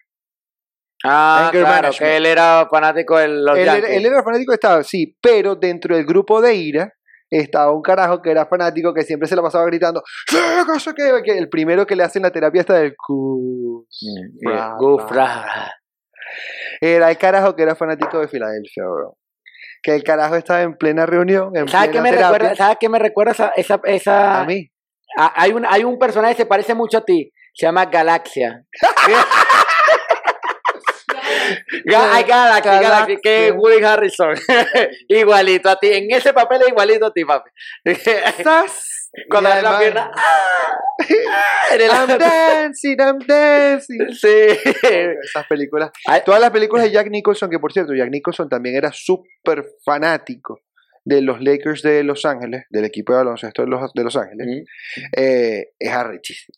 Ah, 1.04 1.48
Anger 1.48 1.62
claro, 1.64 1.76
Management. 1.76 1.98
que 2.12 2.18
él 2.18 2.26
era 2.26 2.68
fanático 2.72 3.18
de 3.18 3.28
los 3.28 3.58
Él 3.58 3.68
era, 3.68 3.88
él 3.90 4.06
era 4.06 4.24
fanático 4.24 4.52
de 4.52 4.56
estaba, 4.56 4.84
sí, 4.84 5.18
pero 5.22 5.56
dentro 5.56 5.96
del 5.96 6.06
grupo 6.06 6.42
de 6.42 6.56
Ira 6.56 6.94
estaba 7.30 7.72
un 7.74 7.82
carajo 7.82 8.22
que 8.22 8.32
era 8.32 8.46
fanático 8.46 8.94
que 8.94 9.02
siempre 9.04 9.28
se 9.28 9.36
la 9.36 9.42
pasaba 9.42 9.66
gritando, 9.66 10.02
"Sí, 10.30 10.38
que 10.72 10.80
sé 10.80 10.94
qué", 10.96 11.22
que 11.26 11.38
el 11.38 11.50
primero 11.50 11.86
que 11.86 11.96
le 11.96 12.04
hacen 12.04 12.22
la 12.22 12.32
terapia 12.32 12.62
está 12.62 12.76
del 12.76 12.96
cu. 12.96 13.86
Mm, 14.46 15.10
ra. 15.10 15.72
Era 16.80 17.10
el 17.10 17.18
carajo 17.18 17.56
que 17.56 17.64
era 17.64 17.76
fanático 17.76 18.20
de 18.20 18.28
Filadelfia, 18.28 18.84
bro. 18.86 19.18
Que 19.82 19.96
el 19.96 20.04
carajo 20.04 20.36
estaba 20.36 20.62
en 20.62 20.76
plena 20.78 21.06
reunión, 21.06 21.52
en 21.56 21.68
¿Sabes 21.68 21.90
qué 21.90 22.02
me 22.02 22.12
terapia. 22.12 22.32
recuerda? 22.38 22.56
¿Sabes 22.56 22.78
qué 22.80 22.90
me 22.90 23.00
recuerda 23.00 23.32
esa, 23.34 23.52
esa, 23.56 23.80
esa- 23.84 24.42
A 24.42 24.46
mí. 24.46 24.70
Ah, 25.18 25.34
hay 25.36 25.52
un 25.52 25.66
hay 25.66 25.84
un 25.84 26.00
personaje 26.00 26.34
que 26.36 26.44
se 26.44 26.46
parece 26.48 26.74
mucho 26.74 26.98
a 27.00 27.02
ti, 27.06 27.32
se 27.54 27.66
llama 27.66 27.86
Galaxia. 27.86 28.64
Hay 32.14 32.24
Galaxy, 32.24 33.18
que 33.22 33.48
es 33.48 33.54
Woody 33.56 33.84
Harrison. 33.84 34.34
igualito 35.08 35.70
a 35.70 35.78
ti, 35.80 35.88
en 35.94 36.12
ese 36.12 36.34
papel 36.34 36.62
es 36.62 36.68
igualito 36.70 37.06
a 37.08 37.14
ti, 37.14 37.26
papi. 37.26 37.50
¡Sas! 38.44 39.10
Cuando 39.30 39.50
abre 39.50 39.62
la 39.62 39.80
pierna. 39.80 40.12
¡ah! 40.16 40.78
En 41.72 41.82
el- 41.82 41.90
I'm 41.90 42.18
dancing, 42.18 42.98
I'm 43.00 43.20
dancing. 43.28 44.10
Sí. 44.14 44.28
Esas 44.84 45.48
películas. 45.48 45.92
Ay, 46.08 46.22
Todas 46.26 46.42
las 46.42 46.52
películas 46.52 46.86
de 46.86 46.92
Jack 46.92 47.10
Nicholson, 47.10 47.50
que 47.50 47.60
por 47.60 47.72
cierto, 47.74 47.94
Jack 47.94 48.10
Nicholson 48.10 48.50
también 48.50 48.76
era 48.76 48.92
súper 48.94 49.66
fanático 49.86 50.60
de 51.06 51.22
los 51.22 51.42
Lakers 51.42 51.82
de 51.82 52.04
Los 52.04 52.26
Ángeles, 52.26 52.64
del 52.70 52.86
equipo 52.86 53.12
de 53.14 53.18
baloncesto 53.20 53.62
de 53.64 53.68
Los, 53.68 53.92
de 53.94 54.04
Los 54.04 54.16
Ángeles, 54.16 54.48
Ujú. 54.48 54.66
eh, 55.18 55.68
es 55.78 55.92
arrechísimo. 55.92 56.56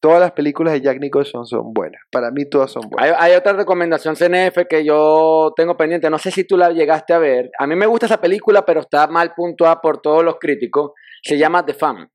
Todas 0.00 0.20
las 0.20 0.32
películas 0.32 0.72
de 0.72 0.80
Jack 0.80 0.98
Nicholson 1.00 1.46
son 1.46 1.72
buenas. 1.72 2.02
Para 2.10 2.30
mí 2.30 2.44
todas 2.48 2.72
son 2.72 2.82
buenas. 2.90 3.16
Hay, 3.18 3.30
hay 3.30 3.36
otra 3.36 3.52
recomendación 3.52 4.16
CNF 4.16 4.66
que 4.68 4.84
yo 4.84 5.52
tengo 5.56 5.76
pendiente, 5.76 6.10
no 6.10 6.18
sé 6.18 6.30
si 6.30 6.44
tú 6.44 6.56
la 6.56 6.70
llegaste 6.70 7.12
a 7.12 7.18
ver. 7.18 7.50
A 7.58 7.66
mí 7.66 7.76
me 7.76 7.86
gusta 7.86 8.06
esa 8.06 8.20
película, 8.20 8.64
pero 8.64 8.80
está 8.80 9.06
mal 9.06 9.34
puntuada 9.34 9.80
por 9.80 10.00
todos 10.00 10.24
los 10.24 10.36
críticos. 10.40 10.92
Se 11.22 11.38
llama 11.38 11.64
The 11.64 11.74
Fam. 11.74 12.08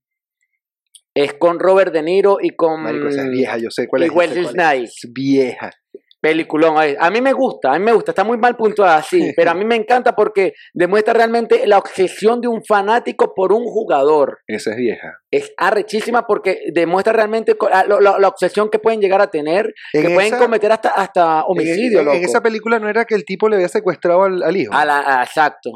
Es 1.16 1.34
con 1.34 1.60
Robert 1.60 1.94
De 1.94 2.04
Niro 2.04 2.38
y 2.40 2.52
con 2.52 2.84
Marico, 2.84 3.08
esa 3.08 3.24
es 3.24 3.30
vieja, 3.30 3.58
yo 3.58 3.72
sé 3.72 3.88
cuál 3.88 4.04
y 4.04 4.06
es. 4.06 4.12
Wesley. 4.12 4.46
Snipes. 4.46 5.04
Es 5.04 5.14
vieja. 5.14 5.72
Peliculón. 6.20 6.76
A 7.00 7.10
mí 7.12 7.22
me 7.22 7.32
gusta, 7.32 7.72
a 7.74 7.78
mí 7.80 7.86
me 7.86 7.92
gusta. 7.94 8.12
Está 8.12 8.24
muy 8.24 8.38
mal 8.38 8.56
puntuada, 8.58 9.02
sí, 9.04 9.32
pero 9.36 9.52
a 9.52 9.54
mí 9.54 9.64
me 9.66 9.76
encanta 9.76 10.16
porque 10.16 10.54
demuestra 10.74 11.14
realmente 11.14 11.68
la 11.68 11.78
obsesión 11.78 12.42
de 12.42 12.48
un 12.48 12.64
fanático 12.64 13.34
por 13.36 13.54
un 13.54 13.64
jugador. 13.66 14.40
Esa 14.48 14.72
es 14.72 14.78
vieja. 14.78 15.20
Es 15.32 15.54
arrechísima 15.58 16.26
porque 16.26 16.60
demuestra 16.74 17.14
realmente 17.14 17.56
co- 17.56 17.70
la, 17.70 17.84
la- 17.86 18.18
la 18.20 18.28
obsesión 18.28 18.70
que 18.70 18.80
pueden 18.80 19.00
llegar 19.00 19.22
a 19.22 19.28
tener, 19.28 19.74
En 19.94 20.08
que 20.08 20.14
pueden 20.14 20.36
cometer 20.38 20.72
hasta, 20.72 20.90
hasta 20.90 21.44
homicidio, 21.46 22.02
en, 22.02 22.24
esa 22.24 22.42
película 22.42 22.80
no 22.80 22.90
era 22.90 23.06
que 23.06 23.14
el 23.16 23.24
tipo 23.24 23.48
le 23.48 23.58
había 23.58 23.68
secuestrado 23.70 24.24
al, 24.24 24.42
al 24.42 24.58
hijo. 24.58 24.74
A 24.74 24.86
la- 24.86 25.20
a- 25.20 25.24
exacto. 25.24 25.70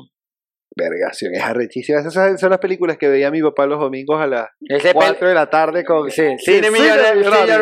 Vergación, 0.76 1.36
es 1.36 1.44
arrechísima. 1.44 2.00
Esas 2.00 2.14
son- 2.40 2.50
las 2.50 2.60
películas 2.60 2.98
que 2.98 3.10
veía 3.10 3.30
mi 3.30 3.42
papá 3.42 3.66
los 3.66 3.80
domingos 3.80 4.22
a 4.22 4.26
las 4.28 4.48
Ese 4.62 4.92
pel- 4.92 4.94
4 4.94 5.28
de 5.28 5.34
la 5.36 5.50
tarde 5.50 5.84
con... 5.84 6.10
Sí, 6.10 6.24
cine, 6.40 6.72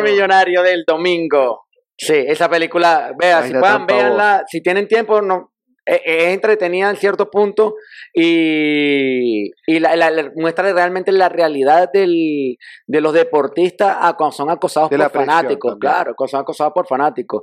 millonario 0.02 0.62
del 0.62 0.84
domingo. 0.86 1.64
Sí, 2.02 2.14
esa 2.14 2.48
película, 2.48 3.12
vea, 3.18 3.42
si 3.42 3.52
puedan, 3.52 3.86
véanla, 3.86 4.44
si 4.48 4.62
tienen 4.62 4.88
tiempo, 4.88 5.20
no, 5.20 5.52
e- 5.84 6.00
es, 6.04 6.24
entretenida 6.34 6.88
en 6.88 6.96
cierto 6.96 7.30
punto 7.30 7.74
y, 8.14 9.50
y 9.66 9.80
la, 9.80 9.94
la- 9.96 10.10
la- 10.10 10.30
muestra 10.34 10.72
realmente 10.72 11.12
la 11.12 11.28
realidad 11.28 11.90
del, 11.92 12.56
de 12.86 13.00
los 13.00 13.12
deportistas 13.12 13.96
a 14.00 14.14
cuando 14.14 14.32
son 14.32 14.50
acosados 14.50 14.88
De 14.90 14.96
por 14.98 15.10
fanáticos, 15.10 15.72
también. 15.72 15.92
claro, 15.92 16.14
cuando 16.16 16.30
son 16.30 16.40
acosados 16.40 16.72
por 16.72 16.86
fanáticos. 16.86 17.42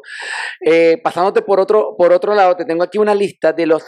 Eh, 0.65 0.99
pasándote 1.03 1.41
por 1.43 1.59
otro, 1.59 1.95
por 1.97 2.11
otro 2.11 2.33
lado, 2.33 2.55
te 2.55 2.65
tengo 2.65 2.83
aquí 2.83 2.97
una 2.97 3.13
lista 3.15 3.53
de 3.53 3.65
los 3.67 3.85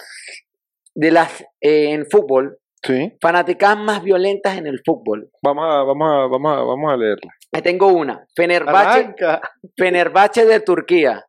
de 0.96 1.12
las 1.12 1.42
eh, 1.62 1.92
en 1.92 2.06
fútbol, 2.10 2.58
Sí, 2.82 3.12
fanáticas 3.22 3.78
más 3.78 4.02
violentas 4.04 4.58
en 4.58 4.66
el 4.68 4.80
fútbol. 4.86 5.30
vamos 5.44 5.66
a, 5.66 5.84
vamos 5.84 6.08
a, 6.12 6.28
vamos 6.28 6.52
a, 6.58 6.62
vamos 6.64 6.94
a 6.94 6.96
leerla. 6.98 7.32
Ahí 7.52 7.62
tengo 7.62 7.88
una. 7.88 8.26
Fenerbahce, 8.36 9.00
Arranca. 9.00 9.42
Fenerbahce 9.78 10.46
de 10.46 10.60
Turquía. 10.60 11.26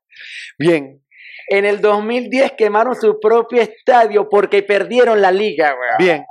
Bien, 0.58 1.02
En 1.48 1.64
el 1.64 1.80
2010 1.80 2.52
quemaron 2.56 2.94
su 2.94 3.18
propio 3.18 3.60
estadio 3.62 4.28
porque 4.28 4.62
perdieron 4.62 5.20
la 5.20 5.32
liga, 5.32 5.74
weón. 5.74 5.96
bien. 5.98 6.24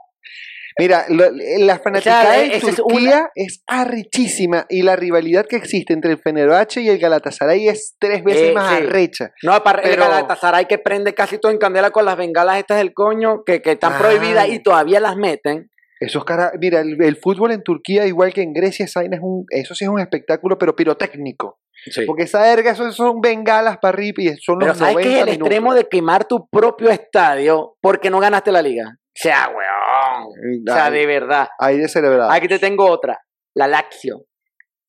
Mira, 0.78 1.04
lo- 1.10 1.30
la 1.58 1.78
fanaticada 1.80 2.22
O 2.22 2.24
sea, 2.36 2.44
en 2.46 2.52
esa 2.52 2.70
es 2.70 2.76
Turquía 2.78 3.30
es, 3.36 3.64
arrechísima 3.68 4.66
y 4.70 4.82
la 4.84 4.96
rivalidad 4.96 5.46
que 5.46 5.58
existe 5.58 5.92
entre 5.92 6.12
el 6.12 6.20
Fenerbahce 6.20 6.80
y 6.82 6.88
el 6.88 7.00
Galatasaray 7.00 7.68
es 7.68 7.98
tres 8.00 8.24
veces 8.24 8.52
Eh, 8.52 8.54
más 8.54 8.70
sí. 8.78 8.84
arrecha. 8.84 9.32
No, 9.44 9.62
para 9.62 9.82
el 9.82 9.98
Galatasaray 9.98 10.68
que 10.68 10.78
prende 10.78 11.14
casi 11.14 11.38
todo 11.38 11.52
en 11.52 11.58
candela 11.58 11.92
con 11.92 12.06
las 12.06 12.16
bengalas 12.16 12.58
estas 12.60 12.78
del 12.78 12.94
coño 12.94 13.44
que, 13.46 13.62
que 13.62 13.72
están 13.74 13.94
Ah. 13.94 13.98
prohibidas 14.00 14.48
y 14.48 14.60
todavía 14.60 15.02
las 15.02 15.18
meten. 15.18 15.70
Esos 16.00 16.24
cara, 16.24 16.52
mira, 16.60 16.80
el, 16.80 17.02
el 17.04 17.18
fútbol 17.18 17.52
en 17.52 17.62
Turquía, 17.64 18.06
igual 18.06 18.34
que 18.34 18.42
en 18.42 18.54
Grecia, 18.54 18.86
esa 18.86 19.02
es 19.04 19.20
un, 19.22 19.46
eso 19.50 19.76
sí 19.76 19.84
es 19.84 19.90
un 19.90 20.00
espectáculo, 20.00 20.58
pero 20.58 20.76
pirotécnico. 20.76 21.60
Porque 22.06 22.24
esa 22.24 22.42
verga, 22.42 22.72
eso 22.72 22.92
son 22.92 23.22
bengalas 23.22 23.78
para 23.78 23.94
arriba 23.94 24.16
y 24.24 24.36
son 24.38 24.60
Pero 24.60 24.72
los 24.72 24.78
¿sabes 24.78 24.96
90 24.96 25.10
qué 25.10 25.16
es 25.16 25.20
el 25.22 25.26
minutos. 25.32 25.48
extremo 25.48 25.74
de 25.74 25.84
quemar 25.88 26.26
tu 26.26 26.48
propio 26.50 26.90
estadio 26.90 27.78
porque 27.82 28.10
no 28.10 28.20
ganaste 28.20 28.52
la 28.52 28.62
liga? 28.62 28.96
O 28.98 29.12
sea, 29.14 29.50
weón. 29.50 30.64
O 30.70 30.74
sea, 30.74 30.90
de 30.92 31.06
verdad. 31.06 31.48
Ahí 31.58 31.78
de 31.78 31.88
cerebral. 31.88 32.30
Aquí 32.32 32.48
te 32.48 32.60
tengo 32.60 32.86
otra. 32.90 33.20
La 33.56 33.68
Lazio. 33.68 34.26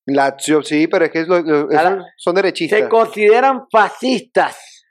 Lazio, 0.07 0.63
sí, 0.63 0.87
pero 0.89 1.05
es 1.05 1.11
que 1.13 1.21
es 1.21 1.29
lo- 1.29 1.41
lo- 1.43 1.69
La- 1.69 1.83
esos 1.83 2.05
son 2.17 2.35
derechistas. 2.35 2.79
Se 2.81 2.89
consideran 2.89 3.67
fascistas. 3.71 4.85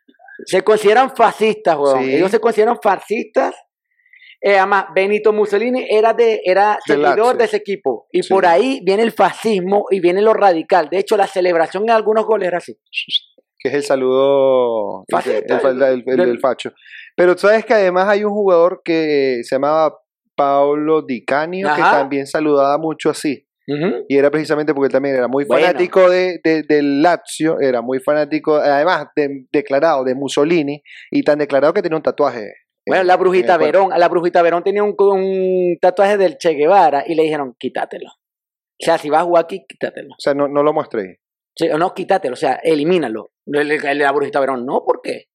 Se 0.45 0.61
consideran 0.63 1.13
fascistas, 1.15 1.75
weón. 1.77 2.03
Sí. 2.03 2.15
Ellos 2.15 2.31
se 2.31 2.39
consideran 2.39 2.77
fascistas. 2.81 3.55
Eh, 4.41 4.57
además, 4.57 4.85
Benito 4.95 5.33
Mussolini 5.33 5.85
era 5.89 6.13
de 6.13 6.39
era 6.45 6.79
De 6.87 6.93
seguidor 6.95 7.37
de 7.37 7.43
ese 7.45 7.57
equipo. 7.57 8.07
Y 8.11 8.23
Sí. 8.23 8.29
por 8.33 8.45
ahí 8.45 8.81
viene 8.85 9.03
el 9.03 9.11
fascismo 9.11 9.85
y 9.91 9.99
viene 9.99 10.21
lo 10.21 10.33
radical. 10.33 10.87
De 10.89 10.97
hecho, 10.99 11.17
la 11.17 11.27
celebración 11.27 11.83
en 11.83 11.91
algunos 11.91 12.25
goles 12.25 12.47
era 12.47 12.57
así. 12.59 12.77
que 13.61 13.67
es 13.67 13.73
el 13.75 13.83
saludo 13.83 15.03
el, 15.05 15.11
Faceta, 15.17 15.59
el- 15.59 15.81
el- 15.83 15.83
el- 15.83 16.05
del- 16.05 16.29
el 16.29 16.39
facho. 16.39 16.71
Pero 17.17 17.35
tú 17.35 17.41
sabes 17.41 17.65
que 17.65 17.73
además 17.73 18.07
hay 18.07 18.23
un 18.23 18.31
jugador 18.31 18.81
que 18.85 19.41
se 19.43 19.55
llamaba 19.55 19.93
Paolo 20.33 21.01
Di 21.01 21.25
Canio 21.25 21.67
que 21.75 21.81
también 21.81 22.25
saludaba 22.25 22.77
mucho 22.77 23.09
así. 23.09 23.45
Y 24.07 24.17
era 24.17 24.31
precisamente 24.31 24.73
porque 24.73 24.85
él 24.87 24.91
también 24.93 25.15
era 25.15 25.27
muy 25.27 25.43
Bueno. 25.43 25.63
fanático 25.67 26.09
de, 26.09 26.39
de- 26.43 26.63
del 26.63 27.01
Lazio, 27.03 27.59
era 27.59 27.81
muy 27.81 27.99
fanático, 27.99 28.55
además 28.55 29.07
de- 29.15 29.45
declarado 29.51 30.05
de 30.05 30.15
Mussolini, 30.15 30.81
y 31.11 31.21
tan 31.23 31.37
declarado 31.39 31.73
que 31.73 31.81
tenía 31.81 31.97
un 31.97 32.01
tatuaje. 32.03 32.53
Bueno, 32.89 33.01
en- 33.01 33.07
la 33.07 33.17
brujita 33.17 33.57
cuerpo. 33.57 33.79
Verón, 33.87 33.99
la 33.99 34.07
brujita 34.09 34.41
Verón 34.41 34.63
tenía 34.63 34.83
un, 34.83 34.95
un 34.97 35.77
tatuaje 35.79 36.17
del 36.17 36.37
Che 36.37 36.53
Guevara 36.53 37.03
y 37.07 37.15
le 37.15 37.23
dijeron, 37.23 37.55
quítatelo. 37.57 38.09
O 38.09 38.85
sea, 38.85 38.97
si 38.97 39.09
vas 39.09 39.21
a 39.21 39.25
jugar 39.25 39.43
aquí, 39.45 39.65
quítatelo. 39.67 40.09
O 40.11 40.19
sea, 40.19 40.33
no, 40.33 40.47
no 40.47 40.63
lo 40.63 40.73
mostré. 40.73 41.19
Sí, 41.55 41.69
o 41.69 41.77
no, 41.77 41.93
quítatelo, 41.93 42.33
o 42.33 42.37
sea, 42.37 42.53
elimínalo. 42.63 43.31
La 43.45 44.11
brujita 44.11 44.39
Verón, 44.39 44.65
no, 44.65 44.83
¿por 44.85 45.01
qué? 45.01 45.25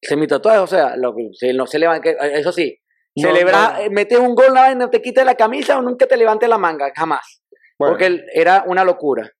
Es 0.00 0.16
mi 0.16 0.26
tatuaje, 0.26 0.58
o 0.58 0.66
sea, 0.66 0.96
lo, 0.96 1.14
se, 1.32 1.52
no 1.54 1.66
se 1.66 1.78
levanta, 1.78 2.10
eso 2.10 2.50
sí, 2.52 2.76
No, 3.16 3.28
celebra, 3.28 3.74
no. 3.74 3.78
eh, 3.84 3.90
metes 3.90 4.18
un 4.18 4.34
gol, 4.34 4.52
la 4.52 4.62
vaina, 4.62 4.90
te 4.90 5.00
quites 5.00 5.24
la 5.24 5.36
camisa 5.36 5.78
o 5.78 5.82
nunca 5.82 6.06
te 6.06 6.16
levantes 6.16 6.48
la 6.48 6.58
manga, 6.58 6.90
jamás. 6.94 7.42
Bueno, 7.78 7.92
Porque 7.94 8.20
era 8.34 8.64
una 8.66 8.84
locura. 8.84 9.30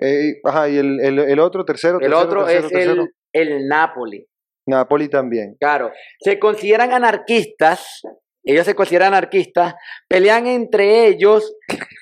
eh, 0.00 0.34
ajá, 0.44 0.68
y 0.68 0.76
el, 0.78 1.00
el- 1.00 1.18
el 1.18 1.40
otro, 1.40 1.64
tercero, 1.64 1.94
El 1.98 2.10
tercero, 2.10 2.20
otro 2.20 2.44
tercero, 2.44 2.66
es 2.66 2.72
tercero. 2.72 3.02
el, 3.32 3.48
el 3.52 3.66
Napoli. 3.68 4.26
Napoli 4.66 5.08
también. 5.08 5.56
Claro, 5.58 5.92
se 6.20 6.38
consideran 6.38 6.92
anarquistas, 6.92 8.02
ellos 8.42 8.64
se 8.64 8.74
consideran 8.74 9.14
anarquistas, 9.14 9.74
pelean 10.08 10.46
entre 10.46 11.06
ellos, 11.06 11.56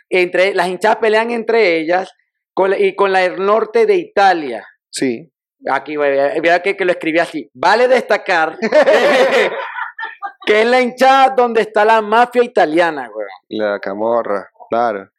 entre 0.08 0.54
las 0.54 0.68
hinchadas 0.68 0.98
pelean 0.98 1.30
entre 1.30 1.78
ellas 1.78 2.12
con 2.54 2.74
y 2.78 2.94
con 2.94 3.12
la 3.12 3.20
del 3.20 3.44
norte 3.44 3.86
de 3.86 3.96
Italia. 3.96 4.66
Sí. 4.90 5.30
Aquí, 5.68 5.96
vea 5.96 6.62
que, 6.62 6.76
que 6.76 6.84
lo 6.84 6.92
escribí 6.92 7.18
así. 7.18 7.50
Vale 7.52 7.88
destacar 7.88 8.56
que 10.46 10.62
es 10.62 10.66
la 10.66 10.80
hinchada 10.80 11.34
donde 11.36 11.62
está 11.62 11.84
la 11.84 12.00
mafia 12.00 12.42
italiana, 12.42 13.08
güey. 13.12 13.26
La 13.50 13.78
camorra, 13.80 14.48
claro. 14.70 15.10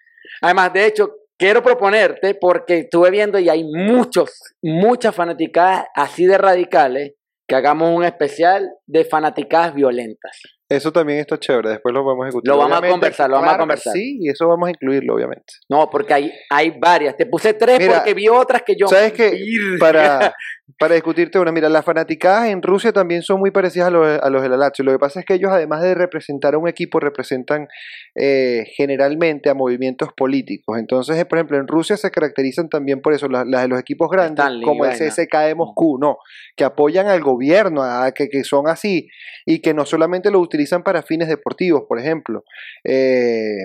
Además, 0.42 0.74
de 0.74 0.86
hecho, 0.86 1.12
quiero 1.38 1.62
proponerte, 1.62 2.36
porque 2.36 2.80
estuve 2.80 3.12
viendo 3.12 3.38
y 3.40 3.48
hay 3.48 3.64
muchos, 3.64 4.42
muchas 4.62 5.14
fanaticadas 5.14 5.86
así 5.94 6.26
de 6.26 6.38
radicales, 6.38 7.14
que 7.50 7.56
hagamos 7.56 7.90
un 7.90 8.06
especial 8.06 8.70
de 8.86 9.04
fanaticadas 9.04 9.74
violentas. 9.74 10.40
Eso 10.70 10.94
también 10.94 11.18
está 11.18 11.40
chévere, 11.40 11.70
después 11.70 11.92
lo 11.92 12.06
vamos 12.06 12.24
a 12.24 12.26
discutir. 12.28 12.48
Lo 12.48 12.58
vamos 12.60 12.78
a 12.78 12.88
conversar, 12.88 13.28
lo 13.28 13.38
vamos 13.38 13.48
a 13.48 13.50
claro 13.54 13.64
conversar. 13.64 13.94
Sí, 13.94 14.20
y 14.22 14.30
eso 14.30 14.48
vamos 14.48 14.68
a 14.68 14.70
incluirlo, 14.70 15.16
obviamente. 15.16 15.52
No, 15.68 15.90
porque 15.90 16.14
hay, 16.14 16.32
hay 16.52 16.70
varias. 16.80 17.18
Te 17.18 17.26
puse 17.26 17.56
tres 17.56 17.80
Mira, 17.80 17.96
porque 17.96 18.14
vi 18.14 18.30
otras 18.30 18.62
que 18.62 18.76
yo. 18.76 18.88
¿Sabes 18.88 19.14
qué? 19.14 19.36
Para, 19.80 20.36
para 20.78 20.94
discutirte 20.96 21.40
una, 21.40 21.52
mira, 21.52 21.68
las 21.70 21.84
fanaticadas 21.84 22.48
en 22.50 22.62
Rusia 22.62 22.94
también 22.94 23.22
son 23.24 23.40
muy 23.40 23.50
parecidas 23.52 23.88
a 23.88 23.92
los, 23.92 24.20
a 24.22 24.30
los 24.30 24.42
de 24.42 24.50
la 24.50 24.58
Lazio. 24.58 24.86
Lo 24.86 24.92
que 24.92 25.00
pasa 25.00 25.20
es 25.20 25.26
que 25.26 25.34
ellos, 25.34 25.52
además 25.52 25.82
de 25.82 25.96
representar 25.96 26.54
a 26.54 26.58
un 26.58 26.68
equipo, 26.68 27.00
representan 27.00 27.68
eh, 28.16 28.66
generalmente 28.76 29.50
a 29.50 29.54
movimientos 29.54 30.10
políticos. 30.16 30.78
Entonces, 30.78 31.18
eh, 31.18 31.26
por 31.26 31.38
ejemplo, 31.38 31.58
en 31.58 31.68
Rusia 31.68 31.98
se 31.98 32.12
caracterizan 32.12 32.70
también 32.70 33.02
por 33.02 33.14
eso, 33.14 33.28
las, 33.28 33.48
las 33.48 33.64
de 33.64 33.68
los 33.70 33.80
equipos 33.80 34.10
grandes, 34.10 34.44
Stanley, 34.46 34.64
como 34.66 34.86
el. 34.86 34.92
CSK 34.98 35.34
de 35.48 35.56
Moscú, 35.56 35.98
no, 36.00 36.18
que 36.56 36.64
apoyan 36.66 37.08
al 37.08 37.22
gobierno, 37.22 37.82
a, 37.82 38.12
que, 38.12 38.30
que 38.30 38.44
son 38.44 38.68
así, 38.68 39.08
y 39.46 39.60
que 39.60 39.74
no 39.74 39.86
solamente 39.86 40.30
lo 40.30 40.40
utilizan 40.40 40.84
para 40.84 41.02
fines 41.02 41.30
deportivos, 41.30 41.84
por 41.88 42.00
ejemplo. 42.00 42.44
Eh, 42.84 43.58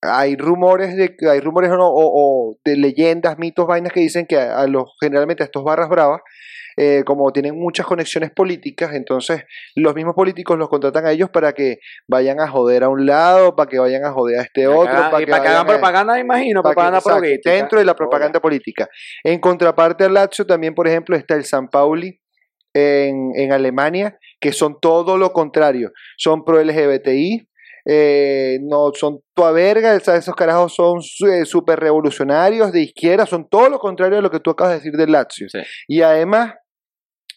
hay 0.00 0.36
rumores 0.36 0.96
de 0.96 1.16
hay 1.30 1.40
rumores 1.40 1.70
o, 1.70 1.76
no, 1.76 1.88
o- 1.88 2.50
o 2.50 2.56
de 2.64 2.76
leyendas, 2.76 3.38
mitos, 3.38 3.66
vainas 3.66 3.92
que 3.92 4.00
dicen 4.00 4.26
que 4.26 4.36
a, 4.38 4.58
a 4.60 4.66
los 4.66 4.84
generalmente 5.00 5.42
a 5.42 5.46
estos 5.46 5.64
barras 5.64 5.88
bravas 5.88 6.20
eh, 6.76 7.02
como 7.04 7.30
tienen 7.32 7.58
muchas 7.58 7.86
conexiones 7.86 8.30
políticas, 8.30 8.94
entonces 8.94 9.44
los 9.74 9.94
mismos 9.94 10.14
políticos 10.14 10.58
los 10.58 10.68
contratan 10.68 11.06
a 11.06 11.12
ellos 11.12 11.30
para 11.30 11.52
que 11.52 11.78
vayan 12.08 12.40
a 12.40 12.48
joder 12.48 12.84
a 12.84 12.88
un 12.88 13.06
lado, 13.06 13.54
para 13.56 13.68
que 13.68 13.78
vayan 13.78 14.04
a 14.04 14.12
joder 14.12 14.38
a 14.40 14.42
este 14.42 14.66
otro, 14.66 14.92
para 14.92 15.22
y 15.22 15.24
que, 15.24 15.30
para 15.30 15.42
que 15.42 15.48
hagan 15.48 15.66
propaganda, 15.66 16.14
me 16.14 16.20
imagino, 16.20 16.62
para 16.62 16.72
que- 16.72 16.74
propaganda 16.74 16.98
exacto, 16.98 17.20
política. 17.20 17.50
dentro 17.52 17.78
de 17.78 17.84
la 17.84 17.94
propaganda 17.94 18.40
política. 18.40 18.88
En 19.24 19.40
contraparte 19.40 20.04
al 20.04 20.14
Lazio 20.14 20.46
también, 20.46 20.74
por 20.74 20.88
ejemplo, 20.88 21.16
está 21.16 21.34
el 21.34 21.44
San 21.44 21.68
Pauli 21.68 22.18
en, 22.74 23.32
en 23.36 23.52
Alemania, 23.52 24.18
que 24.40 24.52
son 24.52 24.78
todo 24.80 25.18
lo 25.18 25.32
contrario, 25.32 25.92
son 26.16 26.44
pro 26.44 26.58
LGBTI, 26.62 27.48
eh, 27.84 28.58
no 28.62 28.92
son 28.94 29.20
toda 29.34 29.50
verga, 29.52 29.94
esos 29.94 30.34
carajos 30.36 30.74
son 30.74 31.02
súper 31.02 31.80
revolucionarios 31.80 32.72
de 32.72 32.82
izquierda, 32.82 33.26
son 33.26 33.48
todo 33.48 33.68
lo 33.68 33.78
contrario 33.78 34.16
de 34.16 34.22
lo 34.22 34.30
que 34.30 34.40
tú 34.40 34.50
acabas 34.50 34.74
de 34.74 34.78
decir 34.78 34.92
del 34.92 35.12
Lazio. 35.12 35.48
Sí. 35.48 35.58
Y 35.88 36.02
además, 36.02 36.54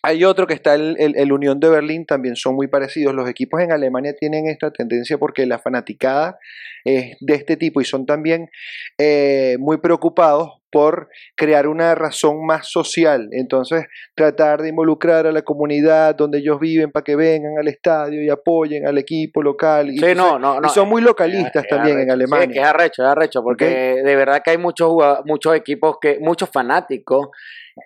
hay 0.06 0.24
otro 0.24 0.46
que 0.46 0.54
está 0.54 0.76
el, 0.76 0.96
el, 1.00 1.32
Unión 1.32 1.60
de 1.60 1.68
Berlín, 1.68 2.06
también 2.06 2.36
son 2.36 2.54
muy 2.54 2.68
parecidos. 2.68 3.16
Los 3.16 3.28
equipos 3.28 3.60
en 3.62 3.72
Alemania 3.72 4.14
tienen 4.16 4.48
esta 4.48 4.70
tendencia 4.72 5.18
porque 5.18 5.48
la 5.48 5.58
fanaticada 5.58 6.38
es 6.84 7.18
de 7.22 7.34
este 7.34 7.58
tipo 7.58 7.82
y 7.82 7.86
son 7.86 8.06
también 8.06 8.52
eh, 9.00 9.58
muy 9.60 9.78
preocupados 9.78 10.62
por 10.76 11.08
crear 11.38 11.70
una 11.70 11.96
razón 11.96 12.46
más 12.46 12.68
social. 12.70 13.30
Entonces, 13.32 13.86
tratar 14.14 14.62
de 14.62 14.68
involucrar 14.68 15.26
a 15.26 15.32
la 15.32 15.42
comunidad 15.42 16.16
donde 16.16 16.40
ellos 16.40 16.60
viven 16.60 16.92
para 16.92 17.02
que 17.02 17.16
vengan 17.16 17.58
al 17.58 17.70
estadio 17.70 18.22
y 18.22 18.30
apoyen 18.30 18.86
al 18.86 18.98
equipo 18.98 19.42
local. 19.42 19.90
Y, 19.90 20.00
Sí, 20.00 20.14
no, 20.14 20.38
no, 20.38 20.60
no. 20.60 20.68
y 20.68 20.70
son 20.72 20.90
muy 20.90 21.02
localistas 21.02 21.64
Es 21.64 21.70
también 21.70 22.00
en 22.00 22.12
arrecho. 22.12 22.14
Alemania. 22.16 22.48
Sí, 22.48 22.52
que 22.52 22.60
es 22.60 22.66
arrecho, 22.66 23.04
es 23.04 23.08
arrecho, 23.08 23.42
porque 23.42 23.66
de 24.04 24.16
verdad 24.18 24.42
que 24.44 24.52
hay 24.52 24.58
muchos 24.58 24.92
muchos 25.24 25.56
equipos, 25.56 25.96
que 26.02 26.18
muchos 26.20 26.50
fanáticos 26.50 27.30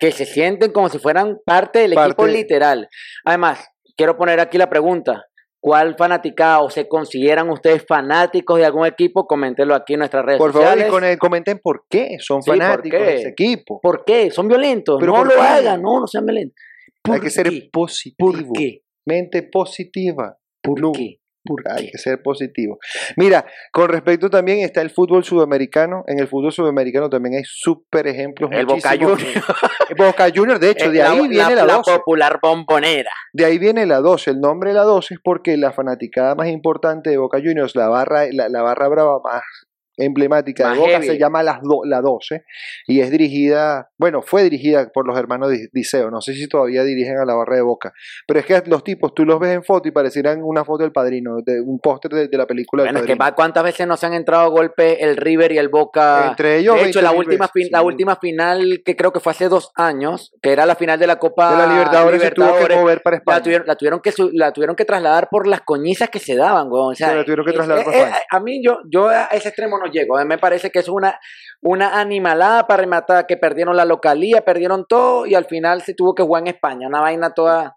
que 0.00 0.10
se 0.10 0.24
sienten 0.24 0.72
como 0.72 0.88
si 0.88 0.98
fueran 0.98 1.38
parte 1.46 1.78
del 1.78 1.92
equipo 1.92 2.26
literal. 2.26 2.88
Además, 3.24 3.70
quiero 3.96 4.16
poner 4.16 4.40
aquí 4.40 4.58
la 4.58 4.68
pregunta. 4.68 5.26
¿Cuál 5.62 5.94
fanaticada 5.96 6.60
o 6.60 6.70
se 6.70 6.88
consideran 6.88 7.50
ustedes 7.50 7.84
fanáticos 7.86 8.58
de 8.58 8.64
algún 8.64 8.86
equipo? 8.86 9.26
Coméntenlo 9.26 9.74
aquí 9.74 9.92
en 9.92 9.98
nuestras 9.98 10.24
redes 10.24 10.38
Por 10.38 10.52
favor, 10.52 10.68
sociales. 10.78 11.14
y 11.14 11.18
comenten 11.18 11.58
por 11.58 11.84
qué 11.88 12.16
son 12.18 12.42
Sí, 12.42 12.50
¿por 12.50 12.58
fanáticos 12.58 12.98
de 13.00 13.14
ese 13.16 13.28
equipo. 13.28 13.78
¿Por 13.82 14.04
qué? 14.06 14.30
¿Son 14.30 14.48
violentos? 14.48 14.96
¿Pero 14.98 15.12
no 15.12 15.24
lo 15.24 15.30
qué? 15.34 15.40
hagan, 15.40 15.82
no, 15.82 16.00
no 16.00 16.06
sean 16.06 16.24
violentos. 16.24 16.56
Hay 17.04 17.12
¿Por 17.12 17.20
que 17.20 17.30
ser 17.30 17.50
positivo. 17.70 18.32
¿Por 18.32 18.52
qué? 18.54 18.82
Mente 19.06 19.42
positiva. 19.42 20.38
¿Por 20.62 20.80
Lu- 20.80 20.92
qué? 20.92 21.19
¿Por 21.42 21.62
Hay 21.70 21.90
que 21.90 21.98
ser 21.98 22.22
positivo. 22.22 22.78
Mira, 23.16 23.46
con 23.72 23.88
respecto 23.88 24.28
también 24.28 24.60
está 24.60 24.82
el 24.82 24.90
fútbol 24.90 25.24
sudamericano. 25.24 26.04
En 26.06 26.18
el 26.18 26.28
fútbol 26.28 26.52
sudamericano 26.52 27.08
también 27.08 27.36
hay 27.36 27.44
súper 27.44 28.06
ejemplos. 28.06 28.50
El 28.52 28.66
Boca. 28.66 28.90
Juniors. 28.90 29.24
Boca 29.96 30.28
Juniors, 30.34 30.60
de 30.60 30.70
hecho, 30.70 30.90
de 30.90 31.02
ahí 31.02 31.28
viene 31.28 31.54
la, 31.54 31.64
la 31.64 31.74
12. 31.76 31.92
popular 31.98 32.38
bombonera. 32.42 33.10
De 33.32 33.46
ahí 33.46 33.58
viene 33.58 33.86
la 33.86 34.00
12. 34.00 34.32
El 34.32 34.40
nombre 34.40 34.70
de 34.70 34.76
la 34.76 34.82
12 34.82 35.14
es 35.14 35.20
porque 35.22 35.56
la 35.56 35.72
fanaticada 35.72 36.34
más 36.34 36.48
importante 36.48 37.08
de 37.08 37.16
Boca 37.16 37.38
Juniors, 37.38 37.74
la 37.74 37.88
barra, 37.88 38.26
la, 38.30 38.48
la 38.48 38.62
barra 38.62 38.88
brava 38.88 39.20
más 39.24 39.42
emblemática 40.04 40.64
Más 40.64 40.74
de 40.74 40.78
Boca, 40.80 40.92
heavy. 40.92 41.06
se 41.06 41.18
llama 41.18 41.42
la, 41.42 41.60
do- 41.62 41.82
la 41.84 42.00
12 42.00 42.44
y 42.86 43.00
es 43.00 43.10
dirigida, 43.10 43.90
bueno, 43.98 44.22
fue 44.22 44.42
dirigida 44.42 44.88
por 44.92 45.06
los 45.06 45.18
hermanos 45.18 45.50
Di- 45.50 45.68
Diceo. 45.72 46.10
No 46.10 46.20
sé 46.20 46.34
si 46.34 46.48
todavía 46.48 46.82
dirigen 46.84 47.18
a 47.18 47.24
la 47.24 47.34
barra 47.34 47.56
de 47.56 47.62
Boca, 47.62 47.92
pero 48.26 48.40
es 48.40 48.46
que 48.46 48.62
los 48.66 48.82
tipos, 48.84 49.14
tú 49.14 49.24
los 49.24 49.38
ves 49.38 49.50
en 49.54 49.62
foto 49.64 49.88
y 49.88 49.92
parecieran 49.92 50.40
una 50.42 50.64
foto 50.64 50.82
del 50.82 50.92
padrino, 50.92 51.36
de 51.44 51.60
un 51.60 51.78
póster 51.78 52.10
de, 52.12 52.28
de 52.28 52.36
la 52.38 52.46
película 52.46 52.82
del 52.84 52.92
Bueno, 52.92 53.06
es 53.06 53.18
que 53.18 53.34
cuántas 53.34 53.62
veces 53.64 53.86
nos 53.86 54.02
han 54.04 54.14
entrado 54.14 54.44
a 54.44 54.48
golpe 54.48 55.04
el 55.04 55.16
River 55.16 55.52
y 55.52 55.58
el 55.58 55.68
Boca. 55.68 56.28
Entre 56.30 56.58
ellos, 56.58 56.76
de 56.76 56.88
hecho, 56.88 57.00
20.000 57.00 57.02
la 57.02 57.12
última, 57.12 57.44
veces, 57.46 57.50
fin- 57.52 57.68
la 57.70 57.82
última 57.82 58.16
final 58.16 58.82
que 58.84 58.96
creo 58.96 59.12
que 59.12 59.20
fue 59.20 59.32
hace 59.32 59.48
dos 59.48 59.70
años, 59.76 60.32
que 60.42 60.52
era 60.52 60.66
la 60.66 60.74
final 60.74 60.98
de 60.98 61.06
la 61.06 61.18
Copa 61.18 61.50
de 61.52 61.56
la 61.58 61.66
Libertadores, 61.72 62.22
se 62.22 62.30
tuvo 62.30 62.46
que 62.46 62.50
Libertadores, 62.52 62.78
mover 62.80 63.02
para 63.02 63.16
España. 63.16 63.38
la 63.38 63.42
tuvieron, 63.42 63.66
la, 63.66 63.76
tuvieron 63.76 64.00
que 64.00 64.12
la 64.32 64.52
tuvieron 64.52 64.76
que 64.76 64.84
trasladar 64.84 65.28
por 65.30 65.46
las 65.46 65.60
coñizas 65.62 66.08
que 66.10 66.18
se 66.18 66.36
daban, 66.36 66.68
weón. 66.70 66.92
O 66.92 66.94
sea, 66.94 67.08
Se 67.10 67.14
la 67.16 67.24
tuvieron 67.24 67.46
que 67.46 67.52
trasladar 67.52 67.84
por 67.84 67.94
España. 67.94 68.16
a 68.30 68.40
mí, 68.40 68.62
yo, 68.64 68.78
yo 68.90 69.08
a 69.08 69.24
ese 69.26 69.48
extremo 69.48 69.78
no 69.78 69.89
A 69.98 70.22
mí 70.22 70.28
me 70.28 70.38
parece 70.38 70.70
que 70.70 70.78
es 70.78 70.88
una, 70.88 71.18
una 71.60 72.00
animalada 72.00 72.66
para 72.66 72.82
rematar, 72.82 73.26
que 73.26 73.36
perdieron 73.36 73.76
la 73.76 73.84
localía, 73.84 74.42
perdieron 74.42 74.86
todo 74.88 75.26
y 75.26 75.34
al 75.34 75.46
final 75.46 75.82
se 75.82 75.94
tuvo 75.94 76.14
que 76.14 76.22
jugar 76.22 76.42
en 76.42 76.48
España. 76.54 76.86
Una 76.88 77.00
vaina 77.00 77.34
toda. 77.34 77.76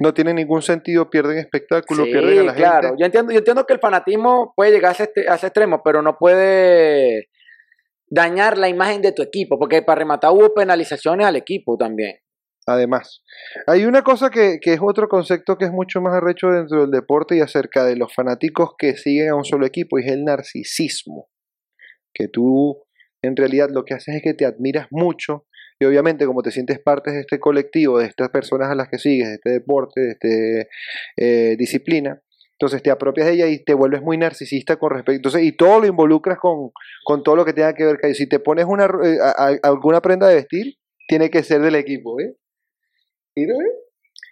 No 0.00 0.14
tiene 0.14 0.32
ningún 0.32 0.62
sentido, 0.62 1.10
pierden 1.10 1.38
espectáculo, 1.38 2.04
Sí, 2.04 2.12
pierden 2.12 2.38
a 2.40 2.42
la 2.44 2.54
claro. 2.54 2.88
gente. 2.88 3.00
Yo 3.00 3.06
entiendo, 3.06 3.32
yo 3.32 3.38
entiendo 3.38 3.66
que 3.66 3.72
el 3.74 3.80
fanatismo 3.80 4.52
puede 4.54 4.70
llegar 4.70 4.90
a 4.90 4.92
ese, 4.92 5.02
este- 5.04 5.28
a 5.28 5.34
ese 5.34 5.46
extremo, 5.48 5.82
pero 5.84 6.02
no 6.02 6.16
puede 6.18 7.28
dañar 8.08 8.58
la 8.58 8.68
imagen 8.68 9.02
de 9.02 9.12
tu 9.12 9.22
equipo, 9.22 9.58
porque 9.58 9.82
para 9.82 9.98
rematar 9.98 10.30
hubo 10.30 10.54
penalizaciones 10.54 11.26
al 11.26 11.34
equipo 11.36 11.76
también. 11.76 12.18
Además, 12.68 13.22
hay 13.68 13.84
una 13.84 14.02
cosa 14.02 14.28
que, 14.30 14.58
que 14.60 14.72
es 14.72 14.80
otro 14.82 15.08
concepto 15.08 15.56
que 15.56 15.66
es 15.66 15.70
mucho 15.72 16.00
más 16.00 16.14
arrecho 16.14 16.48
dentro 16.48 16.80
del 16.80 16.90
deporte 16.90 17.36
y 17.36 17.40
acerca 17.40 17.84
de 17.84 17.94
los 17.96 18.12
fanáticos 18.12 18.70
que 18.76 18.96
siguen 18.96 19.30
a 19.30 19.34
un 19.36 19.44
solo 19.44 19.66
equipo, 19.66 19.98
y 19.98 20.02
es 20.04 20.12
el 20.12 20.24
narcisismo. 20.24 21.28
Que 22.18 22.28
tú 22.28 22.82
en 23.22 23.36
realidad 23.36 23.68
lo 23.70 23.84
que 23.84 23.94
haces 23.94 24.16
es 24.16 24.22
que 24.22 24.34
te 24.34 24.46
admiras 24.46 24.86
mucho 24.90 25.46
y 25.78 25.84
obviamente 25.84 26.24
como 26.26 26.42
te 26.42 26.50
sientes 26.50 26.78
parte 26.78 27.10
de 27.10 27.20
este 27.20 27.38
colectivo, 27.38 27.98
de 27.98 28.06
estas 28.06 28.30
personas 28.30 28.70
a 28.70 28.74
las 28.74 28.88
que 28.88 28.98
sigues, 28.98 29.28
de 29.28 29.34
este 29.34 29.50
deporte, 29.50 30.00
de 30.00 30.10
esta 30.12 31.56
disciplina, 31.58 32.22
entonces 32.52 32.82
te 32.82 32.90
apropias 32.90 33.26
de 33.26 33.34
ella 33.34 33.46
y 33.48 33.62
te 33.62 33.74
vuelves 33.74 34.00
muy 34.00 34.16
narcisista 34.16 34.76
con 34.76 34.90
respecto. 34.90 35.16
Entonces, 35.16 35.42
y 35.42 35.52
todo 35.52 35.80
lo 35.80 35.86
involucras 35.86 36.38
con, 36.38 36.70
con 37.04 37.22
todo 37.22 37.36
lo 37.36 37.44
que 37.44 37.52
tenga 37.52 37.74
que 37.74 37.84
ver. 37.84 38.14
Si 38.14 38.26
te 38.26 38.38
pones 38.40 38.64
una, 38.66 38.86
eh, 39.04 39.18
a- 39.22 39.58
alguna 39.62 40.00
prenda 40.00 40.26
de 40.28 40.36
vestir, 40.36 40.76
tiene 41.06 41.28
que 41.30 41.42
ser 41.42 41.60
del 41.60 41.74
equipo, 41.74 42.18
¿eh? 42.20 42.34
Mira, 43.36 43.54
¿eh? 43.54 43.85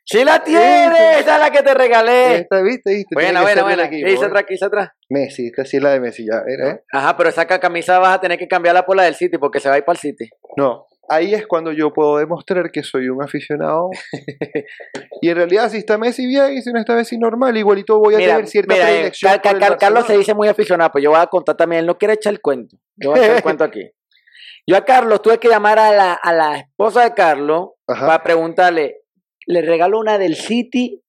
¡Sí 0.06 0.22
la 0.22 0.44
tienes! 0.44 1.20
¡Esa 1.20 1.34
es 1.36 1.40
la 1.40 1.50
que 1.50 1.62
te 1.62 1.72
regalé! 1.72 2.34
Esta, 2.36 2.60
¿viste? 2.62 2.92
¿Viste? 2.94 3.14
Buena, 3.14 3.40
buena, 3.42 3.62
buena. 3.62 3.84
equipo, 3.84 4.04
¿Qué 4.04 4.10
dice 4.12 4.24
¿eh? 4.24 4.26
atrás? 4.26 4.44
¿Qué 4.46 4.56
atrás? 4.62 4.88
Messi, 5.08 5.46
esta 5.46 5.64
sí 5.64 5.78
es 5.78 5.82
la 5.82 5.90
de 5.92 6.00
Messi 6.00 6.26
ya, 6.26 6.42
¿era, 6.46 6.70
eh? 6.72 6.84
Ajá, 6.92 7.16
pero 7.16 7.30
esa 7.30 7.46
ca- 7.46 7.58
camisa 7.58 7.98
vas 7.98 8.16
a 8.16 8.20
tener 8.20 8.38
que 8.38 8.46
cambiarla 8.46 8.84
por 8.84 8.96
la 8.96 9.04
del 9.04 9.14
City 9.14 9.38
porque 9.38 9.60
se 9.60 9.68
va 9.70 9.76
a 9.76 9.78
ir 9.78 9.84
para 9.84 9.94
el 9.94 10.00
City. 10.00 10.28
No, 10.58 10.86
ahí 11.08 11.32
es 11.34 11.46
cuando 11.46 11.72
yo 11.72 11.90
puedo 11.94 12.18
demostrar 12.18 12.70
que 12.70 12.82
soy 12.82 13.08
un 13.08 13.22
aficionado. 13.22 13.88
y 15.22 15.28
en 15.30 15.36
realidad, 15.36 15.70
si 15.70 15.78
está 15.78 15.96
Messi 15.96 16.26
bien 16.26 16.52
y 16.52 16.62
si 16.62 16.70
no 16.70 16.80
está 16.80 16.94
Messi 16.94 17.16
normal, 17.16 17.56
igualito 17.56 17.98
voy 17.98 18.14
a 18.14 18.18
Mira, 18.18 18.34
tener 18.34 18.48
cierta 18.48 18.74
mira, 18.74 18.90
eh, 18.90 18.92
predilección. 18.92 19.40
Carlos 19.78 20.06
se 20.06 20.18
dice 20.18 20.34
muy 20.34 20.48
aficionado, 20.48 20.90
pues 20.92 21.02
yo 21.02 21.10
voy 21.10 21.20
a 21.20 21.26
contar 21.28 21.56
también, 21.56 21.80
él 21.80 21.86
no 21.86 21.96
quiere 21.96 22.14
echar 22.14 22.32
el 22.34 22.40
cuento. 22.42 22.76
Yo 22.96 23.10
voy 23.10 23.20
a 23.20 23.22
echar 23.22 23.36
el 23.36 23.42
cuento 23.42 23.64
aquí. 23.64 23.90
Yo 24.66 24.78
a 24.78 24.84
Carlos 24.84 25.20
tuve 25.20 25.36
que 25.38 25.48
llamar 25.48 25.78
a 25.78 25.92
la, 25.92 26.14
a 26.14 26.32
la 26.32 26.56
esposa 26.58 27.04
de 27.04 27.12
Carlos 27.12 27.72
Ajá. 27.86 28.06
para 28.06 28.22
preguntarle, 28.22 29.02
¿le 29.46 29.62
regalo 29.62 29.98
una 29.98 30.18
del 30.18 30.36
City 30.36 31.00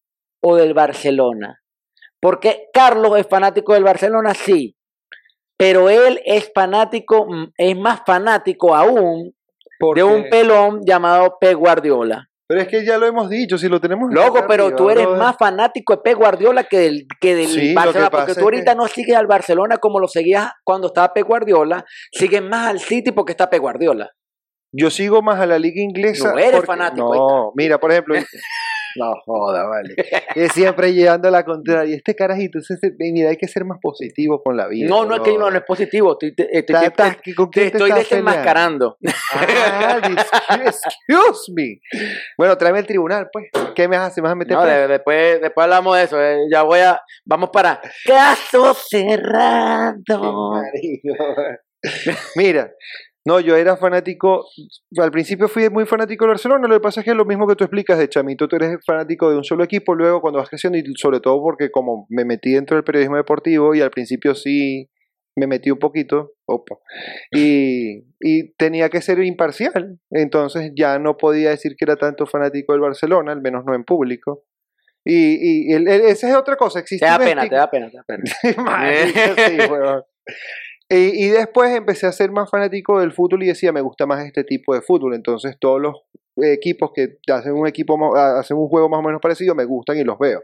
o 0.44 0.56
del 0.56 0.74
Barcelona? 0.74 1.62
Porque 2.22 2.68
Carlos 2.74 3.18
es 3.20 3.28
fanático 3.28 3.74
del 3.74 3.84
Barcelona, 3.84 4.34
sí, 4.34 4.76
pero 5.58 5.90
él 5.90 6.22
es 6.26 6.52
fanático, 6.54 7.26
mm, 7.28 7.52
es 7.58 7.78
más 7.78 8.02
fanático 8.06 8.76
aún 8.76 9.34
Porque- 9.80 10.02
de 10.02 10.04
un 10.04 10.30
pelón 10.30 10.82
llamado 10.86 11.38
Pep 11.40 11.56
Guardiola. 11.56 12.28
Pero 12.48 12.62
es 12.62 12.68
que 12.68 12.86
ya 12.86 13.00
lo 13.00 13.08
hemos 13.08 13.28
dicho, 13.28 13.58
si 13.58 13.68
lo 13.68 13.82
tenemos. 13.82 14.14
Loco, 14.14 14.46
pero 14.48 14.76
tú 14.76 14.92
eres 14.92 15.08
más 15.08 15.36
fanático 15.36 15.96
de 15.96 16.02
Pep 16.04 16.16
Guardiola 16.18 16.64
que 16.66 16.78
del, 16.78 17.08
que 17.20 17.34
del 17.34 17.48
Sí, 17.48 17.56
lo 17.56 17.62
que 17.70 17.74
Barcelona, 17.74 18.10
porque 18.12 18.36
tú 18.36 18.42
ahorita 18.42 18.72
que- 18.74 18.78
no 18.78 18.88
sigues 18.88 19.16
al 19.16 19.26
Barcelona 19.26 19.78
como 19.78 20.00
lo 20.00 20.08
seguías 20.08 20.52
cuando 20.64 20.88
estaba 20.88 21.12
Pep 21.12 21.26
Guardiola, 21.26 21.84
sigues 22.12 22.44
más 22.44 22.68
al 22.68 22.80
City 22.80 23.12
porque 23.12 23.32
está 23.32 23.50
Pep 23.50 23.62
Guardiola. 23.62 24.12
Yo 24.72 24.90
sigo 24.90 25.22
más 25.22 25.40
a 25.40 25.46
la 25.46 25.58
liga 25.60 25.82
inglesa. 25.82 26.32
No 26.34 26.38
eres 26.40 26.52
porque- 26.54 26.68
fanático, 26.68 27.14
ahí 27.14 27.20
No, 27.20 27.52
mira, 27.56 27.80
por 27.80 27.92
ejemplo. 27.92 28.16
no 28.98 29.14
joda, 29.26 29.66
vale. 29.68 29.94
Y 30.36 30.48
siempre 30.50 30.94
llevando 30.94 31.28
a 31.28 31.32
la 31.32 31.44
contraria. 31.44 31.94
Este 31.96 32.16
carajito, 32.16 32.60
ese- 32.60 32.94
mira, 32.98 33.30
hay 33.30 33.36
que 33.38 33.48
ser 33.48 33.66
más 33.66 33.78
positivo 33.82 34.42
con 34.42 34.56
la 34.56 34.68
vida. 34.68 34.88
No, 34.90 35.06
no 35.06 35.16
es 35.16 35.22
que 35.22 35.38
no, 35.38 35.50
es 35.50 35.64
positivo, 35.64 36.14
estoy, 36.14 36.34
te, 36.34 36.48
estoy- 36.58 37.34
¿con 37.36 37.50
quién 37.50 37.72
te 37.72 37.78
estoy 37.78 37.92
desenmascarando. 37.92 38.98
Ah, 39.34 40.00
excuse 40.66 41.52
me. 41.54 41.80
Bueno, 42.38 42.58
tráeme 42.58 42.80
el 42.80 42.88
tribunal, 42.88 43.30
pues. 43.32 43.48
¿Qué 43.76 43.88
me 43.90 43.98
haces? 43.98 44.18
¿Me 44.18 44.24
vas 44.24 44.32
a 44.32 44.36
meter 44.36 44.56
No, 44.58 44.64
de- 44.66 44.88
después, 44.88 45.42
después 45.42 45.64
hablamos 45.66 45.98
de 45.98 46.04
eso. 46.04 46.22
eh, 46.22 46.38
Ya 46.52 46.64
voy 46.64 46.80
a. 46.80 47.02
Vamos 47.26 47.50
para. 47.52 47.82
Caso 48.06 48.74
cerrado. 48.74 50.54
Mira, 52.36 52.72
no, 53.26 53.40
yo 53.40 53.56
era 53.56 53.76
fanático, 53.76 54.46
al 55.02 55.12
principio 55.12 55.48
fui 55.48 55.70
muy 55.70 55.86
fanático 55.86 56.26
del 56.26 56.30
Barcelona, 56.34 56.68
lo 56.68 56.76
que 56.76 56.82
pasa 56.82 57.02
es 57.02 57.06
que 57.06 57.12
es 57.12 57.18
lo 57.18 57.26
mismo 57.26 57.48
que 57.48 57.56
tú 57.56 57.64
explicas 57.64 57.98
de 57.98 58.08
chamito, 58.08 58.48
tú 58.48 58.56
eres 58.56 58.78
fanático 58.86 59.30
de 59.32 59.38
un 59.38 59.44
solo 59.44 59.64
equipo, 59.64 59.96
luego 59.96 60.22
cuando 60.22 60.40
vas 60.40 60.50
creciendo 60.50 60.78
y 60.78 60.84
sobre 60.96 61.20
todo 61.20 61.42
porque 61.42 61.72
como 61.72 62.06
me 62.10 62.24
metí 62.26 62.54
dentro 62.54 62.76
del 62.78 62.84
periodismo 62.84 63.18
deportivo 63.18 63.74
y 63.74 63.82
al 63.82 63.90
principio 63.92 64.36
sí 64.36 64.90
me 65.36 65.48
metí 65.48 65.70
un 65.72 65.80
poquito, 65.80 66.34
opa, 66.46 66.76
y, 67.32 68.06
y 68.22 68.54
tenía 68.58 68.90
que 68.90 69.02
ser 69.02 69.20
imparcial, 69.24 70.00
entonces 70.12 70.72
ya 70.76 70.98
no 71.00 71.18
podía 71.18 71.50
decir 71.50 71.76
que 71.78 71.84
era 71.86 71.96
tanto 71.98 72.26
fanático 72.26 72.72
del 72.74 72.82
Barcelona, 72.82 73.32
al 73.34 73.42
menos 73.42 73.66
no 73.66 73.74
en 73.76 73.84
público. 73.84 74.44
Y, 75.08 75.70
y 75.70 75.74
el- 75.74 75.88
el- 75.88 76.02
esa 76.02 76.30
es 76.30 76.36
otra 76.36 76.56
cosa, 76.56 76.80
existe 76.80 77.06
Te 77.06 77.12
da 77.12 77.18
pena, 77.20 77.50
te 77.50 77.56
da 77.56 77.70
pena, 77.70 77.90
te 77.92 77.98
da 77.98 78.04
pena. 78.04 78.24
Sí. 79.36 79.58
Y, 80.90 81.26
y 81.26 81.30
después 81.30 81.72
empecé 81.76 82.08
a 82.08 82.12
ser 82.12 82.32
más 82.32 82.50
fanático 82.50 83.00
del 83.00 83.12
fútbol 83.12 83.44
y 83.44 83.48
decía, 83.48 83.72
me 83.72 83.82
gusta 83.82 84.06
más 84.06 84.26
este 84.26 84.44
tipo 84.44 84.74
de 84.74 84.82
fútbol. 84.82 85.16
Entonces 85.16 85.58
todos 85.60 85.82
los 85.82 85.96
equipos 86.38 86.92
que 86.94 87.18
hacen 87.32 87.54
un 87.54 87.68
equipo 87.68 88.16
hacen 88.16 88.58
un 88.58 88.68
juego 88.68 88.90
más 88.90 89.00
o 89.00 89.04
menos 89.04 89.22
parecido 89.22 89.56
me 89.56 89.66
gustan 89.66 89.98
y 89.98 90.04
los 90.04 90.20
veo. 90.20 90.42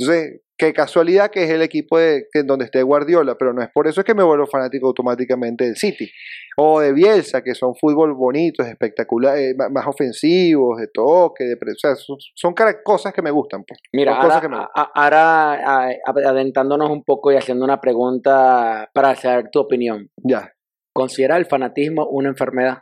Entonces, 0.00 0.40
qué 0.56 0.72
casualidad 0.72 1.30
que 1.30 1.44
es 1.44 1.50
el 1.50 1.60
equipo 1.60 1.98
de, 1.98 2.26
que, 2.32 2.42
donde 2.42 2.64
esté 2.64 2.82
Guardiola, 2.82 3.36
pero 3.38 3.52
no 3.52 3.62
es 3.62 3.68
por 3.72 3.86
eso 3.86 4.00
es 4.00 4.06
que 4.06 4.14
me 4.14 4.22
vuelvo 4.22 4.46
fanático 4.46 4.86
automáticamente 4.86 5.64
del 5.64 5.76
City. 5.76 6.10
O 6.56 6.80
de 6.80 6.92
Bielsa, 6.92 7.42
que 7.42 7.54
son 7.54 7.74
fútbol 7.74 8.14
bonitos, 8.14 8.66
espectaculares, 8.66 9.54
más 9.56 9.86
ofensivos, 9.86 10.78
de 10.78 10.88
toque, 10.88 11.44
de 11.44 11.54
o 11.54 11.78
sea, 11.78 11.94
son, 11.94 12.54
cosas 12.82 13.12
que 13.12 13.20
me 13.20 13.30
gustan. 13.30 13.62
Pues. 13.64 13.78
Mira, 13.92 14.16
cosas 14.16 14.42
ahora, 14.74 15.98
que 16.04 16.12
me 16.12 16.26
adentrándonos 16.26 16.90
un 16.90 17.04
poco 17.04 17.30
y 17.30 17.36
haciendo 17.36 17.64
una 17.64 17.80
pregunta 17.80 18.90
para 18.94 19.14
saber 19.16 19.50
tu 19.50 19.60
opinión. 19.60 20.08
Ya. 20.16 20.52
¿Considera 20.94 21.36
el 21.36 21.46
fanatismo 21.46 22.06
una 22.08 22.30
enfermedad? 22.30 22.78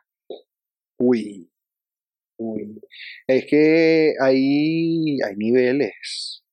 Uy. 1.01 1.51
Uy. 2.41 2.81
Es 3.27 3.47
que 3.49 4.15
hay, 4.21 5.19
hay 5.21 5.37
niveles. 5.37 6.45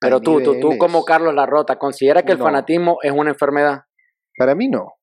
Pero 0.00 0.20
tú, 0.20 0.40
tú, 0.42 0.60
tú 0.60 0.78
como 0.78 1.04
Carlos 1.04 1.34
Larrota, 1.34 1.76
¿considera 1.76 2.22
que 2.22 2.32
el 2.32 2.38
No. 2.38 2.44
fanatismo 2.44 2.98
es 3.02 3.12
una 3.12 3.30
enfermedad? 3.30 3.82
Para 4.36 4.54
mí 4.54 4.68
no. 4.68 4.97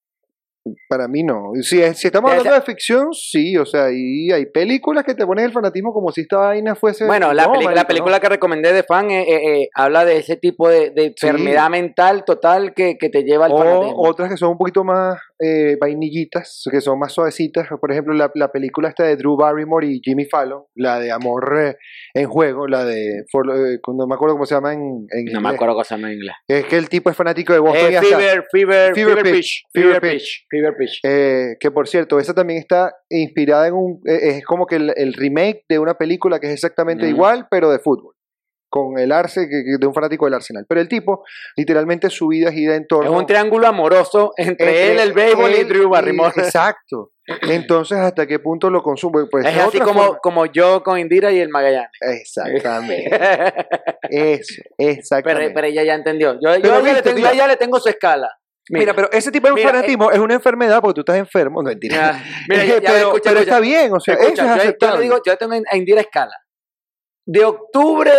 Para 0.89 1.07
mí 1.07 1.23
no. 1.23 1.51
Si, 1.61 1.79
es- 1.81 1.97
si 1.99 2.07
estamos 2.07 2.31
hablando 2.31 2.53
de 2.55 2.61
ficción, 2.61 3.13
sí. 3.13 3.55
O 3.57 3.65
sea, 3.65 3.87
y 3.91 4.31
hay 4.31 4.47
películas 4.47 5.03
que 5.03 5.13
te 5.13 5.25
ponen 5.25 5.45
el 5.45 5.51
fanatismo 5.51 5.93
como 5.93 6.11
si 6.11 6.21
esta 6.21 6.37
vaina 6.37 6.73
fuese. 6.75 7.05
Bueno, 7.05 7.33
la, 7.33 7.45
No, 7.45 7.51
peli- 7.53 7.65
la 7.65 7.69
marico, 7.71 7.87
película 7.87 8.19
que 8.19 8.29
recomendé 8.29 8.73
de 8.73 8.83
fan 8.83 9.11
eh, 9.11 9.21
eh, 9.27 9.61
eh, 9.61 9.69
habla 9.75 10.05
de 10.05 10.17
ese 10.17 10.37
tipo 10.37 10.67
de, 10.69 10.89
de 10.89 11.05
enfermedad 11.05 11.69
mental 11.69 12.23
total 12.25 12.73
que, 12.73 12.97
que 12.97 13.09
te 13.09 13.23
lleva 13.23 13.45
al 13.45 13.51
no. 13.51 13.57
fanatismo. 13.59 13.95
O 13.97 14.09
otras 14.09 14.29
que 14.31 14.37
son 14.37 14.49
un 14.49 14.57
poquito 14.57 14.83
más 14.83 15.17
vainillitas, 15.79 16.63
que 16.71 16.81
son 16.81 16.97
más 16.99 17.13
suavecitas. 17.13 17.67
Por 17.79 17.91
ejemplo, 17.91 18.13
la, 18.13 18.31
la 18.35 18.51
película 18.51 18.89
esta 18.89 19.03
de 19.03 19.15
Drew 19.17 19.35
Barrymore 19.37 19.87
y 19.87 20.01
Jimmy 20.03 20.25
Fallon, 20.25 20.63
la 20.75 20.99
de 20.99 21.11
Amor 21.11 21.75
en 22.13 22.27
Juego, 22.27 22.67
la 22.67 22.85
de. 22.85 23.23
For- 23.31 23.45
no 23.47 24.07
me 24.07 24.15
acuerdo 24.15 24.35
cómo 24.35 24.45
se 24.45 24.55
llama 24.55 24.73
en, 24.73 24.79
en 25.11 25.25
no 25.25 25.39
me 25.41 25.49
inglés. 25.49 25.53
acuerdo 25.55 25.75
cosa 25.75 25.95
en 25.95 26.01
inglés. 26.11 26.35
Es 26.47 26.65
que 26.65 26.77
el 26.77 26.89
tipo 26.89 27.09
es 27.09 27.15
fanático 27.15 27.53
de 27.53 27.59
Boston 27.59 27.91
fever, 28.01 28.45
fever, 28.51 28.93
Fever 28.95 29.17
fever, 29.17 29.23
Pitch, 29.23 29.63
fever 29.73 30.01
Pitch. 30.01 30.11
pitch, 30.11 30.45
fever 30.57 30.75
pitch. 30.77 30.99
Eh, 31.03 31.55
que 31.59 31.71
por 31.71 31.87
cierto, 31.87 32.19
esa 32.19 32.33
también 32.33 32.59
está 32.59 32.93
inspirada 33.09 33.67
en 33.67 33.73
un. 33.73 34.01
eh, 34.05 34.37
es 34.37 34.45
como 34.45 34.65
que 34.65 34.75
el, 34.77 34.93
el 34.95 35.13
remake 35.13 35.63
de 35.69 35.79
una 35.79 35.95
película 35.95 36.39
que 36.39 36.47
es 36.47 36.53
exactamente 36.53 37.05
Mm. 37.05 37.09
igual, 37.09 37.47
pero 37.49 37.69
de 37.71 37.79
fútbol. 37.79 38.13
Con 38.67 38.97
el 38.99 39.11
Arce, 39.13 39.47
de 39.47 39.87
un 39.87 39.93
fanático 39.93 40.25
del 40.25 40.33
Arsenal. 40.33 40.65
Pero 40.67 40.81
el 40.81 40.89
tipo, 40.89 41.23
literalmente 41.55 42.09
su 42.09 42.27
vida 42.27 42.51
gira 42.51 42.75
en 42.75 42.85
torno. 42.87 43.09
Es 43.13 43.17
un 43.17 43.25
triángulo 43.25 43.67
amoroso 43.67 44.33
entre, 44.35 44.67
entre 44.67 44.91
él, 44.91 44.99
el 44.99 45.13
béisbol 45.13 45.51
y 45.55 45.63
Drew 45.63 45.87
Barrymore. 45.89 46.33
Exacto. 46.35 47.11
Entonces, 47.49 47.97
¿hasta 47.97 48.27
qué 48.27 48.39
punto 48.39 48.69
lo 48.69 48.83
consume? 48.83 49.27
Pues 49.31 49.45
es 49.45 49.53
esa 49.55 49.67
así 49.67 49.79
como, 49.79 50.03
forma. 50.03 50.19
como 50.21 50.45
yo 50.47 50.83
con 50.83 50.99
Indira 50.99 51.31
y 51.31 51.39
el 51.39 51.49
Magallanes. 51.49 51.89
Exactamente. 52.01 53.09
Eso, 54.09 54.53
pero, 54.77 54.89
exactamente. 54.91 55.51
pero 55.53 55.67
ella 55.67 55.83
ya 55.83 55.95
entendió. 55.95 56.33
Yo, 56.33 56.55
yo 56.55 56.61
Pero 56.61 56.73
a 56.75 56.79
ella 56.79 56.87
le 56.87 56.93
viste, 56.95 57.13
tengo, 57.13 57.27
a 57.27 57.31
ella 57.31 57.47
le 57.47 57.55
tengo 57.57 57.79
su 57.79 57.89
escala. 57.89 58.29
Mira, 58.69 58.93
pero 58.95 59.11
ese 59.11 59.31
tipo 59.31 59.47
de 59.47 59.53
mira, 59.53 59.69
fanatismo 59.69 60.11
es 60.11 60.19
una 60.19 60.33
enfermedad 60.33 60.81
porque 60.81 60.95
tú 60.95 61.01
estás 61.01 61.17
enfermo. 61.17 61.61
No, 61.61 61.69
mentira. 61.69 62.11
Ah, 62.15 62.23
mira, 62.49 62.65
ya- 62.65 62.79
ya, 62.79 62.81
pero 62.81 62.97
escucha, 62.97 63.29
pero 63.29 63.39
escucha. 63.39 63.41
está 63.41 63.59
bien, 63.59 63.93
o 63.93 63.99
sea, 63.99 64.13
Escucha, 64.15 64.31
eso 64.33 64.41
es 64.41 64.47
yo- 64.49 64.55
yo, 64.55 64.61
aceptable. 64.61 64.97
le 64.97 65.03
digo, 65.03 65.21
yo 65.25 65.37
tengo 65.37 65.53
a 65.71 65.77
Indira 65.77 66.01
escala. 66.01 66.35
De 67.27 67.43
octubre 67.45 68.11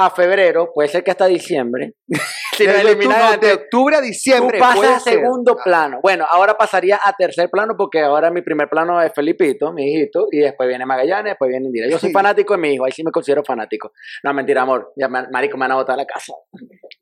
a 0.00 0.10
febrero, 0.10 0.70
puede 0.72 0.88
ser 0.88 1.02
que 1.02 1.10
hasta 1.10 1.26
diciembre, 1.26 1.94
si 2.56 2.64
eliminan 2.64 3.16
octubre- 3.20 3.34
antes, 3.34 3.48
de 3.48 3.54
octubre 3.56 3.96
a 3.96 3.98
tú 3.98 4.04
diciembre. 4.06 4.58
pasas 4.60 4.76
puede 4.76 4.94
a 4.94 5.00
ser. 5.00 5.12
segundo 5.14 5.56
plano. 5.62 5.98
Bueno, 6.02 6.24
ahora 6.30 6.56
pasaría 6.56 7.00
a 7.02 7.12
tercer 7.18 7.50
plano 7.50 7.74
porque 7.76 8.00
ahora 8.00 8.30
mi 8.30 8.42
primer 8.42 8.68
plano 8.68 9.02
es 9.02 9.12
Felipito, 9.12 9.72
mi 9.72 9.92
hijito, 9.92 10.26
y 10.30 10.38
después 10.38 10.68
viene 10.68 10.86
Magallanes, 10.86 11.32
después 11.32 11.48
viene 11.50 11.66
Indira. 11.66 11.88
Yo 11.90 11.98
soy 11.98 12.10
Sí. 12.10 12.12
fanático 12.14 12.54
de 12.54 12.60
mi 12.60 12.74
hijo, 12.74 12.84
ahí 12.84 12.92
sí 12.92 13.02
me 13.02 13.10
considero 13.10 13.42
fanático. 13.44 13.90
No, 14.22 14.32
mentira, 14.32 14.62
amor. 14.62 14.92
Ya, 14.96 15.08
ma- 15.08 15.26
marico, 15.32 15.56
me 15.56 15.64
van 15.64 15.72
a 15.72 15.76
botar 15.76 15.94
a 15.94 15.96
la 15.96 16.06
casa. 16.06 16.32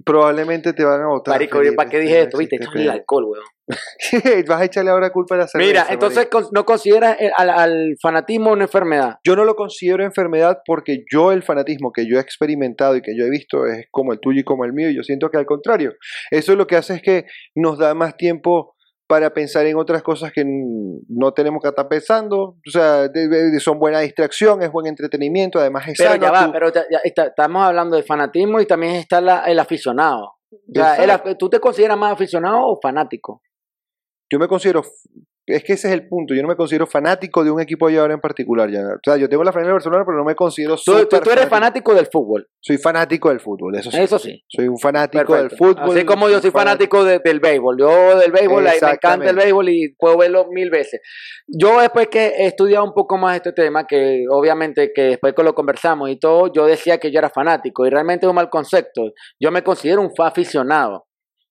Probablemente 0.05 0.73
te 0.73 0.85
van 0.85 1.03
a 1.03 1.09
votar. 1.09 1.35
Marico, 1.35 1.59
¿para 1.77 1.91
qué 1.91 1.99
dije 1.99 2.23
esto? 2.23 2.39
Viste, 2.39 2.57
esto 2.57 2.71
es 2.75 2.81
el 2.83 2.91
alcohol, 2.91 3.25
weón. 3.25 3.45
Vas 4.49 4.61
a 4.61 4.65
echarle 4.65 4.91
ahora 4.91 5.11
culpa 5.11 5.35
a 5.35 5.39
la 5.39 5.49
cerveza. 5.49 5.69
Mira, 5.69 5.87
entonces 5.91 6.27
con- 6.27 6.47
no 6.53 6.65
consideras 6.65 7.17
el- 7.21 7.33
al, 7.37 7.51
al 7.51 7.97
fanatismo 8.01 8.53
una 8.53 8.65
enfermedad. 8.65 9.17
Yo 9.25 9.35
no 9.37 9.45
lo 9.45 9.57
considero 9.57 10.05
enfermedad 10.05 10.59
porque 10.65 11.05
yo 11.13 11.33
el 11.33 11.43
fanatismo 11.43 11.93
que 11.93 12.09
yo 12.09 12.19
he 12.19 12.21
experimentado 12.21 12.97
y 12.97 13.03
que 13.03 13.17
yo 13.19 13.25
he 13.25 13.31
visto 13.31 13.67
es 13.67 13.87
como 13.91 14.13
el 14.13 14.21
tuyo 14.21 14.41
y 14.41 14.45
como 14.45 14.65
el 14.65 14.73
mío. 14.73 14.91
Y 14.91 14.97
yo 14.97 15.03
siento 15.03 15.31
que 15.31 15.39
al 15.39 15.47
contrario, 15.47 15.93
eso 16.31 16.55
lo 16.55 16.67
que 16.67 16.77
hace 16.77 16.95
es 16.95 17.03
que 17.03 17.25
nos 17.55 17.79
da 17.79 17.95
más 17.95 18.17
tiempo 18.17 18.75
para 19.09 19.31
pensar 19.33 19.65
en 19.67 19.77
otras 19.77 20.03
cosas 20.03 20.33
que 20.33 20.45
no 20.45 21.33
tenemos 21.33 21.63
que 21.63 21.69
estar 21.69 21.87
pensando. 21.89 22.57
O 22.67 22.71
sea, 22.71 23.07
de- 23.09 23.29
de- 23.29 23.61
son 23.61 23.79
buena 23.79 24.01
distracción, 24.01 24.63
es 24.63 24.71
buen 24.73 24.87
entretenimiento, 24.87 25.61
además 25.61 25.87
es 25.89 25.95
Pero 25.99 26.11
sano. 26.11 26.23
ya 26.25 26.31
va, 26.33 26.47
tú- 26.47 26.53
pero 26.53 26.73
ya- 26.73 26.87
ya 26.91 26.99
está- 27.05 27.27
estamos 27.27 27.63
hablando 27.63 27.97
de 27.97 28.03
fanatismo 28.03 28.61
y 28.61 28.67
también 28.67 28.95
está 28.97 29.21
la- 29.21 29.45
el 29.45 29.59
aficionado. 29.61 30.33
O 30.51 30.59
sea, 30.75 30.97
el 30.97 31.11
af- 31.11 31.37
¿Tú 31.39 31.49
te 31.49 31.61
consideras 31.61 31.97
más 31.99 32.13
aficionado 32.13 32.59
o 32.67 32.79
fanático? 32.81 33.43
Yo 34.31 34.39
me 34.39 34.49
considero 34.49 34.83
es 35.49 35.63
que 35.63 35.75
ese 35.75 35.87
es 35.87 35.95
el 35.95 36.09
punto. 36.09 36.35
Yo 36.35 36.43
no 36.43 36.49
me 36.49 36.57
considero 36.57 36.89
fanático 36.89 37.45
de 37.45 37.53
un 37.53 37.61
equipo 37.61 37.89
de 37.89 37.97
ahora 37.99 38.15
en 38.15 38.21
particular. 38.21 38.69
Ya. 38.69 38.81
O 38.81 38.99
sea, 39.05 39.17
yo 39.17 39.29
tengo 39.29 39.45
la 39.45 39.53
franela 39.53 39.69
de 39.69 39.75
Barcelona, 39.75 40.03
pero 40.05 40.19
no 40.19 40.25
me 40.25 40.35
considero 40.35 40.75
Tú, 40.77 41.07
tú- 41.09 41.21
tú 41.21 41.31
eres 41.31 41.47
fanático 41.49 41.95
del 41.95 42.07
fútbol. 42.07 42.49
Soy 42.61 42.79
fanático 42.79 43.29
del 43.29 43.39
fútbol, 43.39 43.77
eso 43.77 43.93
sí. 43.93 43.97
Eso 44.01 44.19
sí. 44.19 44.43
Soy 44.49 44.67
un 44.67 44.77
fanático 44.77 45.25
Perfecto. 45.25 45.49
del 45.49 45.57
fútbol. 45.77 45.97
Así 45.97 46.05
como 46.05 46.29
yo 46.29 46.41
soy 46.41 46.51
fanático 46.51 47.05
de- 47.05 47.21
del 47.21 47.39
béisbol. 47.39 47.77
Yo 47.79 48.19
del 48.19 48.33
béisbol, 48.33 48.67
ahí 48.67 48.79
me 48.83 48.91
encanta 48.91 49.31
el 49.31 49.37
béisbol 49.37 49.69
y 49.69 49.95
puedo 49.97 50.19
verlo 50.19 50.49
mil 50.51 50.69
veces. 50.69 51.01
Yo 51.47 51.81
después 51.81 52.09
que 52.09 52.27
he 52.39 52.47
estudiado 52.47 52.85
un 52.85 52.93
poco 52.93 53.17
más 53.17 53.37
este 53.37 53.53
tema, 53.53 53.87
que 53.87 54.25
obviamente 54.29 54.91
que 54.93 55.03
después 55.03 55.33
que 55.33 55.45
lo 55.45 55.55
conversamos 55.55 56.11
y 56.11 56.19
todo, 56.19 56.51
yo 56.53 56.67
decía 56.67 56.99
que 56.99 57.13
yo 57.13 57.21
era 57.21 57.31
fanático 57.31 57.87
y 57.87 57.91
realmente 57.91 58.27
es 58.27 58.31
un 58.31 58.35
mal 58.35 58.51
concepto. 58.51 59.13
Yo 59.41 59.53
me 59.53 59.63
considero 59.63 60.03
un 60.03 60.11
aficionado. 60.19 61.07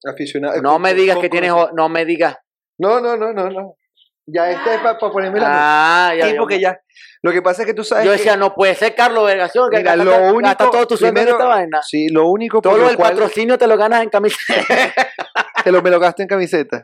Aficionado. 0.05 0.61
No 0.61 0.80
me 0.80 0.93
digas 0.93 1.17
que 1.17 1.30
tienes, 1.30 1.53
no 1.73 1.88
me 1.88 2.03
digas. 2.03 2.36
No, 2.78 2.99
no, 2.99 3.15
no, 3.17 3.34
no, 3.34 3.49
no. 3.49 3.76
Ya 4.28 4.49
este 4.49 4.76
es 4.76 4.82
para 4.82 4.97
ponerme 4.97 5.39
la 5.39 6.07
Ah, 6.09 6.15
ya, 6.15 6.26
Sí, 6.26 6.34
ya. 6.34 6.39
porque 6.39 6.59
ya. 6.59 6.80
Lo 7.21 7.32
que 7.32 7.41
pasa 7.43 7.61
es 7.61 7.67
que 7.67 7.73
tú 7.76 7.84
sabes. 7.84 8.05
Yo 8.05 8.11
que- 8.11 8.17
decía, 8.17 8.36
no 8.38 8.55
puede 8.55 8.73
ser 8.76 8.95
Carlos 8.95 9.23
Vergación, 9.26 9.69
que 9.69 9.78
Mira, 9.78 9.95
gasta, 9.95 10.03
lo 10.19 10.34
único- 10.34 10.41
gasta 10.41 10.69
todo 10.71 10.88
tu 10.88 10.97
sueldo 10.97 11.21
en 11.21 11.28
esta 11.28 11.45
vaina. 11.45 11.82
Sí, 11.84 12.07
lo 12.09 12.28
único 12.30 12.59
Todo 12.61 12.78
lo 12.78 12.89
el 12.89 12.95
cual 12.97 13.11
patrocinio 13.11 13.57
te 13.57 13.67
lo 13.67 13.78
ganas 13.78 14.01
en 14.01 14.09
camiseta. 14.09 14.53
te 15.63 15.71
lo, 15.71 15.82
me 15.84 15.91
lo 15.91 15.99
gasto 15.99 16.21
en 16.23 16.28
camiseta. 16.28 16.84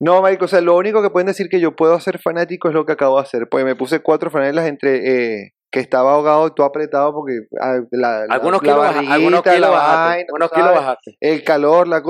No, 0.00 0.20
marico, 0.22 0.44
o 0.44 0.48
sea, 0.48 0.60
lo 0.60 0.76
único 0.76 1.02
que 1.02 1.10
pueden 1.10 1.26
decir 1.28 1.48
que 1.48 1.60
yo 1.60 1.74
puedo 1.74 1.94
hacer 1.94 2.18
fanático 2.18 2.68
es 2.68 2.74
lo 2.74 2.84
que 2.84 2.92
acabo 2.92 3.16
de 3.16 3.22
hacer. 3.22 3.48
Pues 3.48 3.64
me 3.64 3.76
puse 3.76 4.00
cuatro 4.00 4.30
franelas 4.30 4.66
entre 4.66 5.44
eh, 5.44 5.52
que 5.70 5.80
estaba 5.80 6.12
ahogado 6.14 6.48
y 6.48 6.54
todo 6.54 6.66
apretado 6.66 7.12
porque 7.14 7.32
ah, 7.60 7.78
la, 7.92 8.26
la- 8.26 8.34
algunos 8.34 8.62
la 8.62 8.90
kilos, 8.90 9.10
algunos 9.12 9.42
kilos 9.42 9.60
la 9.60 9.68
bajaste. 9.70 10.08
vaina, 10.08 10.26
Unos 10.34 10.48
¿sabes? 10.50 10.64
kilos 10.64 10.80
bajaste. 10.80 11.16
el 11.20 11.44
calor, 11.44 11.88
la. 11.88 12.02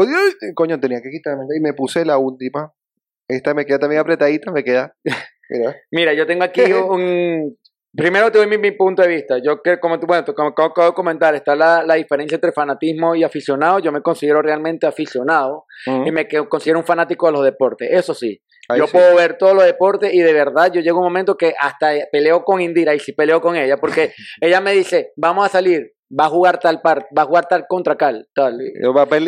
Coño, 0.54 0.80
tenía 0.80 1.00
que 1.02 1.10
quitarme. 1.10 1.44
Y 1.56 1.60
me 1.60 1.74
puse 1.74 2.04
la 2.06 2.16
última. 2.18 2.72
Esta 3.28 3.54
me 3.54 3.66
queda 3.66 3.78
también 3.78 4.00
apretadita, 4.00 4.52
me 4.52 4.64
queda. 4.64 4.94
Mira. 5.48 5.76
Mira, 5.90 6.14
yo 6.14 6.26
tengo 6.26 6.44
aquí 6.44 6.62
un... 6.72 7.56
Primero 7.96 8.30
te 8.30 8.36
doy 8.36 8.46
mi, 8.46 8.58
mi 8.58 8.72
punto 8.72 9.00
de 9.00 9.08
vista. 9.08 9.38
Yo 9.42 9.62
que 9.62 9.80
como 9.80 9.98
tú, 9.98 10.06
bueno, 10.06 10.22
como 10.34 10.48
acabo 10.48 10.88
de 10.88 10.92
comentar, 10.92 11.34
está 11.34 11.56
la, 11.56 11.82
la 11.82 11.94
diferencia 11.94 12.34
entre 12.34 12.52
fanatismo 12.52 13.14
y 13.14 13.24
aficionado. 13.24 13.78
Yo 13.78 13.90
me 13.90 14.02
considero 14.02 14.42
realmente 14.42 14.86
aficionado 14.86 15.64
y 15.86 16.10
me 16.12 16.28
considero 16.46 16.78
un 16.78 16.84
fanático 16.84 17.26
de 17.26 17.32
los 17.32 17.44
deportes. 17.44 17.88
Eso 17.90 18.12
sí, 18.12 18.42
Ahí 18.68 18.80
yo 18.80 18.86
sí. 18.86 18.92
puedo 18.92 19.16
ver 19.16 19.38
todos 19.38 19.54
los 19.54 19.64
deportes 19.64 20.12
y 20.12 20.20
de 20.20 20.32
verdad 20.32 20.70
yo 20.72 20.80
llego 20.80 20.98
a 20.98 21.00
un 21.00 21.06
momento 21.06 21.36
que 21.36 21.54
hasta 21.58 21.92
peleo 22.10 22.44
con 22.44 22.60
Indira 22.60 22.94
y 22.94 22.98
si 22.98 23.12
peleo 23.12 23.40
con 23.40 23.56
ella 23.56 23.76
porque 23.78 24.12
ella 24.40 24.60
me 24.60 24.72
dice, 24.72 25.12
vamos 25.16 25.46
a 25.46 25.48
salir, 25.48 25.92
va 26.08 26.26
a 26.26 26.28
jugar 26.28 26.60
tal 26.60 26.80
par, 26.80 27.08
va 27.16 27.22
a 27.22 27.24
jugar 27.26 27.46
tal 27.46 27.66
contra 27.68 27.96
tal, 27.96 28.28
tal. 28.34 28.58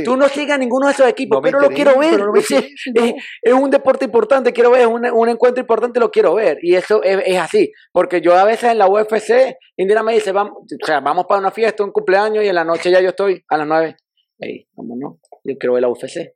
Tú 0.04 0.16
no 0.16 0.28
sigas 0.28 0.58
ninguno 0.58 0.86
de 0.86 0.92
esos 0.92 1.08
equipos, 1.08 1.38
No 1.38 1.42
pero 1.42 1.60
lo 1.60 1.68
quiero 1.70 1.98
ver. 1.98 2.12
pero 2.12 2.26
no 2.26 2.32
me 2.32 2.40
Es- 3.42 3.52
un 3.52 3.70
deporte 3.70 4.04
importante, 4.04 4.52
quiero 4.52 4.70
ver, 4.70 4.82
es 4.82 4.86
un, 4.86 5.04
un 5.10 5.28
encuentro 5.28 5.60
importante, 5.60 5.98
lo 5.98 6.10
quiero 6.10 6.34
ver. 6.34 6.58
Y 6.62 6.74
eso 6.76 7.02
es, 7.02 7.18
es 7.26 7.38
así, 7.38 7.72
porque 7.92 8.20
yo 8.20 8.36
a 8.36 8.44
veces 8.44 8.70
en 8.70 8.78
la 8.78 8.86
UFC, 8.88 9.56
Indira 9.76 10.02
me 10.02 10.14
dice, 10.14 10.30
vamos, 10.32 10.52
o 10.62 10.86
sea, 10.86 11.00
vamos 11.00 11.26
para 11.28 11.40
una 11.40 11.50
fiesta, 11.50 11.82
un 11.82 11.90
cumpleaños, 11.92 12.44
y 12.44 12.48
en 12.48 12.54
la 12.54 12.64
noche 12.64 12.90
ya 12.90 13.00
yo 13.00 13.08
estoy 13.10 13.44
a 13.48 13.56
las 13.56 13.66
nueve. 13.66 13.96
Ey, 14.38 14.68
vámonos, 14.76 15.16
yo 15.44 15.58
quiero 15.58 15.74
ver 15.74 15.82
la 15.82 15.88
UFC. 15.88 16.32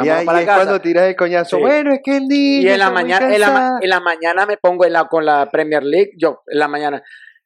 Y 0.00 0.08
ahí 0.10 0.26
es 0.42 0.44
cuando 0.46 0.80
tiras 0.80 1.08
el 1.08 1.16
coñazo. 1.16 1.56
Sí. 1.56 1.62
Bueno, 1.62 1.92
es 1.92 2.00
que 2.04 2.18
el 2.18 2.28
niño. 2.28 2.68
Y 2.68 2.72
en 2.72 2.78
la 2.78 2.90
mañana, 2.90 3.34
en 3.34 3.40
la, 3.40 3.78
en 3.80 3.88
la 3.90 4.00
mañana 4.00 4.46
me 4.46 4.56
pongo 4.58 4.84
en 4.84 4.92
la, 4.92 5.06
con 5.08 5.24
la 5.24 5.48
Premier 5.50 5.82
League, 5.82 6.10
yo, 6.16 6.42
en 6.46 6.58
la 6.58 6.68
mañana. 6.68 7.02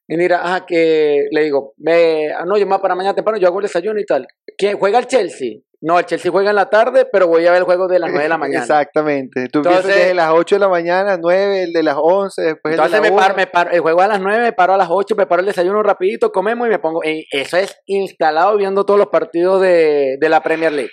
Y 0.09 0.17
mira, 0.17 0.41
ajá, 0.43 0.67
que 0.67 1.27
le 1.31 1.45
digo, 1.45 1.75
ve, 1.77 2.31
ah, 2.37 2.45
no, 2.45 2.57
yo 2.59 2.67
más 2.67 2.81
para 2.81 2.95
mañana 2.95 3.15
temprano, 3.15 3.39
yo 3.39 3.47
hago 3.49 3.61
el 3.61 3.65
desayuno 3.65 4.01
y 4.01 4.05
tal. 4.05 4.27
¿Quién 4.59 4.79
juega 4.79 4.99
el 4.99 5.07
Chelsea? 5.07 5.59
No, 5.85 5.99
el 5.99 6.07
Chelsea 6.07 6.31
juega 6.31 6.51
en 6.51 6.57
la 6.57 6.71
tarde, 6.71 7.07
pero 7.11 7.27
voy 7.27 7.45
a 7.45 7.51
ver 7.51 7.59
el 7.59 7.65
juego 7.65 7.89
de 7.89 7.99
las 7.99 8.09
9 8.11 8.23
de 8.23 8.29
la 8.29 8.39
mañana. 8.39 8.61
Exactamente. 8.61 9.49
Tú 9.49 9.59
Entonces- 9.61 9.81
empiezas 9.81 10.01
desde 10.03 10.15
las 10.15 10.31
8 10.33 10.55
de 10.55 10.59
la 10.61 10.69
mañana, 10.69 11.17
9, 11.21 11.63
el 11.65 11.73
de 11.73 11.83
las 11.83 11.97
11, 11.99 12.41
después 12.43 12.75
Entonces 12.75 12.99
el 12.99 13.03
de 13.03 13.11
me 13.11 13.17
la 13.17 13.21
paro, 13.23 13.35
1. 13.35 13.37
me 13.43 13.47
paro, 13.49 13.71
el 13.73 13.81
juego 13.81 14.01
a 14.01 14.07
las 14.07 14.21
9, 14.21 14.43
me 14.43 14.53
paro 14.53 14.75
a 14.75 14.77
las 14.77 14.89
8, 14.91 15.17
preparo 15.17 15.41
el 15.41 15.47
desayuno 15.47 15.83
rapidito, 15.83 16.31
comemos 16.31 16.69
y 16.69 16.71
me 16.71 16.79
pongo. 16.79 17.01
eso 17.03 17.57
es 17.57 17.77
instalado 17.87 18.57
viendo 18.57 18.85
todos 18.85 18.99
los 18.99 19.09
partidos 19.09 19.61
de, 19.61 20.19
de 20.21 20.29
la 20.29 20.41
Premier 20.41 20.71
League. 20.73 20.91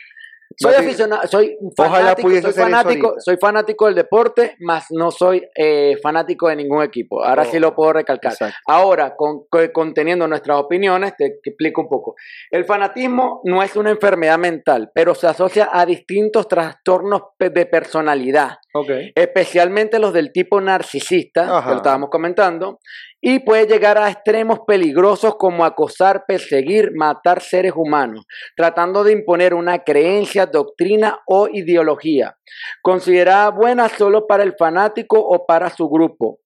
Soy 0.61 0.73
aficionado, 0.75 1.27
soy 1.27 1.57
fanático, 1.77 2.29
soy 2.41 2.53
fanático, 2.53 3.15
soy 3.19 3.37
fanático 3.37 3.85
del 3.85 3.95
deporte, 3.95 4.55
más 4.59 4.87
no 4.91 5.09
soy 5.11 5.41
eh, 5.55 5.97
fanático 6.03 6.49
de 6.49 6.57
ningún 6.57 6.83
equipo. 6.83 7.23
Ahora 7.23 7.45
sí 7.45 7.57
Oh, 7.57 7.61
lo 7.61 7.75
puedo 7.75 7.93
recalcar. 7.93 8.33
Exacto. 8.33 8.55
Ahora, 8.67 9.15
con, 9.15 9.45
con- 9.49 9.69
conteniendo 9.69 10.27
nuestras 10.27 10.57
opiniones, 10.59 11.13
te 11.17 11.39
explico 11.43 11.81
un 11.81 11.89
poco. 11.89 12.15
El 12.51 12.65
fanatismo 12.65 13.41
no 13.45 13.63
es 13.63 13.75
una 13.75 13.89
enfermedad 13.91 14.37
mental, 14.37 14.91
pero 14.93 15.15
se 15.15 15.27
asocia 15.27 15.69
a 15.71 15.85
distintos 15.85 16.47
trastornos 16.47 17.21
de 17.39 17.65
personalidad 17.65 18.57
especialmente 19.15 19.97
los 19.99 20.13
del 20.13 20.31
tipo 20.31 20.61
narcisista, 20.61 21.57
Ajá. 21.57 21.63
que 21.63 21.69
lo 21.71 21.77
estábamos 21.77 22.09
comentando, 22.09 22.79
y 23.21 23.39
puede 23.39 23.67
llegar 23.67 23.97
a 23.97 24.09
extremos 24.09 24.59
peligrosos 24.65 25.35
como 25.35 25.65
acosar, 25.65 26.23
perseguir, 26.27 26.91
matar 26.95 27.41
seres 27.41 27.73
humanos, 27.75 28.25
tratando 28.55 29.03
de 29.03 29.13
imponer 29.13 29.53
una 29.53 29.83
creencia, 29.83 30.45
doctrina 30.45 31.19
o 31.27 31.49
ideología, 31.51 32.37
considerada 32.81 33.49
buena 33.49 33.89
solo 33.89 34.25
para 34.25 34.43
el 34.43 34.55
fanático 34.57 35.19
o 35.19 35.45
para 35.45 35.69
su 35.69 35.89
grupo. 35.89 36.39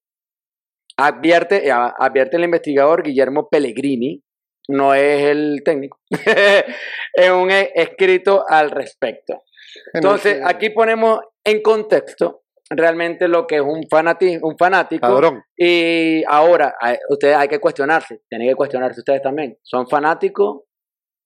Advierte, 0.98 1.72
advierte 1.72 2.38
el 2.38 2.44
investigador 2.44 3.04
Guillermo 3.04 3.50
Pellegrini, 3.50 4.24
no 4.68 4.94
es 4.94 5.24
el 5.24 5.62
técnico, 5.64 6.00
en 7.14 7.34
un 7.34 7.52
escrito 7.52 8.46
al 8.48 8.72
respecto. 8.72 9.44
Entonces, 9.94 10.42
aquí 10.44 10.70
ponemos 10.70 11.20
en 11.44 11.62
contexto 11.62 12.43
realmente 12.78 13.28
lo 13.28 13.46
que 13.48 13.56
es 13.58 13.62
un, 13.62 13.84
fanati- 13.84 14.40
un 14.42 14.58
fanático. 14.58 15.08
Y 15.58 16.24
ahora, 16.28 16.76
hay- 16.80 16.98
ustedes 17.10 17.36
hay 17.38 17.48
que 17.48 17.60
cuestionarse, 17.60 18.22
tienen 18.30 18.48
que 18.50 18.56
cuestionarse 18.56 19.00
ustedes 19.02 19.22
también. 19.22 19.58
¿Son 19.64 19.88
fanáticos 19.88 20.62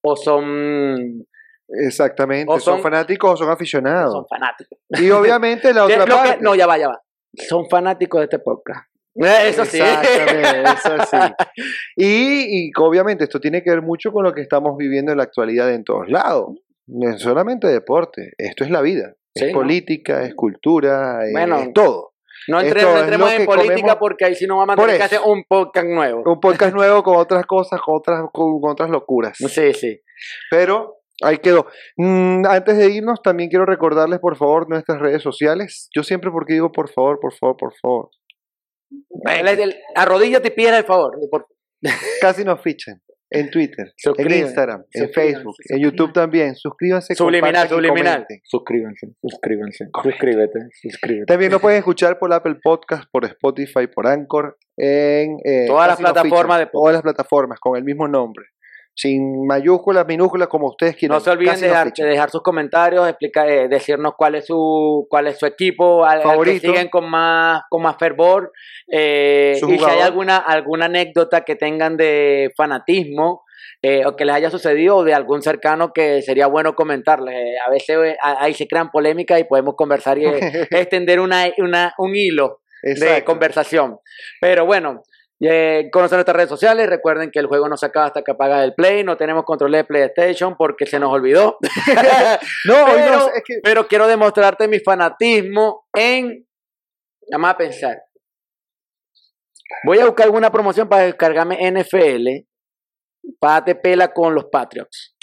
o 0.02 0.16
son, 0.16 1.26
Exactamente. 1.68 2.46
O 2.52 2.58
son, 2.58 2.74
son- 2.74 2.82
fanáticos 2.82 3.32
o 3.32 3.36
son 3.36 3.50
aficionados. 3.50 4.12
son 4.12 4.26
fanáticos? 4.28 4.78
Y 4.90 5.10
obviamente 5.10 5.72
la 5.74 5.86
¿Qué- 5.86 5.94
otra 5.94 6.04
que- 6.04 6.12
parte. 6.12 6.38
no, 6.42 6.54
ya 6.54 6.66
va, 6.66 6.78
ya 6.78 6.88
va. 6.88 7.02
Son 7.34 7.68
fanáticos 7.68 8.20
de 8.20 8.24
este 8.24 8.38
podcast. 8.38 8.88
Eso 9.14 9.64
sí. 9.64 9.78
Exactamente, 9.80 10.62
eso 10.62 11.04
sí. 11.10 11.16
Y, 11.96 12.68
y 12.68 12.70
obviamente 12.78 13.24
esto 13.24 13.40
tiene 13.40 13.62
que 13.64 13.70
ver 13.70 13.82
mucho 13.82 14.12
con 14.12 14.22
lo 14.24 14.32
que 14.32 14.40
estamos 14.42 14.76
viviendo 14.76 15.10
en 15.12 15.18
la 15.18 15.24
actualidad 15.24 15.72
en 15.74 15.82
todos 15.84 16.08
lados. 16.08 16.50
No 16.86 17.10
es 17.10 17.20
solamente 17.20 17.66
deporte, 17.66 18.32
esto 18.38 18.62
es 18.64 18.70
la 18.70 18.80
vida. 18.80 19.14
Sí, 19.38 19.44
es 19.46 19.52
¿no? 19.52 19.58
política, 19.58 20.22
es 20.24 20.34
cultura, 20.34 21.24
es- 21.24 21.32
Bueno, 21.32 21.58
es 21.58 21.72
todo. 21.72 22.12
No 22.48 22.60
entremos, 22.60 23.32
en 23.32 23.44
política 23.44 23.74
comemos- 23.74 23.98
porque 23.98 24.24
ahí 24.24 24.34
sí 24.34 24.46
nos 24.46 24.58
vamos 24.58 24.72
a 24.74 24.76
tener 24.80 24.96
que 24.96 25.02
hacer 25.02 25.20
un 25.24 25.44
podcast 25.46 25.86
nuevo. 25.86 26.22
Un 26.24 26.40
podcast 26.40 26.74
nuevo 26.74 27.02
con 27.02 27.16
otras 27.16 27.44
cosas, 27.46 27.80
con 27.80 27.96
otras, 27.96 28.22
con 28.32 28.60
otras 28.62 28.88
locuras. 28.90 29.36
Sí, 29.36 29.72
sí. 29.74 30.00
Pero 30.50 30.96
ahí 31.22 31.38
quedó. 31.38 31.66
Mm, 31.96 32.46
antes 32.46 32.78
de 32.78 32.88
irnos, 32.90 33.20
también 33.22 33.50
quiero 33.50 33.66
recordarles, 33.66 34.18
por 34.20 34.36
favor, 34.36 34.68
nuestras 34.68 34.98
redes 34.98 35.22
sociales. 35.22 35.90
Yo 35.94 36.02
siempre 36.02 36.30
porque 36.30 36.54
digo, 36.54 36.72
por 36.72 36.90
favor, 36.90 37.18
por 37.20 37.34
favor, 37.34 37.56
por 37.58 37.74
favor. 37.82 38.10
Arrodíllate 39.94 40.48
y 40.48 40.50
pídele 40.52 40.78
el 40.78 40.84
favor. 40.84 41.18
Casi 42.20 42.44
nos 42.44 42.60
fichan. 42.62 43.02
En 43.30 43.50
Twitter, 43.50 43.92
en 44.16 44.32
Instagram, 44.32 44.84
en 44.90 45.10
Facebook, 45.10 45.54
en. 45.68 45.78
YouTube 45.80 46.12
también. 46.12 46.54
Suscríbanse. 46.54 47.14
Subliminal, 47.14 47.68
subliminal. 47.68 48.26
Suscríbanse, 48.44 49.08
suscríbanse, 49.20 49.88
suscríbete, 50.02 50.60
suscríbete. 50.80 51.26
También 51.26 51.52
nos 51.52 51.60
pueden 51.60 51.78
escuchar 51.78 52.18
por 52.18 52.32
Apple 52.32 52.56
Podcast, 52.62 53.04
por 53.10 53.26
Spotify, 53.26 53.86
por 53.86 54.06
Anchor, 54.06 54.56
en 54.76 55.38
eh, 55.44 55.66
Todas 55.66 55.88
las 55.88 55.98
plataformas 55.98 56.58
de 56.58 56.66
podcast. 56.66 56.72
todas 56.72 56.92
las 56.94 57.02
plataformas 57.02 57.60
con 57.60 57.76
el 57.76 57.84
mismo 57.84 58.08
nombre, 58.08 58.46
sin 58.98 59.46
mayúsculas, 59.46 60.04
minúsculas, 60.08 60.48
como 60.48 60.66
ustedes 60.66 60.96
quieran. 60.96 61.18
No 61.18 61.20
se 61.20 61.30
olviden 61.30 61.60
de 61.60 61.68
dejar, 61.68 61.92
de 61.92 62.04
dejar 62.04 62.30
sus 62.30 62.42
comentarios, 62.42 63.08
explicar, 63.08 63.48
eh, 63.48 63.68
decirnos 63.68 64.14
cuál 64.16 64.34
es 64.34 64.46
su 64.46 65.06
cuál 65.08 65.28
es 65.28 65.38
su 65.38 65.46
equipo, 65.46 66.04
al, 66.04 66.16
al 66.16 66.22
que 66.22 66.28
Favorito. 66.28 66.66
siguen 66.66 66.88
con 66.88 67.08
más 67.08 67.62
con 67.70 67.82
más 67.82 67.96
fervor 67.96 68.52
eh, 68.88 69.52
y 69.56 69.78
si 69.78 69.84
hay 69.84 70.00
alguna 70.00 70.38
alguna 70.38 70.86
anécdota 70.86 71.42
que 71.42 71.54
tengan 71.54 71.96
de 71.96 72.50
fanatismo 72.56 73.44
eh, 73.82 74.04
o 74.04 74.16
que 74.16 74.24
les 74.24 74.34
haya 74.34 74.50
sucedido 74.50 74.96
o 74.96 75.04
de 75.04 75.14
algún 75.14 75.42
cercano 75.42 75.92
que 75.92 76.20
sería 76.22 76.48
bueno 76.48 76.74
comentarles. 76.74 77.36
Eh, 77.36 77.54
a 77.64 77.70
veces 77.70 78.16
ahí 78.20 78.52
se 78.52 78.66
crean 78.66 78.90
polémicas 78.90 79.38
y 79.38 79.44
podemos 79.44 79.76
conversar 79.76 80.18
y 80.18 80.24
extender 80.70 81.20
una, 81.20 81.44
una, 81.58 81.94
un 81.98 82.16
hilo 82.16 82.62
de 82.82 83.22
conversación. 83.22 84.00
Pero 84.40 84.66
bueno, 84.66 85.04
eh, 85.40 85.88
conocen 85.92 86.16
nuestras 86.16 86.36
redes 86.36 86.48
sociales. 86.48 86.88
Recuerden 86.88 87.30
que 87.30 87.38
el 87.38 87.46
juego 87.46 87.68
no 87.68 87.76
se 87.76 87.86
acaba 87.86 88.06
hasta 88.06 88.22
que 88.22 88.32
apaga 88.32 88.64
el 88.64 88.74
play. 88.74 89.04
No 89.04 89.16
tenemos 89.16 89.44
control 89.44 89.72
de 89.72 89.84
PlayStation 89.84 90.56
porque 90.56 90.86
se 90.86 90.98
nos 90.98 91.12
olvidó. 91.12 91.58
No, 92.64 92.84
pero, 92.86 93.16
no, 93.16 93.28
es 93.28 93.42
que 93.44 93.54
pero 93.62 93.86
quiero 93.86 94.06
demostrarte 94.06 94.68
mi 94.68 94.80
fanatismo 94.80 95.86
en. 95.94 96.46
Vamos 97.30 97.50
a 97.50 97.56
pensar. 97.56 98.02
Voy 99.84 99.98
a 99.98 100.06
buscar 100.06 100.26
alguna 100.26 100.50
promoción 100.50 100.88
para 100.88 101.04
descargarme 101.04 101.58
NFL. 101.70 102.26
Pate 103.38 103.74
pela 103.76 104.12
con 104.12 104.34
los 104.34 104.46
Patriots. 104.46 105.14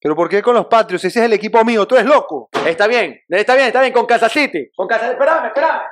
¿Pero 0.00 0.16
por 0.16 0.28
qué 0.28 0.42
con 0.42 0.54
los 0.54 0.66
Patriots? 0.66 1.04
Ese 1.04 1.20
es 1.20 1.26
el 1.26 1.32
equipo 1.32 1.64
mío, 1.64 1.86
tú 1.86 1.94
eres 1.94 2.08
loco. 2.08 2.48
Está 2.66 2.86
bien, 2.88 3.20
está 3.28 3.54
bien, 3.54 3.68
está 3.68 3.80
bien, 3.80 3.92
con 3.92 4.06
Kansas 4.06 4.32
City. 4.32 4.68
Con 4.74 4.88
Kansas 4.88 5.12
Espérame, 5.12 5.46
espérame. 5.46 5.82